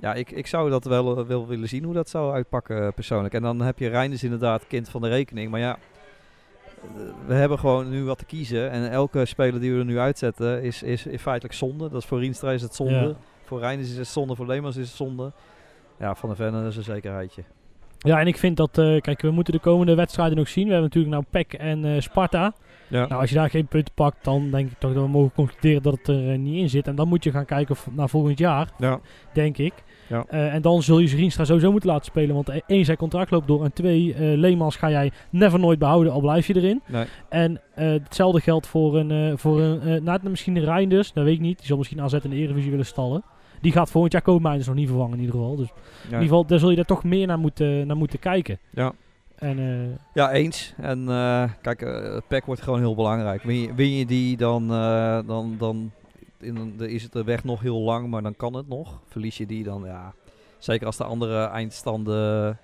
[0.00, 3.34] ja, ik, ik zou dat wel, wel willen zien hoe dat zou uitpakken persoonlijk.
[3.34, 5.50] En dan heb je Reinders inderdaad kind van de rekening.
[5.50, 5.78] Maar ja,
[7.26, 8.70] we hebben gewoon nu wat te kiezen.
[8.70, 11.88] En elke speler die we er nu uitzetten is, is, feitelijk zonde.
[11.88, 13.16] Dat is voor Rienstra is het zonde.
[13.50, 14.36] Voor Reinders is het zonde.
[14.36, 15.32] Voor Leemans is het zonde.
[15.98, 17.42] Ja, Van der Venne is een zekerheidje.
[17.98, 20.66] Ja, en ik vind dat, eh, kijk, we moeten de komende wedstrijden nog zien.
[20.66, 22.52] We hebben natuurlijk nou PEC en eh, Sparta.
[22.88, 23.06] Ja.
[23.06, 25.82] Nou, als je daar geen punten pakt, dan denk ik toch dat we mogen concluderen
[25.82, 26.86] dat het er eh, niet in zit.
[26.86, 29.00] En dan moet je gaan kijken naar volgend jaar, ja.
[29.32, 29.72] denk ik.
[30.08, 30.24] Ja.
[30.26, 32.34] En dan zul je Rienstra sowieso moeten laten spelen.
[32.34, 33.64] Want één, zijn contract loopt door.
[33.64, 36.82] En twee, Leemans ga jij never nooit behouden, al blijf je erin.
[36.86, 37.04] Nee.
[37.28, 41.58] En hetzelfde geldt voor een, voor een nou, misschien een Reinders, dat weet ik niet.
[41.58, 43.22] Die zal misschien AZ in de Eredivisie willen stallen.
[43.60, 45.56] Die gaat volgend jaar Koopmeiners nog niet vervangen in ieder geval.
[45.56, 45.68] Dus
[46.02, 48.58] in ieder geval, daar zul je daar toch meer naar moeten, naar moeten kijken.
[48.70, 48.92] Ja.
[49.40, 50.74] En eh, Ja, eens.
[50.76, 53.42] En eh, kijk, eh, het pack wordt gewoon heel belangrijk.
[53.42, 54.68] Win je, win je die, dan,
[55.26, 55.90] dan, dan
[56.38, 59.00] in, dan is het de weg nog heel lang, maar dan kan het nog.
[59.08, 60.12] Verlies je die, dan ja.
[60.58, 62.58] Zeker als de andere eindstanden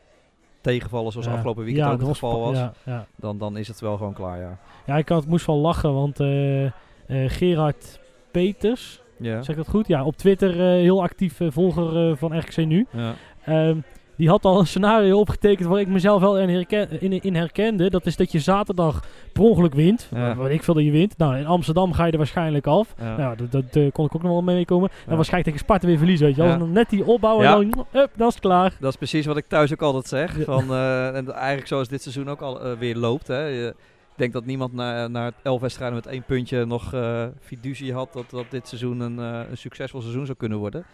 [0.60, 1.32] tegenvallen, zoals ja.
[1.32, 3.06] afgelopen weekend ja, ook het geval was, Ja, ja.
[3.16, 4.58] dan, dan is het wel gewoon klaar, ja.
[4.86, 6.16] ja, ik had, moest wel lachen, want
[7.08, 9.42] Gerard Peters, Ja.
[9.42, 9.86] zeg ik dat goed?
[9.88, 12.86] Ja, op Twitter eh, heel actief eh, volger eh, van RKC Nu.
[12.90, 13.14] ja.
[13.44, 13.76] Ehm,
[14.16, 17.90] die had al een scenario opgetekend waar ik mezelf wel in, herken- in, in herkende.
[17.90, 20.08] Dat is dat je zaterdag per ongeluk wint.
[20.14, 20.34] Ja.
[20.34, 21.18] Wat ik veel dat je wint.
[21.18, 22.94] Nou, in Amsterdam ga je er waarschijnlijk af.
[23.00, 23.16] Ja.
[23.16, 24.88] Nou, dat, dat kon ik ook nog wel meekomen.
[24.90, 25.14] En Ja.
[25.16, 26.58] waarschijnlijk tegen Sparta weer verliezen, weet je wel.
[26.58, 28.72] Dan net die opbouwen en dan, hup, dat is klaar.
[28.80, 30.36] Dat is precies wat ik thuis ook altijd zeg.
[30.44, 30.74] Van,
[31.14, 33.26] en eigenlijk zoals dit seizoen ook al weer loopt.
[33.26, 33.46] Hè.
[33.46, 33.74] Je-
[34.16, 38.30] denk dat niemand na, na elf wedstrijden met één puntje nog eh fiducie had dat,
[38.30, 40.84] dat dit seizoen een, eh, een succesvol seizoen zou kunnen worden.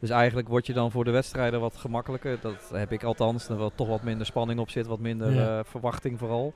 [0.00, 2.38] Dus eigenlijk word je dan voor de wedstrijden wat gemakkelijker.
[2.40, 3.48] Dat heb ik althans.
[3.48, 5.58] Er wel toch wat minder spanning op zit, wat minder Ja.
[5.58, 6.54] eh, verwachting vooral.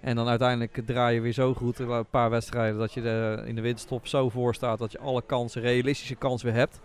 [0.00, 3.54] En dan uiteindelijk draai je weer zo goed een paar wedstrijden dat je de, in
[3.54, 6.80] de winststop zo voor staat dat je alle kansen, realistische kansen weer hebt.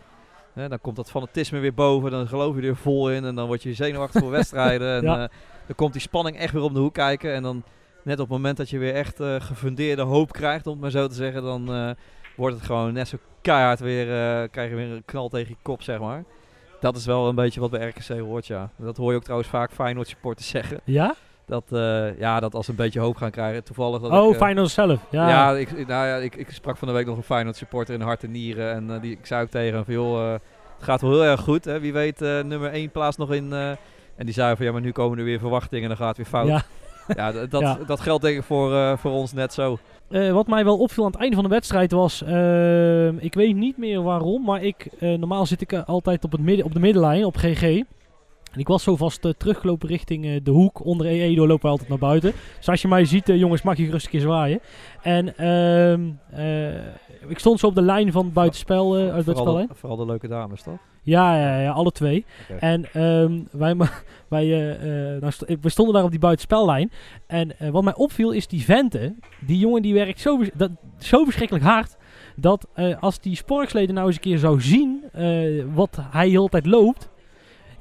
[0.54, 3.48] Hè, dan komt dat fanatisme weer boven, dan geloof je er vol in en dan
[3.48, 4.96] word je zenuwachtig voor wedstrijden.
[4.98, 5.18] En Ja.
[5.68, 7.34] dan komt die spanning echt weer om de hoek kijken.
[7.34, 7.64] En dan
[8.10, 10.92] net op het moment dat je weer echt eh, gefundeerde hoop krijgt, om het maar
[10.92, 11.90] zo te zeggen, dan eh,
[12.36, 15.56] wordt het gewoon net zo keihard weer, eh, krijg je weer een knal tegen je
[15.62, 16.24] kop, zeg maar.
[16.80, 18.70] Dat is wel een beetje wat bij RKC hoort, ja.
[18.76, 20.80] Dat hoor je ook trouwens vaak Feyenoord supporters zeggen.
[20.84, 21.16] Ja?
[21.46, 21.64] Dat,
[22.18, 25.00] ja, dat als ze een beetje hoop gaan krijgen, toevallig dat oh, ik, Feyenoord zelf.
[25.12, 25.30] Ja.
[25.30, 28.02] ja, ik, nou ja ik, ik sprak van de week nog een Feyenoord supporter in
[28.02, 28.72] hart en nieren.
[28.74, 31.66] En die, ik zei ook tegen hem van, joh, het gaat wel heel erg goed.
[31.66, 31.80] Hè?
[31.80, 33.54] Wie weet nummer 1 plaats nog in...
[33.54, 36.18] en die zei van, ja, maar nu komen er weer verwachtingen en dan gaat het
[36.18, 36.48] weer fout.
[36.48, 36.64] Ja.
[37.16, 37.78] Ja, dat, Ja.
[37.88, 39.78] dat geldt denk ik voor, eh, voor ons net zo.
[40.10, 43.56] Eh, wat mij wel opviel aan het einde van de wedstrijd was, ehm, ik weet
[43.56, 46.74] niet meer waarom, maar ik, eh, normaal zit ik eh, altijd op, het midden, op
[46.74, 47.64] de middenlijn, op GG.
[48.54, 50.86] En ik was zo vast eh, teruggelopen richting eh, de hoek.
[50.86, 52.32] Onder EE door lopen we altijd naar buiten.
[52.58, 54.60] Dus als je mij ziet, eh, jongens, mag je gerust een keer zwaaien.
[55.02, 59.38] En ehm, eh, ik stond zo op de lijn van het buitenspel, eh uit het
[59.38, 60.78] vooral, de, vooral de leuke dames, toch?
[61.02, 62.26] Ja, ja, ja, alle twee.
[62.60, 63.76] En ehm, wij,
[64.28, 66.92] wij eh, eh, nou st- we stonden daar op die buitenspellijn.
[67.28, 69.20] En eh, wat mij opviel is die venten.
[69.40, 71.98] Die jongen die werkt zo, dat, zo verschrikkelijk hard.
[72.36, 72.68] Dat
[73.00, 75.04] als die sporksleden nou eens een keer zou zien
[75.74, 77.10] wat hij de hele tijd loopt.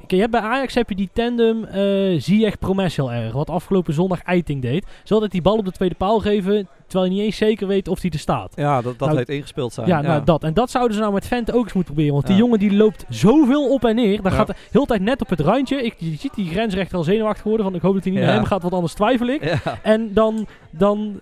[0.07, 3.32] Je hebt bij Ajax heb je die tandem eh Ziyech Promes heel erg.
[3.32, 4.86] Wat afgelopen zondag Eiting deed.
[5.05, 6.68] Ze altijd die bal op de tweede paal geven.
[6.86, 8.53] Terwijl je niet eens zeker weet of die er staat.
[8.57, 9.86] Ja, dat, dat Nou, heet ingespeeld zijn.
[9.86, 10.42] Ja, nou dat.
[10.44, 12.14] En dat zouden ze nou met Vente ook eens moeten proberen.
[12.16, 12.42] Want die Ja.
[12.42, 14.22] jongen die loopt zoveel op en neer.
[14.22, 14.38] Dan Ja.
[14.38, 15.82] gaat de hele tijd net op het randje.
[15.82, 17.64] Ik, je ziet die grensrechter al zenuwachtig worden.
[17.66, 19.42] Van ik hoop dat hij niet naar hem gaat, want anders twijfel ik.
[19.82, 20.46] En dan...
[20.70, 21.20] dan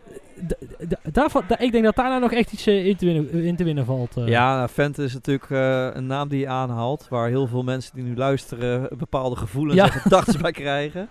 [1.12, 3.56] daarvan, da- ik denk dat daar nou nog echt iets eh, in, te winnen, in
[3.56, 4.16] te winnen valt.
[4.16, 4.26] eh.
[4.28, 7.06] Ja, Vente is natuurlijk eh, een naam die je aanhaalt.
[7.08, 9.84] Waar heel veel mensen die nu luisteren bepaalde gevoelens Ja.
[9.84, 11.08] en gedachten bij krijgen.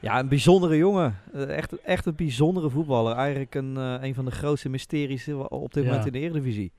[0.00, 1.18] Ja, een bijzondere jongen.
[1.32, 3.16] Eh, echt, echt een bijzondere voetballer.
[3.16, 5.88] Eigenlijk een, eh, een van de grootste mysteries eh, op dit Ja.
[5.88, 6.72] moment in de Eredivisie.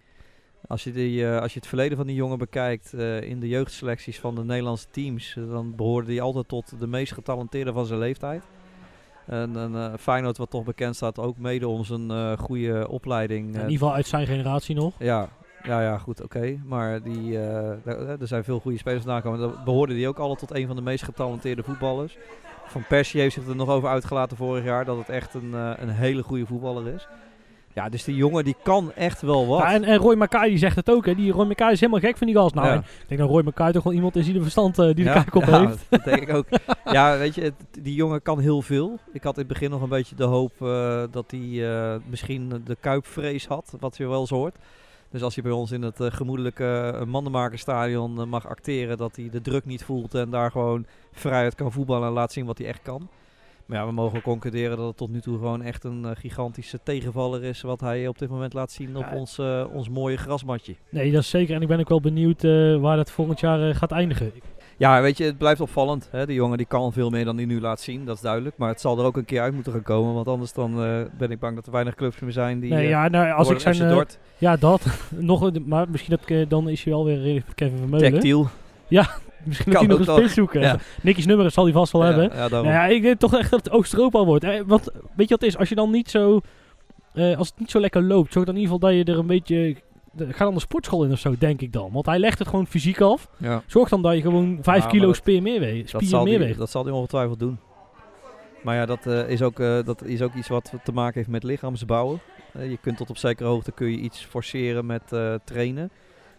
[0.68, 3.48] Als je, die, eh, als je het verleden van die jongen bekijkt eh, in de
[3.48, 7.86] jeugdselecties van de Nederlandse teams, eh, dan behoorde hij altijd tot de meest getalenteerde van
[7.86, 8.44] zijn leeftijd.
[9.26, 13.48] En, en eh, Feyenoord, wat toch bekend staat, ook mede om zijn eh, goede opleiding.
[13.48, 14.94] in eh, ieder geval uit zijn generatie nog.
[15.00, 15.30] ja,
[15.64, 16.60] ja, ja goed, oké.
[16.66, 19.48] Maar die, er zijn veel goede spelers vandaan gekomen.
[19.48, 22.18] Daar behoorde die ook altijd tot een van de meest getalenteerde voetballers.
[22.66, 25.90] Van Persie heeft zich er nog over uitgelaten vorig jaar dat het echt een, een
[25.90, 27.08] hele goede voetballer is.
[27.76, 29.60] Ja, dus die jongen die kan echt wel wat.
[29.60, 31.06] Ja, en, en Roy Mackay die zegt het ook.
[31.06, 31.16] Hè.
[31.16, 32.56] Die Roy Mackay is helemaal gek van die gast.
[32.56, 32.74] Nou, Ja.
[32.76, 35.12] ik denk dat Roy Mackay toch wel iemand is die de verstand eh, die de
[35.12, 35.86] kijk op ja, heeft.
[35.90, 36.46] Dat denk ik ook.
[36.92, 37.54] ja, weet je, het-
[37.84, 39.00] die jongen kan heel veel.
[39.14, 42.62] Ik had in het begin nog een beetje de hoop eh, dat hij eh, misschien
[42.66, 44.56] de kuipvrees had, wat je wel eens hoort.
[45.10, 49.66] Dus als hij bij ons in het gemoedelijke Mandenmakerstadion mag acteren, dat hij de druk
[49.66, 53.08] niet voelt en daar gewoon vrijheid kan voetballen en laat zien wat hij echt kan.
[53.66, 56.80] Maar ja, we mogen concluderen dat het tot nu toe gewoon echt een eh, gigantische
[56.84, 59.18] tegenvaller is wat hij op dit moment laat zien op Ja.
[59.18, 60.76] ons, eh, ons mooie grasmatje.
[60.90, 61.56] Nee, dat is zeker.
[61.56, 64.32] En ik ben ook wel benieuwd eh, waar dat volgend jaar gaat eindigen.
[64.78, 66.08] Ja, weet je, het blijft opvallend.
[66.12, 66.26] Hè?
[66.26, 68.58] De jongen die kan veel meer dan hij nu laat zien, dat is duidelijk.
[68.58, 70.76] Maar het zal er ook een keer uit moeten gaan komen, want anders dan
[71.18, 72.74] ben ik bang dat er weinig clubs meer zijn die...
[72.74, 74.06] nee, ja, nou, als ik zijn...
[74.38, 74.86] Ja, dat.
[75.10, 78.12] Nog, maar misschien dat, ik, dan is hij wel weer met Kevin Vermeulen.
[78.12, 78.48] Tactiel.
[79.46, 80.62] Misschien Kan dat hij nog een spits zoeken.
[80.62, 80.78] Ja.
[81.02, 82.38] Nicky's nummer zal hij vast wel Ja, hebben.
[82.38, 82.48] ja.
[82.48, 84.44] Nou ja, ik denk toch echt dat het Oost-Europa wordt.
[84.44, 85.58] Eh, want weet je wat het is?
[85.58, 86.40] Als je dan niet zo...
[87.14, 89.20] eh, als het niet zo lekker loopt, zorg dan in ieder geval dat je er
[89.20, 89.76] een beetje...
[90.12, 91.90] de- Ga dan de sportschool in of zo, denk ik dan.
[91.92, 93.30] Want hij legt het gewoon fysiek af.
[93.66, 95.92] Zorg dan dat je gewoon 5 maar kilo dat- spier meer weegt.
[95.92, 96.60] Dat zal, meer die, weegt.
[96.60, 97.60] dat zal hij ongetwijfeld doen.
[98.64, 101.30] Maar ja, dat, eh, is ook, eh, dat is ook iets wat te maken heeft
[101.30, 102.20] met lichaamsbouwen.
[102.60, 105.02] Je kunt tot op zekere hoogte kun je iets forceren met
[105.44, 105.92] trainen.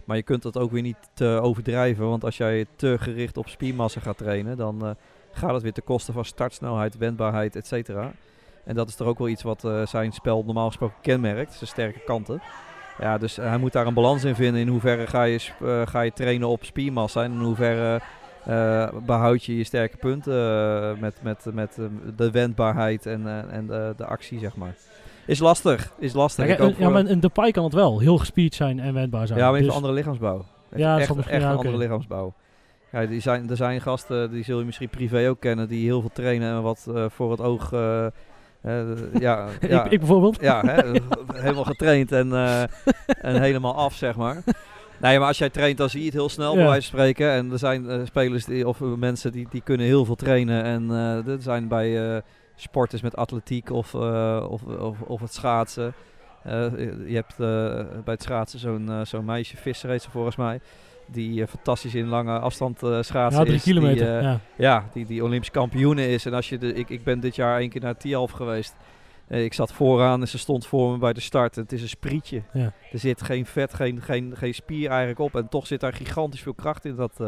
[0.07, 2.09] Maar je kunt dat ook weer niet te overdrijven.
[2.09, 4.91] Want als jij te gericht op spiermassa gaat trainen, dan eh,
[5.33, 8.13] gaat het weer ten koste van startsnelheid, wendbaarheid, et cetera.
[8.65, 11.71] En dat is toch ook wel iets wat eh, zijn spel normaal gesproken kenmerkt, zijn
[11.71, 12.43] sterke kanten.
[12.99, 14.61] Ja, dus hij moet daar een balans in vinden.
[14.61, 18.01] In hoeverre ga je, eh, ga je trainen op spiermassa en in hoeverre
[18.47, 21.85] eh, behoud je je sterke punten eh, met, met, met eh,
[22.17, 24.75] de wendbaarheid en, eh, en de actie, zeg maar.
[25.27, 26.59] Is lastig, is lastig.
[26.59, 27.99] Ja, ja, maar een Depay kan het wel.
[28.01, 29.39] Heel gespierd zijn en wendbaar zijn.
[29.39, 30.45] ja, maar heeft Dus- een andere lichaamsbouw.
[30.71, 32.35] Heeft Ja, echt, echt ja, een andere lichaamsbouw.
[32.93, 36.01] Ja, die zijn, er zijn gasten, die zul je misschien privé ook kennen, die heel
[36.01, 37.73] veel trainen en wat eh, voor het oog...
[37.73, 38.13] eh, eh,
[39.21, 40.41] ja, ja, ik, ik bijvoorbeeld.
[40.41, 40.83] ja, hè,
[41.45, 42.33] helemaal getraind en,
[43.21, 44.43] en helemaal af, zeg maar.
[45.01, 46.57] Nee, maar als jij traint, dan zie je het heel snel, Ja.
[46.57, 47.31] bij wijze van spreken.
[47.31, 50.63] En er zijn spelers die, of mensen die, die kunnen heel veel trainen.
[50.65, 52.23] En eh er zijn bij
[52.57, 55.95] eh, sporters met atletiek of, eh, of, of, of het schaatsen.
[56.43, 56.53] Eh,
[57.07, 60.61] je hebt eh, bij het schaatsen zo'n zo'n meisje, Visser heet ze volgens mij.
[61.09, 63.63] Die fantastisch in lange afstand schaatsen Ja, drie is.
[63.63, 64.17] die, kilometer.
[64.17, 64.41] eh, ja.
[64.57, 66.27] ja, die, die Olympisch kampioene is.
[66.27, 68.75] En als je de, ik, ik ben dit jaar één keer naar Tialf geweest.
[69.29, 71.55] Ik zat vooraan en ze stond voor me bij de start.
[71.55, 72.43] Het is een sprietje.
[72.53, 72.73] Ja.
[72.93, 75.37] Er zit geen vet, geen, geen, geen spier eigenlijk op.
[75.37, 77.21] En toch zit daar gigantisch veel kracht in dat,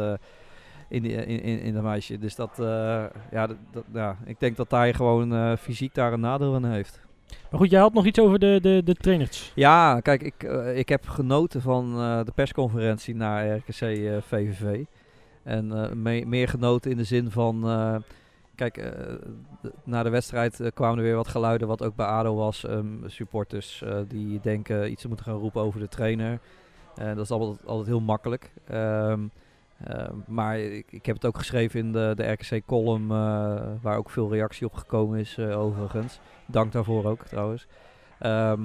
[0.89, 2.17] in, die, in, in, in dat meisje.
[2.17, 6.13] Dus dat, eh, ja, dat, dat- ja, ik denk dat hij gewoon eh, fysiek daar
[6.13, 6.99] een nadeel aan heeft.
[7.51, 9.51] Maar goed, jij had nog iets over de, de, de trainers.
[9.55, 11.91] Ja, kijk, ik, eh, ik heb genoten van
[12.25, 13.73] de persconferentie naar RKC
[14.23, 14.83] VVV.
[15.43, 15.67] En
[16.01, 17.63] me- meer genoten in de zin van...
[18.55, 18.93] kijk,
[19.83, 22.65] na de wedstrijd kwamen er weer wat geluiden wat ook bij ADO was.
[22.65, 26.39] ehm, supporters die denken iets te moeten gaan roepen over de trainer.
[26.95, 28.51] Dat is altijd, altijd heel makkelijk.
[28.67, 29.19] Ehm,
[29.85, 33.07] ehm, maar ik, ik heb het ook geschreven in de, de RKC-column,
[33.81, 36.19] waar ook veel reactie op gekomen is eh, overigens.
[36.45, 37.67] Dank daarvoor ook trouwens.
[38.19, 38.61] Ehm,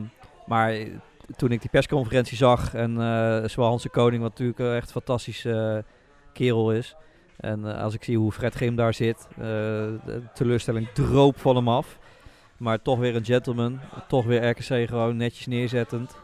[0.46, 0.88] maar eh,
[1.36, 4.92] toen ik die persconferentie zag en eh Hans de Koning, wat natuurlijk eh, echt een
[4.92, 5.92] fantastische eh,
[6.32, 6.96] kerel is.
[7.36, 9.36] En eh, als ik zie hoe Fred Grim daar zit, eh,
[10.04, 11.98] de teleurstelling droop van hem af.
[12.56, 16.16] Maar toch weer een gentleman, toch weer RKC gewoon netjes neerzettend.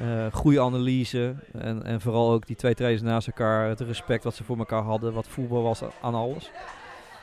[0.00, 4.34] Eh goede analyse en, en vooral ook die twee trainers naast elkaar, het respect wat
[4.34, 6.50] ze voor elkaar hadden, wat voetbal was aan alles.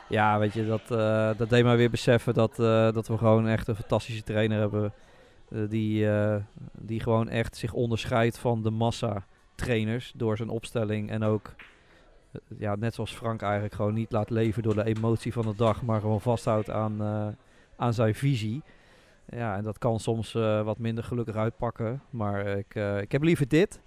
[0.08, 3.46] Ja, weet je, dat, eh, dat deed mij weer beseffen dat, eh, dat we gewoon
[3.46, 4.92] echt een fantastische trainer hebben.
[5.68, 6.08] die,
[6.72, 9.24] die gewoon echt zich onderscheidt van de massa
[9.54, 11.10] trainers door zijn opstelling.
[11.10, 11.54] En ook,
[12.58, 15.82] ja, net zoals Frank eigenlijk, gewoon niet laat leven door de emotie van de dag.
[15.82, 17.02] Maar gewoon vasthoudt aan,
[17.76, 18.62] aan zijn visie.
[19.36, 22.00] Ja, en dat kan soms eh, wat minder gelukkig uitpakken.
[22.10, 23.80] Maar ik, eh, ik heb liever dit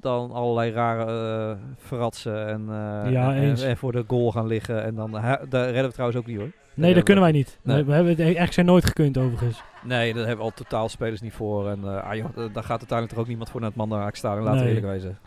[0.00, 1.04] dan allerlei rare
[1.50, 2.66] eh verratsen en,
[3.10, 4.84] Ja, en, voor de goal gaan liggen.
[4.84, 5.10] En dan,
[5.48, 6.50] daar redden we trouwens ook niet hoor.
[6.74, 7.58] Nee, dat kunnen wij niet.
[7.62, 7.84] Nee.
[7.84, 9.62] We, hebben het eigenlijk zijn nooit gekund overigens.
[9.82, 11.68] Nee, daar hebben we al totaal spelers niet voor.
[11.68, 14.36] En ah, joh, daar gaat uiteindelijk toch ook niemand voor naar het mandenhaak staan.
[14.36, 15.18] En laten we eerlijk wezen.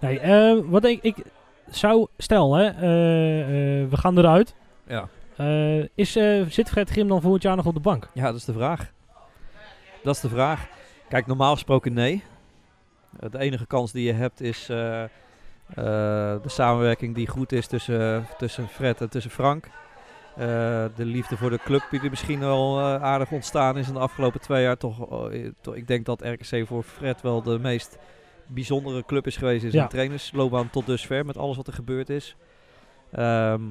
[0.00, 1.16] Nee, wat ik, ik
[1.70, 2.06] zou...
[2.16, 2.70] Stel, hè,
[3.88, 4.54] we gaan eruit.
[4.86, 5.08] Ja.
[5.38, 8.08] Eh, is, eh, zit Fred Grim dan volgend jaar nog op de bank?
[8.14, 8.92] ja, dat is de vraag.
[10.02, 10.66] Dat is de vraag.
[11.08, 12.22] Kijk, normaal gesproken nee.
[13.30, 15.04] De enige kans die je hebt is eh,
[15.74, 19.68] de samenwerking die goed is tussen, tussen Fred en tussen Frank.
[20.36, 24.40] De liefde voor de club die er misschien wel aardig ontstaan is in de afgelopen
[24.40, 24.76] twee jaar.
[24.76, 25.30] Toch,
[25.72, 27.98] ik denk dat RKC voor Fred wel de meest
[28.46, 29.74] bijzondere club is geweest in Ja.
[29.76, 31.26] zijn trainersloopbaan tot dusver.
[31.26, 32.36] Met alles wat er gebeurd is.
[33.12, 33.62] Ehm,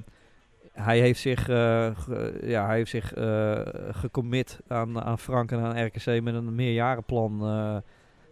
[0.81, 3.59] hij heeft zich, eh, ge- ja, hij heeft zich eh,
[3.91, 7.75] gecommit aan, aan Frank en aan RKC met een meerjarenplan eh,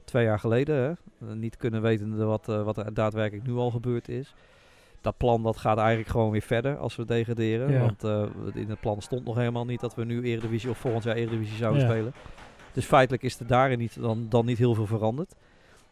[0.04, 0.76] twee jaar geleden.
[1.20, 1.36] Hè?
[1.36, 4.34] Niet kunnen weten wat, wat er daadwerkelijk nu al gebeurd is.
[5.02, 7.72] Dat plan dat gaat eigenlijk gewoon weer verder als we degraderen.
[7.72, 7.80] Ja.
[7.80, 8.04] Want
[8.56, 11.58] in het plan stond nog helemaal niet dat we nu Eredivisie of volgend jaar Eredivisie
[11.58, 11.88] zouden Ja.
[11.88, 12.14] spelen.
[12.74, 15.36] Dus feitelijk is er daarin niet, dan, dan niet heel veel veranderd.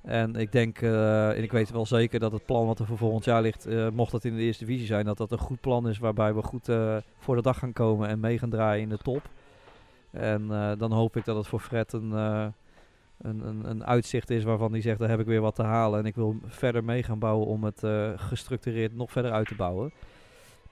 [0.04, 2.98] En ik denk, eh, en ik weet wel zeker dat het plan wat er voor
[2.98, 5.62] volgend jaar ligt, eh, mocht dat in de eerste divisie zijn, dat dat een goed
[5.62, 8.84] plan is waarbij we goed eh, voor de dag gaan komen en mee gaan draaien
[8.84, 9.22] in de top.
[10.12, 10.48] En
[10.78, 12.54] dan hoop ik dat het voor Fred een, een,
[13.22, 16.06] een, een uitzicht is waarvan hij zegt, daar heb ik weer wat te halen en
[16.06, 17.82] ik wil verder mee gaan bouwen om het
[18.16, 19.92] gestructureerd nog verder uit te bouwen.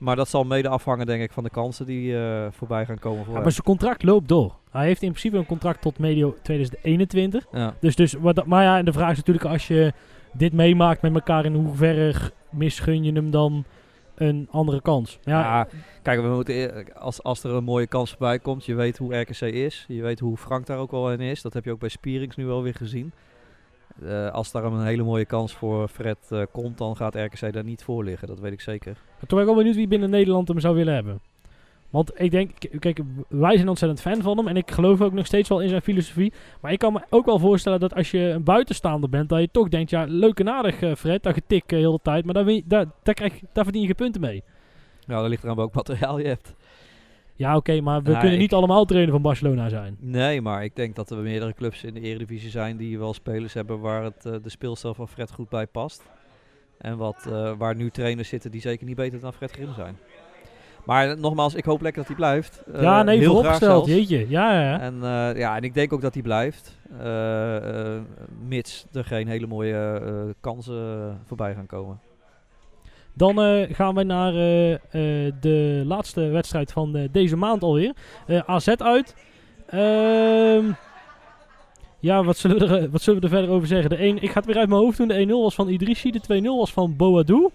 [0.01, 3.17] Maar dat zal mede afhangen, denk ik, van de kansen die eh, voorbij gaan komen
[3.17, 3.41] voor Ja, hem.
[3.43, 4.55] maar zijn contract loopt door.
[4.71, 7.45] Hij heeft in principe een contract tot medio 2021.
[7.51, 7.73] Ja.
[7.79, 9.93] Dus, dus wat, maar ja, en de vraag is natuurlijk als je
[10.33, 13.63] dit meemaakt met elkaar, in hoeverre misgun je hem dan
[14.15, 15.19] een andere kans.
[15.23, 15.67] Ja, Ja,
[16.01, 19.15] kijk, we moeten, eer- als, als er een mooie kans voorbij komt, je weet hoe
[19.19, 19.85] RKC is.
[19.87, 21.41] Je weet hoe Frank daar ook wel in is.
[21.41, 23.11] Dat heb je ook bij Spierings nu wel weer gezien.
[24.05, 27.63] Eh, als daar een hele mooie kans voor Fred eh, komt, dan gaat RKC daar
[27.63, 28.27] niet voor liggen.
[28.27, 28.93] Dat weet ik zeker.
[28.93, 31.19] Toen ben ik wel benieuwd wie binnen Nederland hem zou willen hebben.
[31.89, 34.47] Want ik denk, kijk, wij zijn ontzettend fan van hem.
[34.47, 36.33] En ik geloof ook nog steeds wel in zijn filosofie.
[36.61, 39.49] Maar ik kan me ook wel voorstellen dat als je een buitenstaander bent, dat je
[39.51, 42.25] toch denkt, ja, leuk en aardig eh, Fred, dat getik heel de tijd.
[42.25, 44.43] Maar daar, win je- daar, daar, krijg, daar verdien je punten mee.
[45.07, 46.55] Nou, dat ligt eraan welk materiaal je hebt.
[47.41, 49.97] Ja, oké, maar we kunnen niet allemaal trainer van Barcelona zijn.
[49.99, 53.53] Nee, maar ik denk dat er meerdere clubs in de Eredivisie zijn die wel spelers
[53.53, 56.03] hebben waar het, eh, de speelstijl van Fred goed bij past.
[56.77, 59.97] En wat, eh, waar nu trainers zitten die zeker niet beter dan Fred Grim zijn.
[60.85, 62.63] Maar nogmaals, ik hoop lekker dat hij blijft.
[62.73, 64.29] Eh, ja, nee, heel vooropgesteld, jeetje.
[64.29, 64.79] Ja, ja.
[64.79, 64.99] En,
[65.37, 66.79] ja, en ik denk ook dat hij blijft.
[68.47, 70.01] mits er geen hele mooie
[70.39, 71.99] kansen voorbij gaan komen.
[73.13, 77.93] Dan eh, gaan we naar eh, eh, de laatste wedstrijd van deze maand alweer.
[78.45, 79.15] AZ uit.
[79.67, 80.71] Ehm,
[81.99, 83.89] ja, wat zullen, we er, wat zullen we er verder over zeggen?
[83.89, 85.07] De 1, ik ga het weer uit mijn hoofd doen.
[85.07, 86.11] De 1-0 was van Idrissi.
[86.11, 87.49] De 2-0 was van Boadou.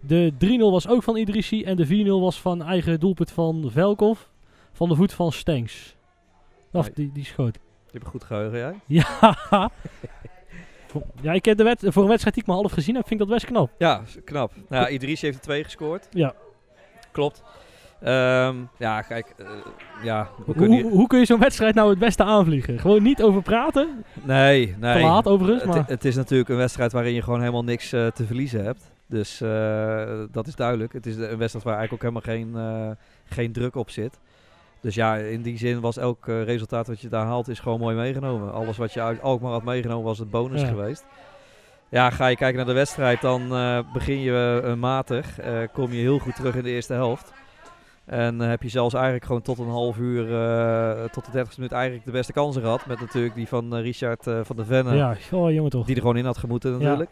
[0.00, 1.64] De 3-0 was ook van Idrissi.
[1.64, 4.20] En de 4-0 was van eigen doelpunt van Velkov.
[4.72, 5.96] Van de voet van Stenks.
[6.72, 7.54] Of die, die schoot.
[7.54, 8.80] Je hebt een goed geheugen, jij?
[9.50, 9.70] Ja.
[11.20, 13.20] Ja, ik heb de wed voor een wedstrijd die ik maar half gezien heb, vind
[13.20, 13.70] ik dat best knap.
[13.78, 14.52] Ja, knap.
[14.68, 16.08] Nou, Idris heeft er twee gescoord.
[16.10, 16.34] Ja.
[17.12, 17.42] Klopt.
[18.00, 19.34] Ehm, ja, kijk.
[19.36, 19.46] eh,
[20.02, 22.78] ja, Hoe, hoe, kun je zo'n wedstrijd nou het beste aanvliegen?
[22.78, 24.04] Gewoon niet over praten?
[24.22, 24.94] Nee, nee.
[24.94, 25.84] Te laat overigens, het, maar...
[25.86, 28.92] het is natuurlijk een wedstrijd waarin je gewoon helemaal niks eh, te verliezen hebt.
[29.06, 30.92] Dus eh, dat is duidelijk.
[30.92, 34.18] Het is een wedstrijd waar eigenlijk ook helemaal geen, geen druk op zit.
[34.80, 37.80] Dus ja, in die zin was elk eh, resultaat wat je daar haalt, is gewoon
[37.80, 38.52] mooi meegenomen.
[38.52, 40.66] Alles wat je uit Alkmaar had meegenomen, was het bonus Ja.
[40.66, 41.04] geweest.
[41.88, 45.38] Ja, ga je kijken naar de wedstrijd, dan eh, begin je eh, matig.
[45.72, 47.32] kom je heel goed terug in de eerste helft.
[48.04, 50.24] En heb je zelfs eigenlijk gewoon tot een half uur,
[51.10, 52.86] tot de 30 minuut eigenlijk de beste kansen gehad.
[52.86, 54.94] Met natuurlijk die van Richard van der Venne.
[54.96, 55.86] ja, oh jongen toch.
[55.86, 57.10] Die er gewoon in had gemoeten natuurlijk.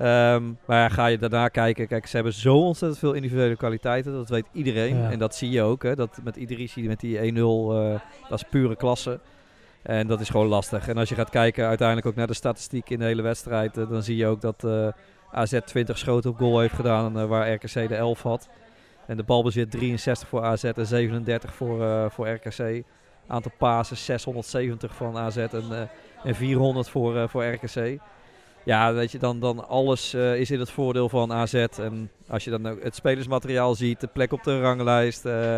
[0.00, 1.86] Ehm, maar ga je daarna kijken.
[1.86, 4.12] Kijk, ze hebben zo ontzettend veel individuele kwaliteiten.
[4.12, 4.96] Dat weet iedereen.
[4.96, 5.10] Ja.
[5.10, 5.82] En dat zie je ook.
[5.82, 9.20] Hè, dat met Idrissi, met die 1-0, eh, dat is pure klasse.
[9.82, 10.88] En dat is gewoon lastig.
[10.88, 13.76] En als je gaat kijken uiteindelijk ook naar de statistiek in de hele wedstrijd.
[13.76, 14.88] eh, dan zie je ook dat eh,
[15.32, 17.28] AZ 20 schoten op goal heeft gedaan.
[17.28, 18.48] waar RKC de 11 had.
[19.06, 22.82] En de balbezit 63 voor AZ en 37 voor, voor RKC.
[23.26, 25.88] Aantal passes 670 van AZ en,
[26.24, 27.98] en 400 voor, voor RKC.
[28.64, 31.54] Ja, weet je, dan, dan alles eh, is in het voordeel van AZ.
[31.54, 35.24] En als je dan ook het spelersmateriaal ziet, de plek op de ranglijst.
[35.26, 35.56] eh,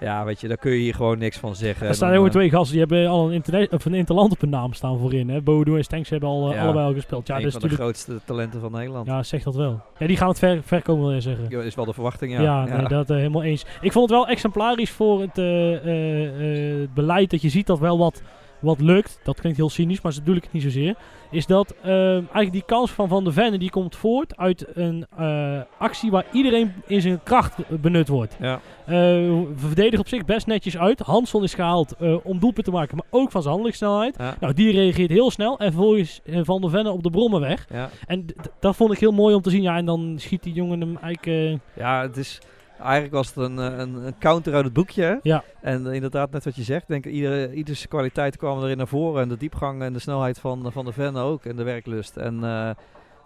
[0.00, 1.86] ja, weet je, daar kun je hier gewoon niks van zeggen.
[1.86, 4.40] Er staan Dan, jongen eh, twee gasten die hebben al een, of een interland op
[4.40, 5.28] hun naam staan voorin.
[5.28, 5.40] Hè.
[5.42, 6.62] Bodo en Stenks hebben al, Ja.
[6.62, 7.26] allebei al gespeeld.
[7.26, 9.06] Ja, een dus van de grootste talenten van Nederland.
[9.06, 9.80] Ja, zeg dat wel.
[9.98, 11.46] Ja, die gaan het ver, ver komen, wil je zeggen.
[11.48, 12.40] Ja, is wel de verwachting, ja.
[12.42, 13.64] Ja, nee, dat helemaal eens.
[13.80, 18.22] Ik vond het wel exemplarisch voor het het beleid dat je ziet dat wel wat,
[18.60, 19.20] wat lukt.
[19.22, 20.94] Dat klinkt heel cynisch, maar zo bedoel ik het niet zozeer.
[21.30, 25.06] Is dat eh, eigenlijk die kans van Van de Venne die komt voort uit een
[25.16, 28.36] eh, actie waar iedereen in zijn kracht benut wordt.
[28.40, 28.60] Ja.
[28.84, 31.00] Eh, we verdedigen op zich best netjes uit.
[31.00, 34.16] Hansson is gehaald eh, om doelpunt te maken, maar ook van zijn handelingssnelheid.
[34.18, 34.36] Ja.
[34.40, 37.66] Nou, die reageert heel snel en vervolgens Van der Venne op de brommen weg.
[37.72, 37.90] Ja.
[38.06, 38.26] En
[38.60, 39.62] dat vond ik heel mooi om te zien.
[39.62, 41.60] Ja, en dan schiet die jongen hem eigenlijk...
[41.74, 42.40] ja, het is...
[42.80, 45.02] Eigenlijk was het een, eh, een, een counter uit het boekje.
[45.02, 45.16] hè?
[45.22, 45.44] Ja.
[45.60, 48.88] En eh, inderdaad, net wat je zegt, denk ik, iedere, ieders kwaliteit kwamen erin naar
[48.88, 49.22] voren.
[49.22, 51.44] En de diepgang en de snelheid van, van de Ven ook.
[51.44, 52.16] En de werklust.
[52.16, 52.70] En eh,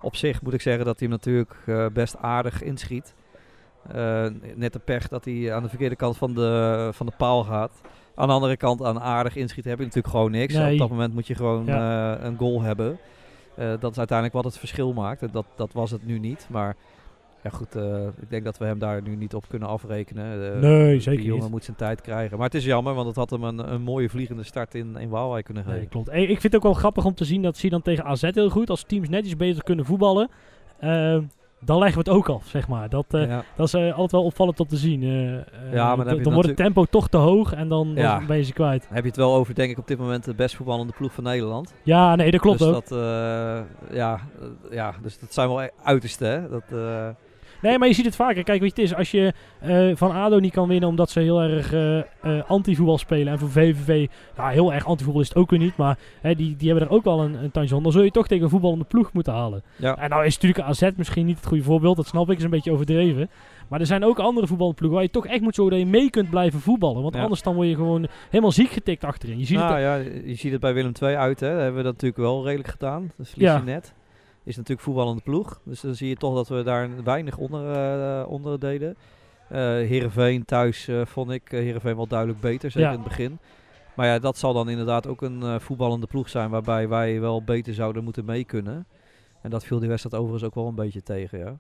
[0.01, 3.15] op zich moet ik zeggen dat hij hem natuurlijk best aardig inschiet.
[4.55, 7.81] Net de pech dat hij aan de verkeerde kant van de, van de paal gaat.
[8.15, 10.55] Aan de andere kant, aan aardig inschieten heb je natuurlijk gewoon niks.
[10.55, 10.73] Nee.
[10.73, 12.99] Op dat moment moet je gewoon een goal hebben.
[13.57, 15.23] Dat is uiteindelijk wat het verschil maakt.
[15.23, 16.47] En dat, dat was het nu niet.
[16.51, 16.77] Maar
[17.43, 20.55] ja, goed, eh, ik denk dat we hem daar nu niet op kunnen afrekenen.
[20.55, 21.52] Eh, Nee, zeker Die jongen niet.
[21.52, 22.36] moet zijn tijd krijgen.
[22.36, 25.09] Maar het is jammer, want het had hem een, een mooie vliegende start in, in
[25.09, 25.78] Waalwijk kunnen geven.
[25.78, 26.10] Nee, klopt.
[26.10, 28.05] Hey, ik vind het ook wel grappig om te zien dat zie je dan tegen
[28.05, 28.70] AZ heel goed.
[28.70, 30.28] Als teams netjes beter kunnen voetballen,
[30.78, 31.19] eh,
[31.64, 32.89] dan leggen we het ook af, zeg maar.
[32.89, 33.44] Dat, ja.
[33.56, 35.02] dat is altijd wel opvallend om te zien.
[35.02, 35.39] Eh,
[35.74, 38.27] eh, dan wordt het tempo toch te hoog en dan, dan Ja.
[38.27, 38.82] ben je ze kwijt.
[38.82, 41.12] Dan heb je het wel over, denk ik, op dit moment de best voetballende ploeg
[41.12, 41.74] van Nederland.
[41.82, 42.89] Ja, nee, dat klopt dus ook.
[42.89, 42.98] Dat,
[43.93, 44.20] ja,
[44.70, 46.24] ja, dus dat zijn wel e- uiterste.
[46.24, 46.48] Hè?
[46.48, 46.64] Dat,
[47.62, 48.43] Nee, maar je ziet het vaker.
[48.44, 51.20] Kijk, weet je, het is als je eh, van ADO niet kan winnen omdat ze
[51.20, 53.32] heel erg eh, anti-voetbal spelen.
[53.32, 54.06] En voor VVV,
[54.36, 55.76] ja, heel erg anti-voetbal is het ook weer niet.
[55.76, 57.80] Maar hè, die, die hebben er ook wel een, een tandje.
[57.82, 59.62] Dan zul je toch tegen een voetballende ploeg moeten halen.
[59.76, 59.97] ja.
[59.98, 61.97] En nou is natuurlijk AZ misschien niet het goede voorbeeld.
[61.97, 63.30] Dat snap ik, is een beetje overdreven.
[63.68, 66.10] Maar er zijn ook andere voetbalploegen waar je toch echt moet zorgen dat je mee
[66.10, 67.02] kunt blijven voetballen.
[67.02, 67.22] Want Ja.
[67.22, 69.39] anders dan word je gewoon helemaal ziek getikt achterin.
[69.39, 69.94] Je ziet nou het ja,
[70.24, 71.40] je ziet het bij Willem II uit.
[71.40, 71.48] Hè?
[71.51, 73.12] Dat hebben we dat natuurlijk wel redelijk gedaan.
[73.16, 73.62] Dat Ja.
[73.64, 73.94] net.
[74.44, 75.60] Is natuurlijk voetballende ploeg.
[75.64, 78.97] Dus dan zie je toch dat we daar weinig onder, eh, onder deden.
[79.48, 82.94] Eh Heerenveen thuis eh, vond ik uh, Heerenveen wel duidelijk beter, zeker Ja.
[82.94, 83.39] in het begin.
[83.94, 87.74] Maar ja, dat zal dan inderdaad ook een voetballende ploeg zijn waarbij wij wel beter
[87.74, 88.86] zouden moeten mee kunnen.
[89.43, 91.56] En dat viel die wedstrijd overigens ook wel een beetje tegen, ja.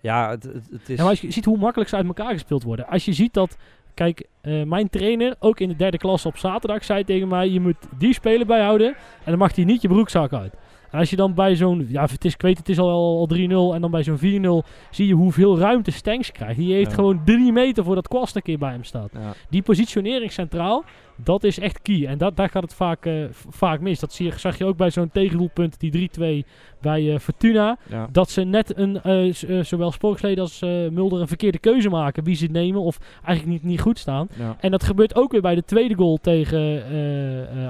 [0.00, 0.96] Ja, het, het, het is...
[0.96, 2.86] Ja, maar als je ziet hoe makkelijk ze uit elkaar gespeeld worden.
[2.86, 3.56] Als je ziet dat,
[3.94, 4.26] kijk,
[4.64, 8.12] mijn trainer, ook in de derde klas op zaterdag, zei tegen mij: je moet die
[8.14, 10.54] speler bijhouden en dan mag hij niet je broekzak uit.
[10.90, 13.28] En als je dan bij zo'n, ja, het is, ik weet het is al, al
[13.34, 13.38] 3-0
[13.74, 14.18] en dan bij zo'n
[14.64, 16.58] 4-0 zie je hoeveel ruimte Stenks krijgt.
[16.58, 16.94] Die heeft Ja.
[16.94, 19.10] gewoon drie meter voordat Kwast een keer bij hem staat.
[19.12, 19.32] ja.
[19.50, 20.84] Die positionering centraal,
[21.24, 22.06] dat is echt key.
[22.06, 24.00] En dat, daar gaat het vaak, eh, vaak mis.
[24.00, 26.44] Dat zie je, zag je ook bij zo'n tegendoelpunt, die 3-2
[26.80, 27.76] bij eh, Fortuna.
[27.88, 28.08] Ja.
[28.12, 32.24] Dat ze net een, eh, zowel Sporksleden als Mulder een verkeerde keuze maken.
[32.24, 34.28] Wie ze nemen of eigenlijk niet, niet goed staan.
[34.38, 34.56] Ja.
[34.60, 36.82] En dat gebeurt ook weer bij de tweede goal tegen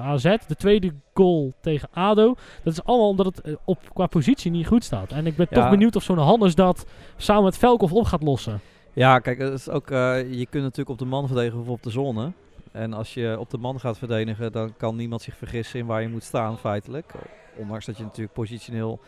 [0.02, 0.36] AZ.
[0.46, 2.34] De tweede goal tegen ADO.
[2.64, 5.12] Dat is allemaal omdat het op, qua positie niet goed staat.
[5.12, 5.60] En ik ben Ja.
[5.60, 8.60] toch benieuwd of zo'n Hannes dat samen met Velkov op gaat lossen.
[8.92, 11.90] Ja, kijk, het is ook, je kunt natuurlijk op de man verdedigen of op de
[11.90, 12.32] zone.
[12.72, 16.02] En als je op de man gaat verdedigen, dan kan niemand zich vergissen in waar
[16.02, 17.12] je moet staan, feitelijk.
[17.56, 19.00] Ondanks dat je natuurlijk positioneel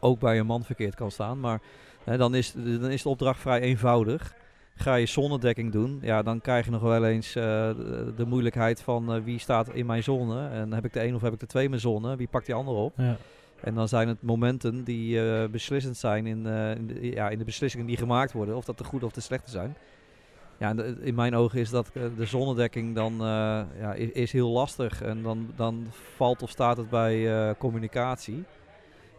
[0.00, 1.40] ook bij een man verkeerd kan staan.
[1.40, 1.60] Maar
[2.04, 4.34] hè, dan, is, dan is de opdracht vrij eenvoudig.
[4.76, 8.82] Ga je zonnedekking doen, ja, dan krijg je nog wel eens eh, de, de moeilijkheid
[8.82, 10.48] van eh, wie staat in mijn zone.
[10.48, 12.16] En heb ik de een of heb ik de twee in mijn zone?
[12.16, 12.92] Wie pakt die ander op?
[12.96, 13.16] Ja.
[13.60, 17.44] En dan zijn het momenten die eh, beslissend zijn in, in, de, ja, in de
[17.44, 18.56] beslissingen die gemaakt worden.
[18.56, 19.76] Of dat de goede of de slechte zijn.
[20.58, 24.50] Ja, in mijn ogen is dat eh, de zonnedekking dan eh, ja, is, is heel
[24.50, 25.02] lastig.
[25.02, 25.86] En dan, dan
[26.16, 28.44] valt of staat het bij eh, communicatie.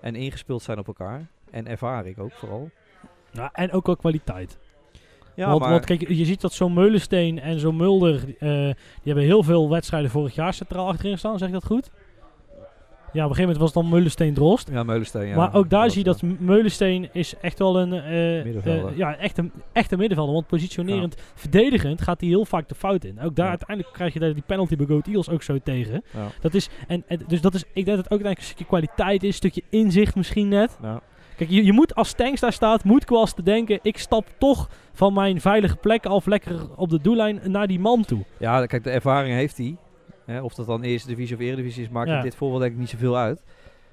[0.01, 1.27] En ingespeeld zijn op elkaar.
[1.51, 2.69] En ervaring ook vooral.
[3.31, 4.57] Ja, en ook wel kwaliteit.
[5.35, 9.23] Ja, want, maar want kijk, je ziet dat zo'n Meulensteen en zo'n Mulder, die hebben
[9.23, 11.37] heel veel wedstrijden vorig jaar centraal achterin gestaan.
[11.37, 11.91] Zeg ik dat goed?
[13.15, 14.69] Ja, op een gegeven moment was het dan Meulensteen Drost.
[14.71, 15.27] ja, Meulensteen.
[15.27, 19.37] Ja, maar ook daar zie je dat Meulensteen is echt wel een, eh, ja, echt
[19.37, 20.33] een echte middenvelder.
[20.33, 23.19] Want positionerend, verdedigend gaat hij heel vaak de fout in.
[23.21, 26.03] Ook daar uiteindelijk krijg je daar die penalty bij Goat Eagles ook zo tegen.
[26.41, 29.23] Dat is, en, en, dus dat is, ik denk dat het ook een stukje kwaliteit
[29.23, 30.77] is, een stukje inzicht misschien net.
[30.81, 31.01] Ja.
[31.35, 34.69] Kijk, je, je moet als Tanks daar staat, moet Kwast te denken, ik stap toch
[34.93, 38.23] van mijn veilige plek af lekker op de doellijn naar die man toe.
[38.37, 39.75] Ja, kijk, de ervaring heeft hij.
[40.25, 42.17] Hè, of dat dan eerste divisie of eredivisie is, maakt Ja.
[42.17, 43.43] in dit voorbeeld denk ik niet zoveel uit.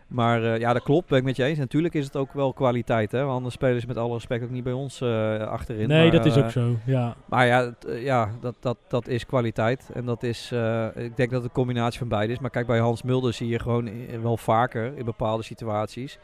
[0.06, 1.58] Maar eh, ja, dat klopt, ben ik met je eens.
[1.58, 3.18] Natuurlijk is het ook wel kwaliteit, hè.
[3.22, 5.88] want Anders spelen ze met alle respect ook niet bij ons eh, achterin.
[5.88, 7.14] nee, maar, dat is eh, ook zo, ja.
[7.26, 9.90] Maar ja, eh, ja dat, dat, dat is kwaliteit.
[9.94, 12.38] En dat is, eh, ik denk dat het een combinatie van beide is.
[12.38, 13.90] Maar kijk, bij Hans Mulder zie je gewoon
[14.22, 16.18] wel vaker in bepaalde situaties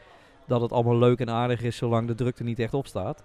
[0.47, 3.23] dat het allemaal leuk en aardig is zolang de druk er niet echt op staat.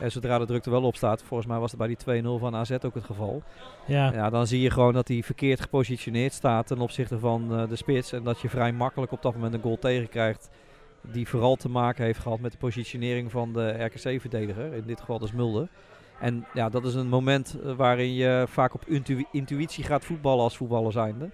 [0.00, 2.26] En zodra de druk er wel op staat, volgens mij was het bij die 2-0
[2.40, 3.42] van AZ ook het geval.
[3.86, 4.12] ja.
[4.12, 7.76] Ja, dan zie je gewoon dat hij verkeerd gepositioneerd staat ten opzichte van eh, de
[7.76, 8.12] spits.
[8.12, 10.50] En dat je vrij makkelijk op dat moment een goal tegenkrijgt.
[11.12, 14.72] Die vooral te maken heeft gehad met de positionering van de RKC-verdediger.
[14.72, 15.68] In dit geval dus Mulder.
[16.20, 20.42] En ja, dat is een moment eh, waarin je vaak op intu- intuïtie gaat voetballen
[20.42, 21.30] als voetballer zijnde.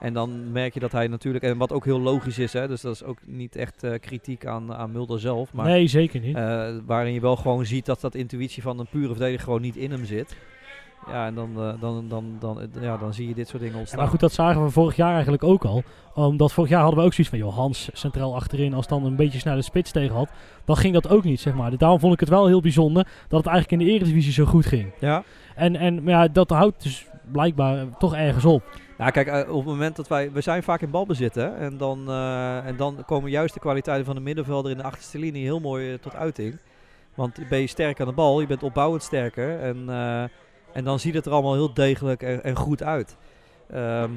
[0.00, 2.80] En dan merk je dat hij natuurlijk, en wat ook heel logisch is, hè, dus
[2.80, 5.52] dat is ook niet echt eh, kritiek aan, aan Mulder zelf.
[5.52, 6.36] Maar nee, zeker niet.
[6.36, 9.76] eh, waarin je wel gewoon ziet dat dat intuïtie van een pure verdediger gewoon niet
[9.76, 10.36] in hem zit.
[11.08, 13.78] Ja, en dan, eh, dan, dan, dan, ja, dan zie je dit soort dingen Ja,
[13.80, 14.00] ontstaan.
[14.00, 15.82] maar goed, dat zagen we vorig jaar eigenlijk ook al.
[16.14, 19.16] Omdat vorig jaar hadden we ook zoiets van, joh, Hans centraal achterin, als dan een
[19.16, 20.30] beetje snelle spits tegen had,
[20.64, 21.70] dan ging dat ook niet, zeg maar.
[21.70, 24.44] Dus daarom vond ik het wel heel bijzonder dat het eigenlijk in de Eredivisie zo
[24.44, 24.90] goed ging.
[25.00, 25.22] Ja,
[25.54, 28.62] En, en maar ja, dat houdt dus blijkbaar toch ergens op.
[28.98, 31.76] nou kijk, eh, op het moment dat wij, we zijn vaak in balbezit hè, en
[31.76, 35.42] dan, eh, en dan komen juist de kwaliteiten van de middenvelder in de achterste linie
[35.42, 36.58] heel mooi eh, tot uiting.
[37.14, 39.88] Want ben je sterk aan de bal, je bent opbouwend sterker en,
[40.72, 43.16] en dan ziet het er allemaal heel degelijk en, en goed uit.
[43.70, 44.10] Ehm,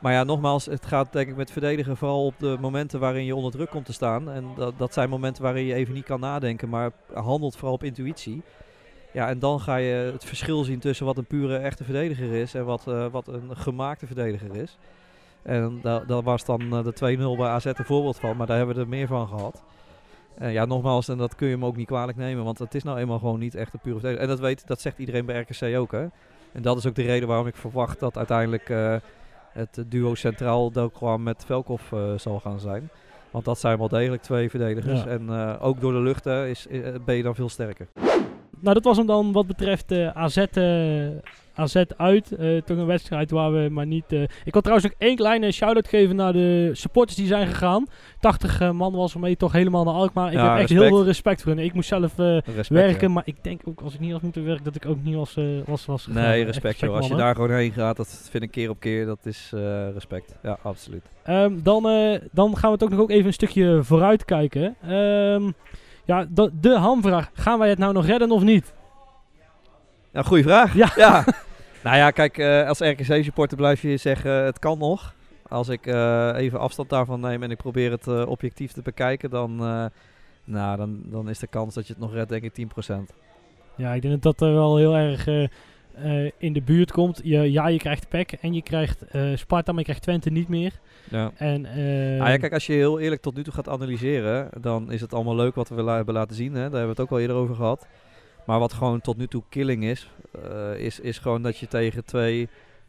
[0.00, 3.34] maar ja, nogmaals, het gaat denk ik met verdedigen vooral op de momenten waarin je
[3.34, 4.30] onder druk komt te staan.
[4.30, 7.84] En dat, dat zijn momenten waarin je even niet kan nadenken, maar handelt vooral op
[7.84, 8.42] intuïtie.
[9.14, 12.54] Ja, en dan ga je het verschil zien tussen wat een pure echte verdediger is
[12.54, 14.78] en wat, eh, wat een gemaakte verdediger is.
[15.42, 18.56] En daar daar was dan eh, de 2-0 bij AZ een voorbeeld van, maar daar
[18.56, 19.62] hebben we er meer van gehad.
[20.34, 22.82] En ja, nogmaals, en dat kun je hem ook niet kwalijk nemen, want het is
[22.82, 24.22] nou eenmaal gewoon niet echt een pure verdediger.
[24.22, 26.06] En dat, weet, dat zegt iedereen bij RKC ook, hè.
[26.52, 28.96] En dat is ook de reden waarom ik verwacht dat uiteindelijk eh,
[29.52, 31.82] het duo centraal Delcroix met Velkov
[32.16, 32.90] zal gaan zijn.
[33.30, 35.02] Want dat zijn wel degelijk twee verdedigers.
[35.02, 35.06] Ja.
[35.06, 35.30] En
[35.60, 36.66] ook door de lucht hè, is,
[37.04, 37.88] ben je dan veel sterker.
[38.64, 41.06] Nou, dat was hem dan wat betreft eh, AZ, eh,
[41.54, 42.32] AZ uit.
[42.32, 44.12] Eh, toch een wedstrijd waar we maar niet...
[44.44, 47.86] ik wil trouwens nog één kleine shout-out geven naar de supporters die zijn gegaan.
[48.20, 50.26] 80 eh, man was ermee toch helemaal naar Alkmaar.
[50.26, 50.80] Ik Ja, heb echt respect.
[50.80, 51.64] heel veel respect voor hen.
[51.64, 53.14] Ik moest zelf Respect, werken, ja.
[53.14, 55.38] maar ik denk ook als ik niet had moeten werken dat ik ook niet was,
[55.64, 56.22] was, was gegaan.
[56.22, 56.96] Nee, respect joh.
[56.96, 59.52] Als je daar gewoon heen gaat, dat vind ik keer op keer, dat is
[59.92, 60.34] respect.
[60.42, 61.02] Ja, absoluut.
[61.22, 61.82] Ehm, dan,
[62.32, 64.76] dan gaan we ook nog ook even een stukje vooruit kijken.
[64.82, 65.50] Ehm,
[66.04, 67.30] ja, de, de hamvraag.
[67.32, 68.72] Gaan wij het nou nog redden of niet?
[70.12, 70.74] Ja, goede vraag.
[70.74, 71.24] Ja.
[71.84, 75.14] nou ja, kijk, eh, als RKC-supporter blijf je zeggen, het kan nog.
[75.48, 79.30] Als ik eh, even afstand daarvan neem en ik probeer het eh, objectief te bekijken,
[79.30, 79.84] dan, eh,
[80.44, 83.14] nou, dan, dan is de kans dat je het nog redt, denk ik 10%.
[83.76, 85.50] Ja, ik denk dat dat er wel heel erg
[85.96, 87.20] eh, in de buurt komt.
[87.24, 90.48] Je, ja, je krijgt PEC en je krijgt eh, Sparta, maar je krijgt Twente niet
[90.48, 90.72] meer.
[91.10, 91.30] Ja.
[91.36, 94.92] En, eh, Ah ja, kijk, als je heel eerlijk tot nu toe gaat analyseren, dan
[94.92, 96.52] is het allemaal leuk wat we la- hebben laten zien.
[96.54, 96.60] Hè?
[96.60, 97.86] Daar hebben we het ook al eerder over gehad.
[98.46, 100.10] Maar wat gewoon tot nu toe killing is,
[100.76, 102.48] is, is gewoon dat je tegen twee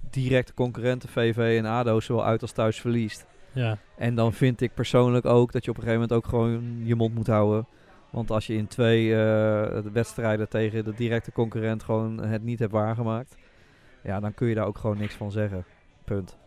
[0.09, 3.25] directe concurrenten, VV en ADO, zowel uit als thuis verliest.
[3.51, 3.77] ja.
[3.97, 6.95] En dan vind ik persoonlijk ook dat je op een gegeven moment ook gewoon je
[6.95, 7.65] mond moet houden.
[8.15, 12.71] Want als je in twee eh, wedstrijden tegen de directe concurrent gewoon het niet hebt
[12.71, 13.35] waargemaakt,
[14.03, 15.65] ja, dan kun je daar ook gewoon niks van zeggen.
[16.05, 16.37] Punt.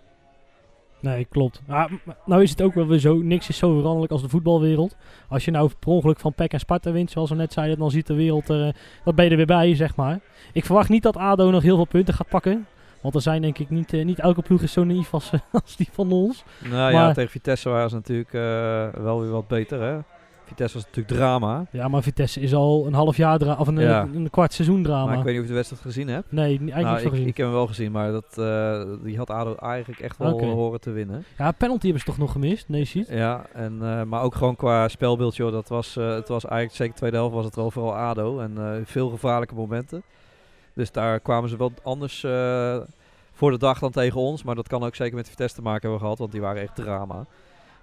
[1.00, 1.62] Nee, klopt.
[1.66, 4.28] Maar, m- nou is het ook wel weer zo, niks is zo veranderlijk als de
[4.28, 4.96] voetbalwereld.
[5.28, 7.90] Als je nou per ongeluk van PEC en Sparta wint, zoals we net zeiden, dan
[7.90, 8.74] ziet de wereld er, eh,
[9.04, 10.18] dan ben je er weer bij, zeg maar.
[10.52, 12.66] Ik verwacht niet dat ADO nog heel veel punten gaat pakken.
[13.00, 15.40] Want er zijn denk ik niet, eh, niet elke ploeg is zo naïef als, eh,
[15.62, 16.44] als die van ons.
[16.70, 19.80] Nou ja, tegen Vitesse waren ze natuurlijk eh, wel weer wat beter.
[19.82, 19.98] Hè?
[20.48, 21.66] Vitesse was natuurlijk drama.
[21.70, 24.02] Ja, maar Vitesse is al een half jaar drama, of een, Ja.
[24.02, 25.04] een, een kwart seizoen drama.
[25.04, 26.32] Maar ik weet niet of je de wedstrijd gezien hebt.
[26.32, 27.26] nee, eigenlijk Nou, niet ik, gezien.
[27.26, 30.80] ik heb hem wel gezien, maar dat, eh, die had ADO eigenlijk echt wel horen
[30.80, 31.24] te winnen.
[31.38, 32.68] Ja, penalty hebben ze toch nog gemist?
[32.68, 33.08] Nee, ziet.
[33.08, 36.74] Ja, en, eh, maar ook gewoon qua spelbeeld, joh, dat was, eh, het was eigenlijk
[36.76, 38.38] zeker de tweede helft was het wel vooral ADO.
[38.40, 40.02] En veel gevaarlijke momenten.
[40.74, 42.26] Dus daar kwamen ze wel anders
[43.32, 44.42] voor de dag dan tegen ons.
[44.42, 46.74] Maar dat kan ook zeker met Vitesse te maken hebben gehad, want die waren echt
[46.74, 47.26] drama.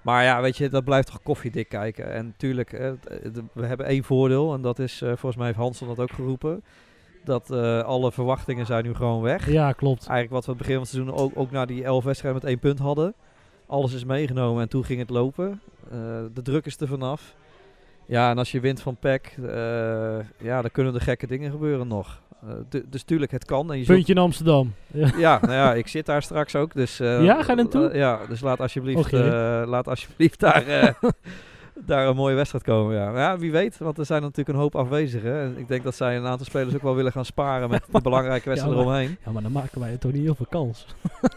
[0.06, 2.12] Maar ja, weet je, dat blijft toch koffiedik kijken.
[2.14, 4.54] En tuurlijk, eh, d- we hebben één voordeel.
[4.54, 6.64] En dat is, eh, volgens mij heeft Hansel dat ook geroepen.
[7.24, 9.52] Dat eh, alle verwachtingen zijn nu gewoon weg.
[9.52, 10.08] Ja, klopt.
[10.08, 12.50] Eigenlijk wat we het begin van het seizoen ook, ook na die elf wedstrijden met
[12.52, 13.14] één punt hadden.
[13.68, 15.62] Alles is meegenomen en toen ging het lopen.
[15.92, 15.98] Eh,
[16.34, 17.36] de druk is er vanaf.
[18.06, 19.48] Ja, en als je wint van PEC, eh,
[20.38, 22.22] ja, dan kunnen er gekke dingen gebeuren nog.
[22.48, 23.72] Eh, du- dus tuurlijk, het kan.
[23.72, 24.74] En je Puntje in Amsterdam.
[24.88, 25.10] Ja.
[25.18, 26.74] ja, nou ja, ik zit daar straks ook.
[26.74, 27.90] Dus, eh, Ja, ga je naartoe?
[27.94, 30.64] ja, dus laat alsjeblieft, eh, laat alsjeblieft daar,
[31.86, 32.96] daar een mooie wedstrijd komen.
[32.96, 33.18] Ja.
[33.20, 35.40] Ja, wie weet, want er zijn natuurlijk een hoop afwezigen.
[35.42, 38.02] En ik denk dat zij een aantal spelers ook wel willen gaan sparen met de
[38.10, 39.18] belangrijke wedstrijden maar- eromheen.
[39.26, 40.86] ja, maar dan maken wij toch niet heel veel kans.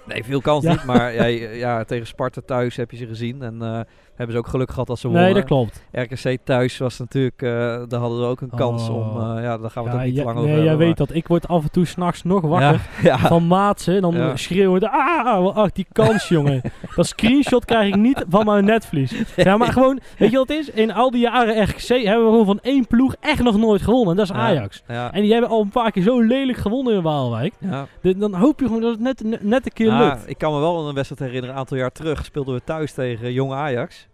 [0.06, 0.70] Nee, veel kans Ja.
[0.72, 0.84] niet.
[0.84, 1.24] Maar ja,
[1.54, 3.42] ja, tegen Sparta thuis heb je ze gezien.
[3.42, 3.86] En
[4.18, 5.24] hebben ze ook geluk gehad dat ze wonnen.
[5.24, 5.82] Nee, dat klopt.
[5.92, 7.48] RKC thuis was natuurlijk, eh,
[7.88, 8.96] daar hadden we ook een kans Oh.
[8.96, 10.68] om, eh, ja, daar gaan we Ja, ook niet jij- te lang nee, over jij
[10.68, 10.86] hebben.
[10.86, 11.14] weet dat.
[11.14, 13.18] Ik word af en toe s'nachts nog wakker Ja, ja.
[13.18, 14.02] van maatsen.
[14.02, 14.36] Dan Ja.
[14.36, 16.60] schreeuwen de, ah, ach, die kans, jongen.
[16.96, 19.22] Dat screenshot krijg ik niet van mijn netvlies.
[19.36, 20.70] Ja, maar gewoon, weet je wat het is?
[20.70, 24.10] In al die jaren RKC hebben we gewoon van één ploeg echt nog nooit gewonnen.
[24.10, 24.46] En dat is Ja.
[24.46, 24.82] Ajax.
[24.88, 27.54] Ja, En die hebben al een paar keer zo lelijk gewonnen in Waalwijk.
[27.60, 27.86] ja.
[28.16, 30.22] Dan hoop je gewoon dat het net, net, een keer Ja, lukt.
[30.30, 33.32] ik kan me wel een wedstrijd herinneren, een aantal jaar terug speelden we thuis tegen
[33.32, 34.07] Jong Ajax.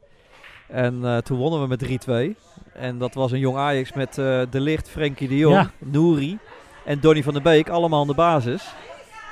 [0.75, 2.39] En eh, toen wonnen we met 3-2.
[2.73, 5.71] En dat was een Jong Ajax met eh, De Licht, Frenkie de Jong, Ja.
[5.79, 6.39] Nouri
[6.85, 8.75] en Donny van der Beek, allemaal aan de basis.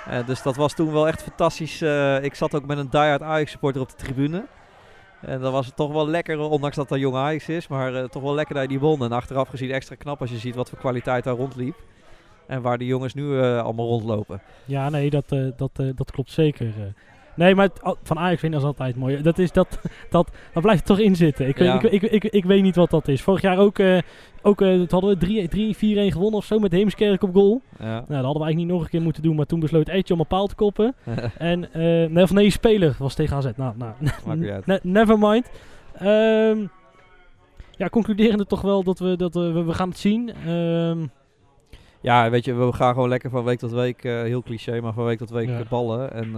[0.09, 1.83] Eh, dus dat was toen wel echt fantastisch.
[2.23, 4.47] Ik zat ook met een diehard Ajax supporter op de tribune.
[5.21, 8.23] En dat was het toch wel lekker, ondanks dat dat Jong Ajax is, maar toch
[8.23, 9.03] wel lekker dat je die won.
[9.05, 11.77] En achteraf gezien extra knap als je ziet wat voor kwaliteit daar rondliep.
[12.47, 14.43] En waar die jongens nu allemaal rondlopen.
[14.65, 16.73] Ja, nee, dat, dat, dat klopt zeker.
[17.37, 19.23] Nee, maar het- van Ajax winnen is altijd mooi.
[19.23, 19.81] Dat, is, dat,
[20.11, 21.49] dat, dat blijft toch in zitten.
[21.49, 21.81] Ik, Ja.
[21.81, 23.23] weet, ik, ik, ik, ik weet niet wat dat is.
[23.23, 23.99] Vorig jaar ook, eh
[24.43, 27.61] ook eh, dat hadden we 3 3 4-1 gewonnen of zo met Heemskerk op goal.
[27.79, 27.85] Ja.
[27.85, 29.37] Nou, dat hadden we eigenlijk niet nog een keer moeten doen.
[29.37, 30.95] Maar toen besloot Etje om een paal te koppen.
[31.39, 33.49] en, eh nee, of nee, speler was tegen AZ.
[33.57, 33.93] Nou, nou
[34.65, 35.51] ne- never mind.
[35.95, 36.67] Ehm,
[37.77, 40.33] ja, concluderende toch wel dat we, dat we, we gaan het zien.
[40.47, 41.07] Ehm,
[42.01, 45.05] Ja, weet je, we gaan gewoon lekker van week tot week, heel cliché, maar van
[45.05, 45.63] week tot week Ja.
[45.69, 46.13] ballen.
[46.13, 46.35] En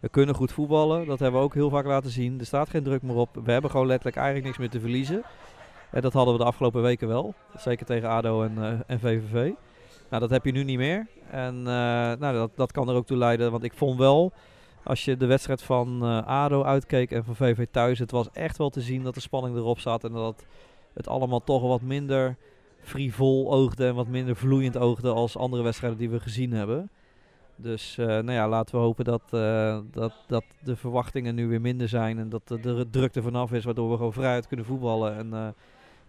[0.00, 2.38] we kunnen goed voetballen, dat hebben we ook heel vaak laten zien.
[2.38, 3.40] Er staat geen druk meer op.
[3.44, 5.22] We hebben gewoon letterlijk eigenlijk niks meer te verliezen.
[5.90, 9.52] En dat hadden we de afgelopen weken wel, zeker tegen ADO en, eh, en VVV.
[10.08, 11.06] Nou, dat heb je nu niet meer.
[11.30, 11.64] En eh,
[12.18, 14.32] nou, dat, dat kan er ook toe leiden, want ik vond wel,
[14.82, 18.58] als je de wedstrijd van eh, ADO uitkeek en van VV thuis, het was echt
[18.58, 20.44] wel te zien dat de spanning erop zat en dat
[20.92, 22.36] het allemaal toch wat minder
[22.82, 26.90] frivol oogde en wat minder vloeiend oogde als andere wedstrijden die we gezien hebben.
[27.62, 31.60] Dus eh, nou ja, laten we hopen dat, eh, dat, dat de verwachtingen nu weer
[31.60, 35.16] minder zijn en dat de, druk er vanaf is, waardoor we gewoon vrijuit kunnen voetballen.
[35.16, 35.48] En eh,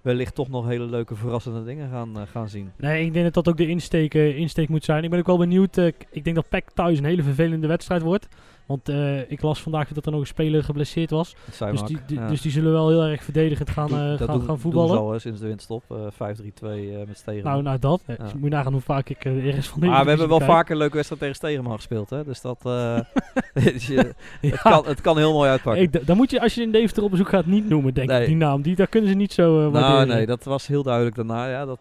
[0.01, 2.71] wellicht toch nog hele leuke verrassende dingen gaan, gaan zien.
[2.77, 5.03] Nee, ik denk dat dat ook de insteek, insteek moet zijn.
[5.03, 5.77] Ik ben ook wel benieuwd.
[6.11, 8.27] ik denk dat PEC thuis een hele vervelende wedstrijd wordt.
[8.71, 11.35] Want eh, ik las vandaag dat er nog een speler geblesseerd was.
[11.59, 12.27] Dat Dus die, ook, die- ja.
[12.27, 14.89] dus die zullen wel heel erg verdedigend gaan, Doen- eh, dat gaan, gaan doen voetballen.
[14.89, 15.83] ze al hè, sinds de winststop.
[15.89, 17.43] eh 5-3-2 eh, met Stegen.
[17.43, 18.01] Nou, nou dat.
[18.07, 18.15] Ja.
[18.15, 20.77] dus moet je nagaan hoe vaak ik ergens van maar we hebben wel vaker een
[20.77, 22.09] leuke wedstrijd tegen Stegenman gespeeld.
[22.09, 22.23] Hè?
[22.23, 22.61] Dus dat
[23.53, 26.05] dus je- het, kan, het kan heel mooi uitpakken.
[26.05, 28.21] dan moet je, als je in Deventer op bezoek gaat, niet noemen, denk Nee.
[28.21, 28.61] ik, die naam.
[28.61, 31.49] Die, daar kunnen ze niet zo eh nou, nee, dat was heel duidelijk daarna.
[31.49, 31.79] Ja, dat,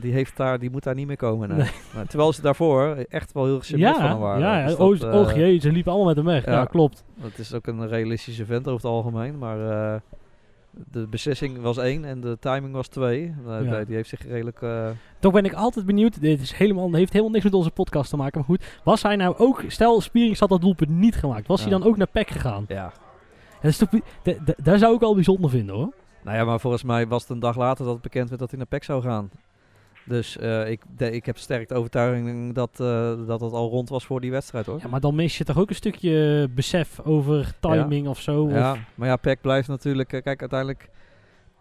[0.00, 1.48] die, heeft daar, die moet daar niet meer komen.
[1.48, 1.66] nee.
[2.08, 4.40] Terwijl ze daarvoor echt wel heel gecharmeerd van ja, waren.
[4.40, 6.44] ja, Dus dat, oh, jee, ze liepen allemaal met hem weg.
[6.44, 6.64] Ja, ja.
[6.64, 7.04] klopt.
[7.20, 9.38] Het is ook een realistische vent over het algemeen.
[9.38, 10.00] Maar eh,
[10.90, 13.34] de beslissing was één en de timing was twee.
[13.46, 13.84] Eh, Ja.
[13.84, 14.62] die- heeft zich redelijk...
[14.62, 16.20] eh, Toch ben ik altijd benieuwd.
[16.20, 18.38] Dit is helemaal, heeft helemaal niks met onze podcast te maken.
[18.38, 19.64] Maar goed, was hij nou ook...
[19.66, 21.46] Stel, Spierings had dat doelpunt niet gemaakt.
[21.46, 22.64] Was hij dan ook naar PEC gegaan?
[22.68, 22.92] ja.
[23.62, 23.88] Dat is toch,
[24.62, 25.92] daar zou ik wel bijzonder vinden hoor.
[26.24, 28.48] Nou ja, maar volgens mij was het een dag later dat het bekend werd dat
[28.50, 29.30] hij naar PEC zou gaan.
[30.08, 33.88] Dus eh, ik, de- ik heb sterk de overtuiging dat, eh, dat het al rond
[33.88, 34.78] was voor die wedstrijd hoor.
[34.82, 38.48] Ja, maar dan mis je toch ook een stukje besef over timing of zo.
[38.48, 40.12] Ja, maar ja, PEC blijft natuurlijk...
[40.12, 40.88] eh, kijk, uiteindelijk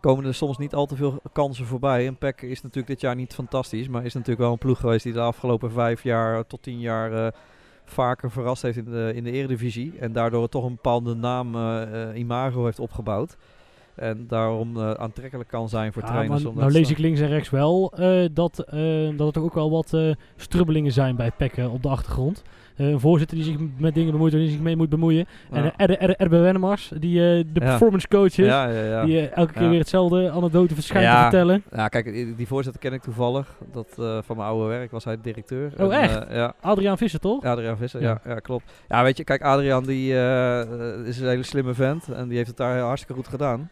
[0.01, 2.07] komen er soms niet al te veel kansen voorbij.
[2.07, 3.87] En PEC is natuurlijk dit jaar niet fantastisch.
[3.87, 7.33] Maar is natuurlijk wel een ploeg geweest die de afgelopen vijf jaar tot tien jaar...
[7.85, 9.93] vaker verrast heeft in de, in de eredivisie.
[9.99, 11.55] En daardoor toch een bepaalde naam,
[12.15, 13.37] imago heeft opgebouwd.
[13.97, 16.43] En daarom eh, aantrekkelijk kan zijn voor Ja, trainers.
[16.43, 18.79] maar nou lees ik links en rechts wel eh, dat, eh,
[19.17, 19.97] dat er ook wel wat
[20.35, 22.43] strubbelingen zijn bij PEC eh, op de achtergrond.
[22.75, 25.25] Een voorzitter die zich met dingen bemoeit waar hij zich mee moet bemoeien.
[25.51, 25.89] En Ja.
[25.89, 27.13] uh, Erbe Wennemars, die
[27.51, 28.35] de performance coach is.
[29.05, 31.63] Die elke keer weer hetzelfde anekdote verschijnt te vertellen.
[31.71, 33.57] Ja, kijk, die die voorzitter ken ik toevallig.
[33.71, 33.87] Dat,
[34.25, 35.71] van mijn oude werk was hij directeur.
[35.79, 36.25] Oh, En, echt?
[36.31, 37.43] ja, Adriaan Visser, toch?
[37.43, 38.21] Adriaan Visser, Ja.
[38.25, 38.39] ja.
[38.39, 38.71] Klopt.
[38.87, 40.11] Ja, weet je, kijk, Adriaan die,
[41.05, 42.07] is een hele slimme vent.
[42.09, 43.69] En die heeft het daar heel hartstikke goed gedaan.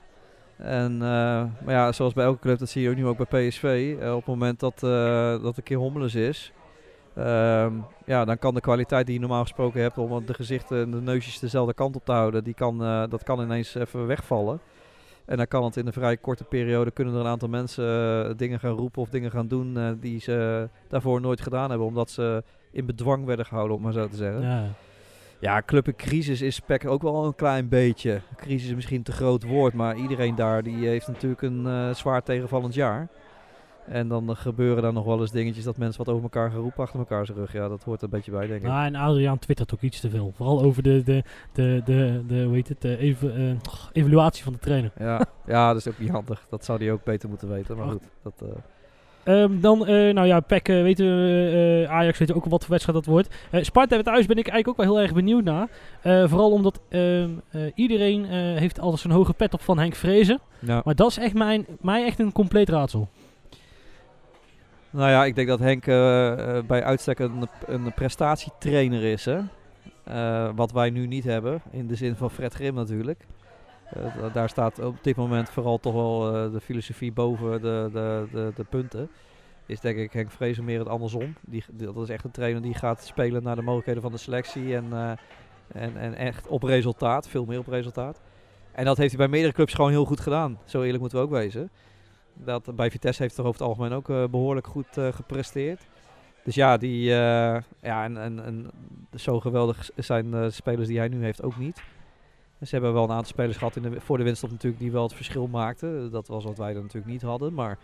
[0.57, 3.47] En, eh, maar ja, zoals bij elke club, dat zie je ook nu ook bij
[3.47, 3.95] PSV.
[3.99, 6.51] eh, op het moment dat, eh, dat een keer hommeles is...
[7.15, 7.73] ehm,
[8.05, 11.01] ja, dan kan de kwaliteit die je normaal gesproken hebt om de gezichten en de
[11.01, 12.77] neusjes dezelfde kant op te houden, die kan,
[13.09, 14.59] dat kan ineens even wegvallen.
[15.25, 18.59] En dan kan het in een vrij korte periode, kunnen er een aantal mensen dingen
[18.59, 22.85] gaan roepen of dingen gaan doen die ze daarvoor nooit gedaan hebben, omdat ze in
[22.85, 24.41] bedwang werden gehouden, om maar zo te zeggen.
[24.41, 24.67] Ja,
[25.45, 25.61] Ja.
[25.61, 28.21] club in crisis is PEC ook wel een klein beetje.
[28.35, 32.23] Crisis is misschien te groot woord, maar iedereen daar die heeft natuurlijk een eh, zwaar
[32.23, 33.07] tegenvallend jaar.
[33.87, 36.61] En dan eh, gebeuren daar nog wel eens dingetjes dat mensen wat over elkaar gaan
[36.61, 37.53] roepen achter elkaar zijn rug.
[37.53, 38.67] Ja, dat hoort er een beetje bij, denk ik.
[38.67, 40.33] Nou, en Adriaan twittert ook iets te veel.
[40.35, 41.23] Vooral over de, de,
[41.53, 43.55] de, de, de, hoe heet het, de eh,
[43.91, 44.91] evaluatie van de trainer.
[44.99, 46.45] Ja, ja, dat is ook niet handig.
[46.49, 47.77] Dat zou hij ook beter moeten weten.
[47.77, 47.91] Maar Ach.
[47.91, 48.43] goed, dat,
[49.25, 52.69] Ehm, dan, eh, nou ja, PEC uh, weten we, eh, Ajax weet ook wat voor
[52.71, 53.35] wedstrijd dat wordt.
[53.51, 55.67] Eh Sparta thuis ben ik eigenlijk ook wel heel erg benieuwd naar.
[56.01, 59.95] Eh, vooral omdat ehm, eh, iedereen eh, heeft altijd zo'n hoge pet op van Henk
[59.95, 60.39] Vrezen.
[60.59, 60.81] ja.
[60.85, 63.09] Maar dat is echt mijn, mij echt een compleet raadsel.
[64.89, 69.25] Nou ja, ik denk dat Henk eh, eh, bij uitstek een, een prestatietrainer is.
[69.25, 69.39] Hè?
[70.03, 73.25] Eh, wat wij nu niet hebben, in de zin van Fred Grim natuurlijk.
[73.89, 77.89] Eh, da- daar staat op dit moment vooral toch wel eh, de filosofie boven de,
[77.93, 79.09] de, de, de punten.
[79.65, 81.35] Is denk ik Henk Vrezen meer het andersom.
[81.41, 84.75] Die, dat is echt een trainer die gaat spelen naar de mogelijkheden van de selectie.
[84.75, 85.11] En, eh,
[85.67, 88.21] en, en echt op resultaat, veel meer op resultaat.
[88.71, 90.59] En dat heeft hij bij meerdere clubs gewoon heel goed gedaan.
[90.65, 91.69] Zo eerlijk moeten we ook wezen.
[92.33, 95.81] Dat, bij Vitesse heeft hij over het algemeen ook eh, behoorlijk goed gepresteerd.
[96.43, 98.71] Dus ja, die, ja en, en, en
[99.15, 101.81] zo geweldig zijn de spelers die hij nu heeft ook niet.
[102.61, 105.03] Ze hebben wel een aantal spelers gehad in de, voor de winststop natuurlijk die wel
[105.03, 106.11] het verschil maakten.
[106.11, 107.53] Dat was wat wij er natuurlijk niet hadden.
[107.53, 107.77] Maar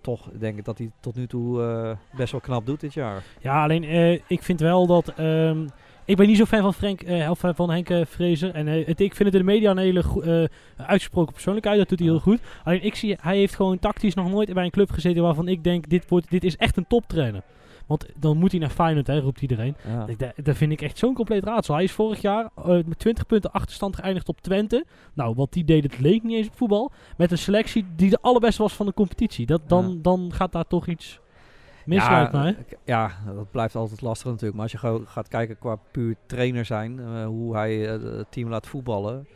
[0.00, 3.22] toch denk ik dat hij tot nu toe eh, best wel knap doet dit jaar.
[3.40, 5.08] Ja, alleen eh, ik vind wel dat...
[5.08, 5.66] ehm,
[6.04, 8.54] ik ben niet zo fan van, Frank, eh, of, van Henk Vrezen.
[8.54, 11.78] En het, ik vind het in de media een hele uitgesproken persoonlijkheid.
[11.78, 12.40] Dat doet hij heel goed.
[12.64, 15.64] Alleen ik zie, hij heeft gewoon tactisch nog nooit bij een club gezeten waarvan ik
[15.64, 17.42] denk, dit, wordt, dit is echt een toptrainer.
[17.90, 19.76] Want dan moet hij naar Feyenoord, hè, roept iedereen.
[19.86, 20.06] Ja.
[20.16, 21.74] Dat, dat vind ik echt zo'n compleet raadsel.
[21.74, 24.84] Hij is vorig jaar eh, met 20 punten achterstand geëindigd op Twente.
[25.14, 26.92] Nou, wat die deed, het leek niet eens op voetbal.
[27.16, 29.46] Met een selectie die de allerbeste was van de competitie.
[29.46, 29.96] Dat, dan, Ja.
[30.02, 31.20] dan gaat daar toch iets
[31.84, 32.56] mis, ja, mij.
[32.56, 34.54] eh, Ja, dat blijft altijd lastig natuurlijk.
[34.54, 38.66] Maar als je gaat kijken qua puur trainer zijn, eh, hoe hij het team laat
[38.66, 39.26] voetballen,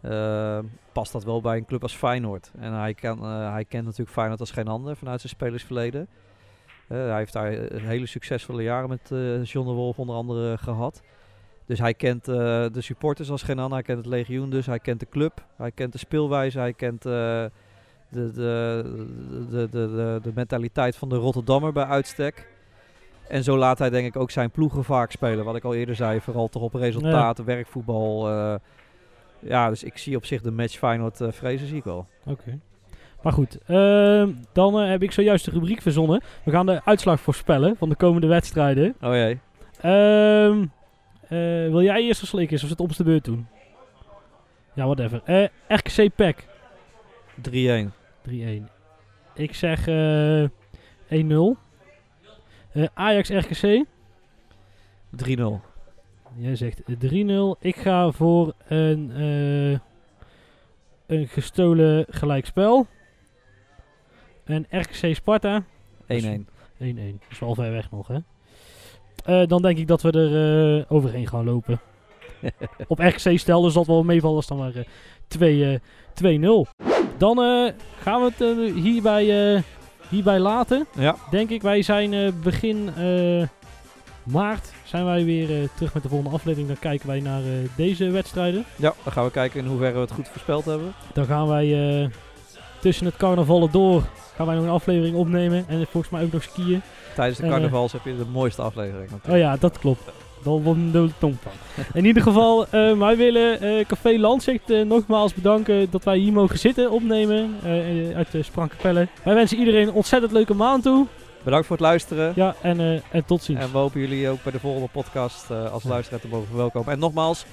[0.00, 0.58] eh,
[0.92, 2.50] past dat wel bij een club als Feyenoord.
[2.58, 6.08] En hij, kan, hij kent natuurlijk Feyenoord als geen ander vanuit zijn spelersverleden.
[6.88, 10.58] Eh, hij heeft daar eh, hele succesvolle jaren met eh John de Wolf onder andere
[10.58, 11.02] gehad.
[11.66, 12.34] Dus hij kent eh,
[12.72, 13.74] de supporters als geen ander.
[13.74, 14.66] Hij kent het legioen dus.
[14.66, 15.44] Hij kent de club.
[15.56, 16.58] Hij kent de speelwijze.
[16.58, 17.50] Hij kent eh, de,
[18.32, 18.84] de,
[19.50, 22.48] de, de, de, mentaliteit van de Rotterdammer bij uitstek.
[23.28, 25.44] En zo laat hij denk ik ook zijn ploegen vaak spelen.
[25.44, 28.28] Wat ik al eerder zei, vooral toch op resultaten, werkvoetbal.
[28.28, 28.54] eh.
[29.38, 32.06] ja, dus ik zie op zich de match Feyenoord uh, vrezen zie ik wel.
[32.26, 32.58] Oké.
[33.24, 36.22] Maar goed, ehm, dan eh, heb ik zojuist de rubriek verzonnen.
[36.44, 38.94] We gaan de uitslag voorspellen van de komende wedstrijden.
[39.00, 39.40] Oh jee.
[39.80, 40.62] Ehm,
[41.22, 42.64] eh, wil jij eerst of zal ik eerst?
[42.64, 43.46] Of het op de beurt doen?
[44.74, 45.50] Ja, whatever.
[45.68, 46.46] RKC PEC
[47.40, 47.92] 3-1.
[48.22, 48.68] 3-1.
[49.34, 50.42] Ik zeg eh
[51.08, 51.56] 1-0.
[52.72, 53.84] Eh, Ajax RKC.
[55.10, 55.60] 3-0.
[56.36, 57.56] Jij zegt eh, 3-0.
[57.60, 59.10] Ik ga voor een,
[61.06, 62.86] een gestolen gelijkspel.
[64.44, 65.64] En RKC Sparta 1-1.
[66.04, 66.46] 1-1.
[66.78, 68.18] Dat is wel ver weg nog, hè?
[69.24, 71.80] Eh, dan denk ik dat we er eh, overheen gaan lopen.
[72.86, 74.72] Op RKC stel, dus dat wel meevallen als dan maar
[75.28, 75.78] 2, eh,
[76.14, 76.66] 2-0.
[77.16, 77.36] Dan
[78.00, 79.62] gaan we het hierbij,
[80.08, 80.86] hierbij laten.
[80.98, 81.16] Ja.
[81.30, 82.90] Denk ik, wij zijn begin
[84.22, 86.68] maart zijn wij weer terug met de volgende aflevering.
[86.68, 87.42] Dan kijken wij naar
[87.76, 88.64] deze wedstrijden.
[88.76, 90.92] ja, dan gaan we kijken in hoeverre we het goed voorspeld hebben.
[91.12, 91.66] Dan gaan wij
[92.84, 94.02] tussen het carnavallen door
[94.36, 95.64] gaan wij nog een aflevering opnemen.
[95.68, 96.82] En volgens mij ook nog skiën.
[97.14, 99.06] Tijdens de Eh, carnavals heb je de mooiste aflevering.
[99.06, 99.44] Oh natuurlijk.
[99.44, 100.02] ja, dat klopt.
[100.44, 101.52] Daar wordt dode tong van.
[101.92, 106.58] In ieder geval, eh, wij willen eh, Café Landzicht nogmaals bedanken dat wij hier mogen
[106.58, 107.54] zitten opnemen
[108.14, 109.08] uit de Sprankapelle.
[109.22, 111.06] Wij wensen iedereen een ontzettend leuke maand toe.
[111.42, 112.32] Bedankt voor het luisteren.
[112.36, 113.60] Ja, en, en tot ziens.
[113.60, 116.92] En we hopen jullie ook bij de volgende podcast als luisteraar te mogen verwelkomen.
[116.92, 117.44] En nogmaals,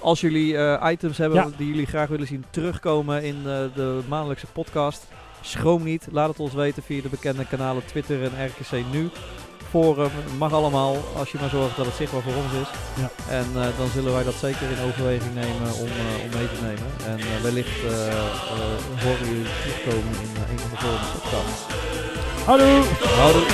[0.00, 1.48] als jullie eh, items hebben Ja.
[1.56, 3.42] die jullie graag willen zien terugkomen in eh,
[3.74, 5.06] de maandelijkse podcast,
[5.40, 6.06] schroom niet.
[6.10, 9.08] Laat het ons weten via de bekende kanalen Twitter en RKC Nu.
[9.70, 12.68] Forum, mag allemaal, als je maar zorgt dat het zichtbaar voor ons is.
[13.02, 13.10] Ja.
[13.28, 15.88] En eh, dan zullen wij dat zeker in overweging nemen om,
[16.24, 16.86] om mee te nemen.
[17.06, 17.80] En wellicht
[19.02, 21.62] horen jullie terugkomen in een van de volgende podcasts.
[22.44, 22.82] Hallo!
[23.18, 23.46] Houdoe!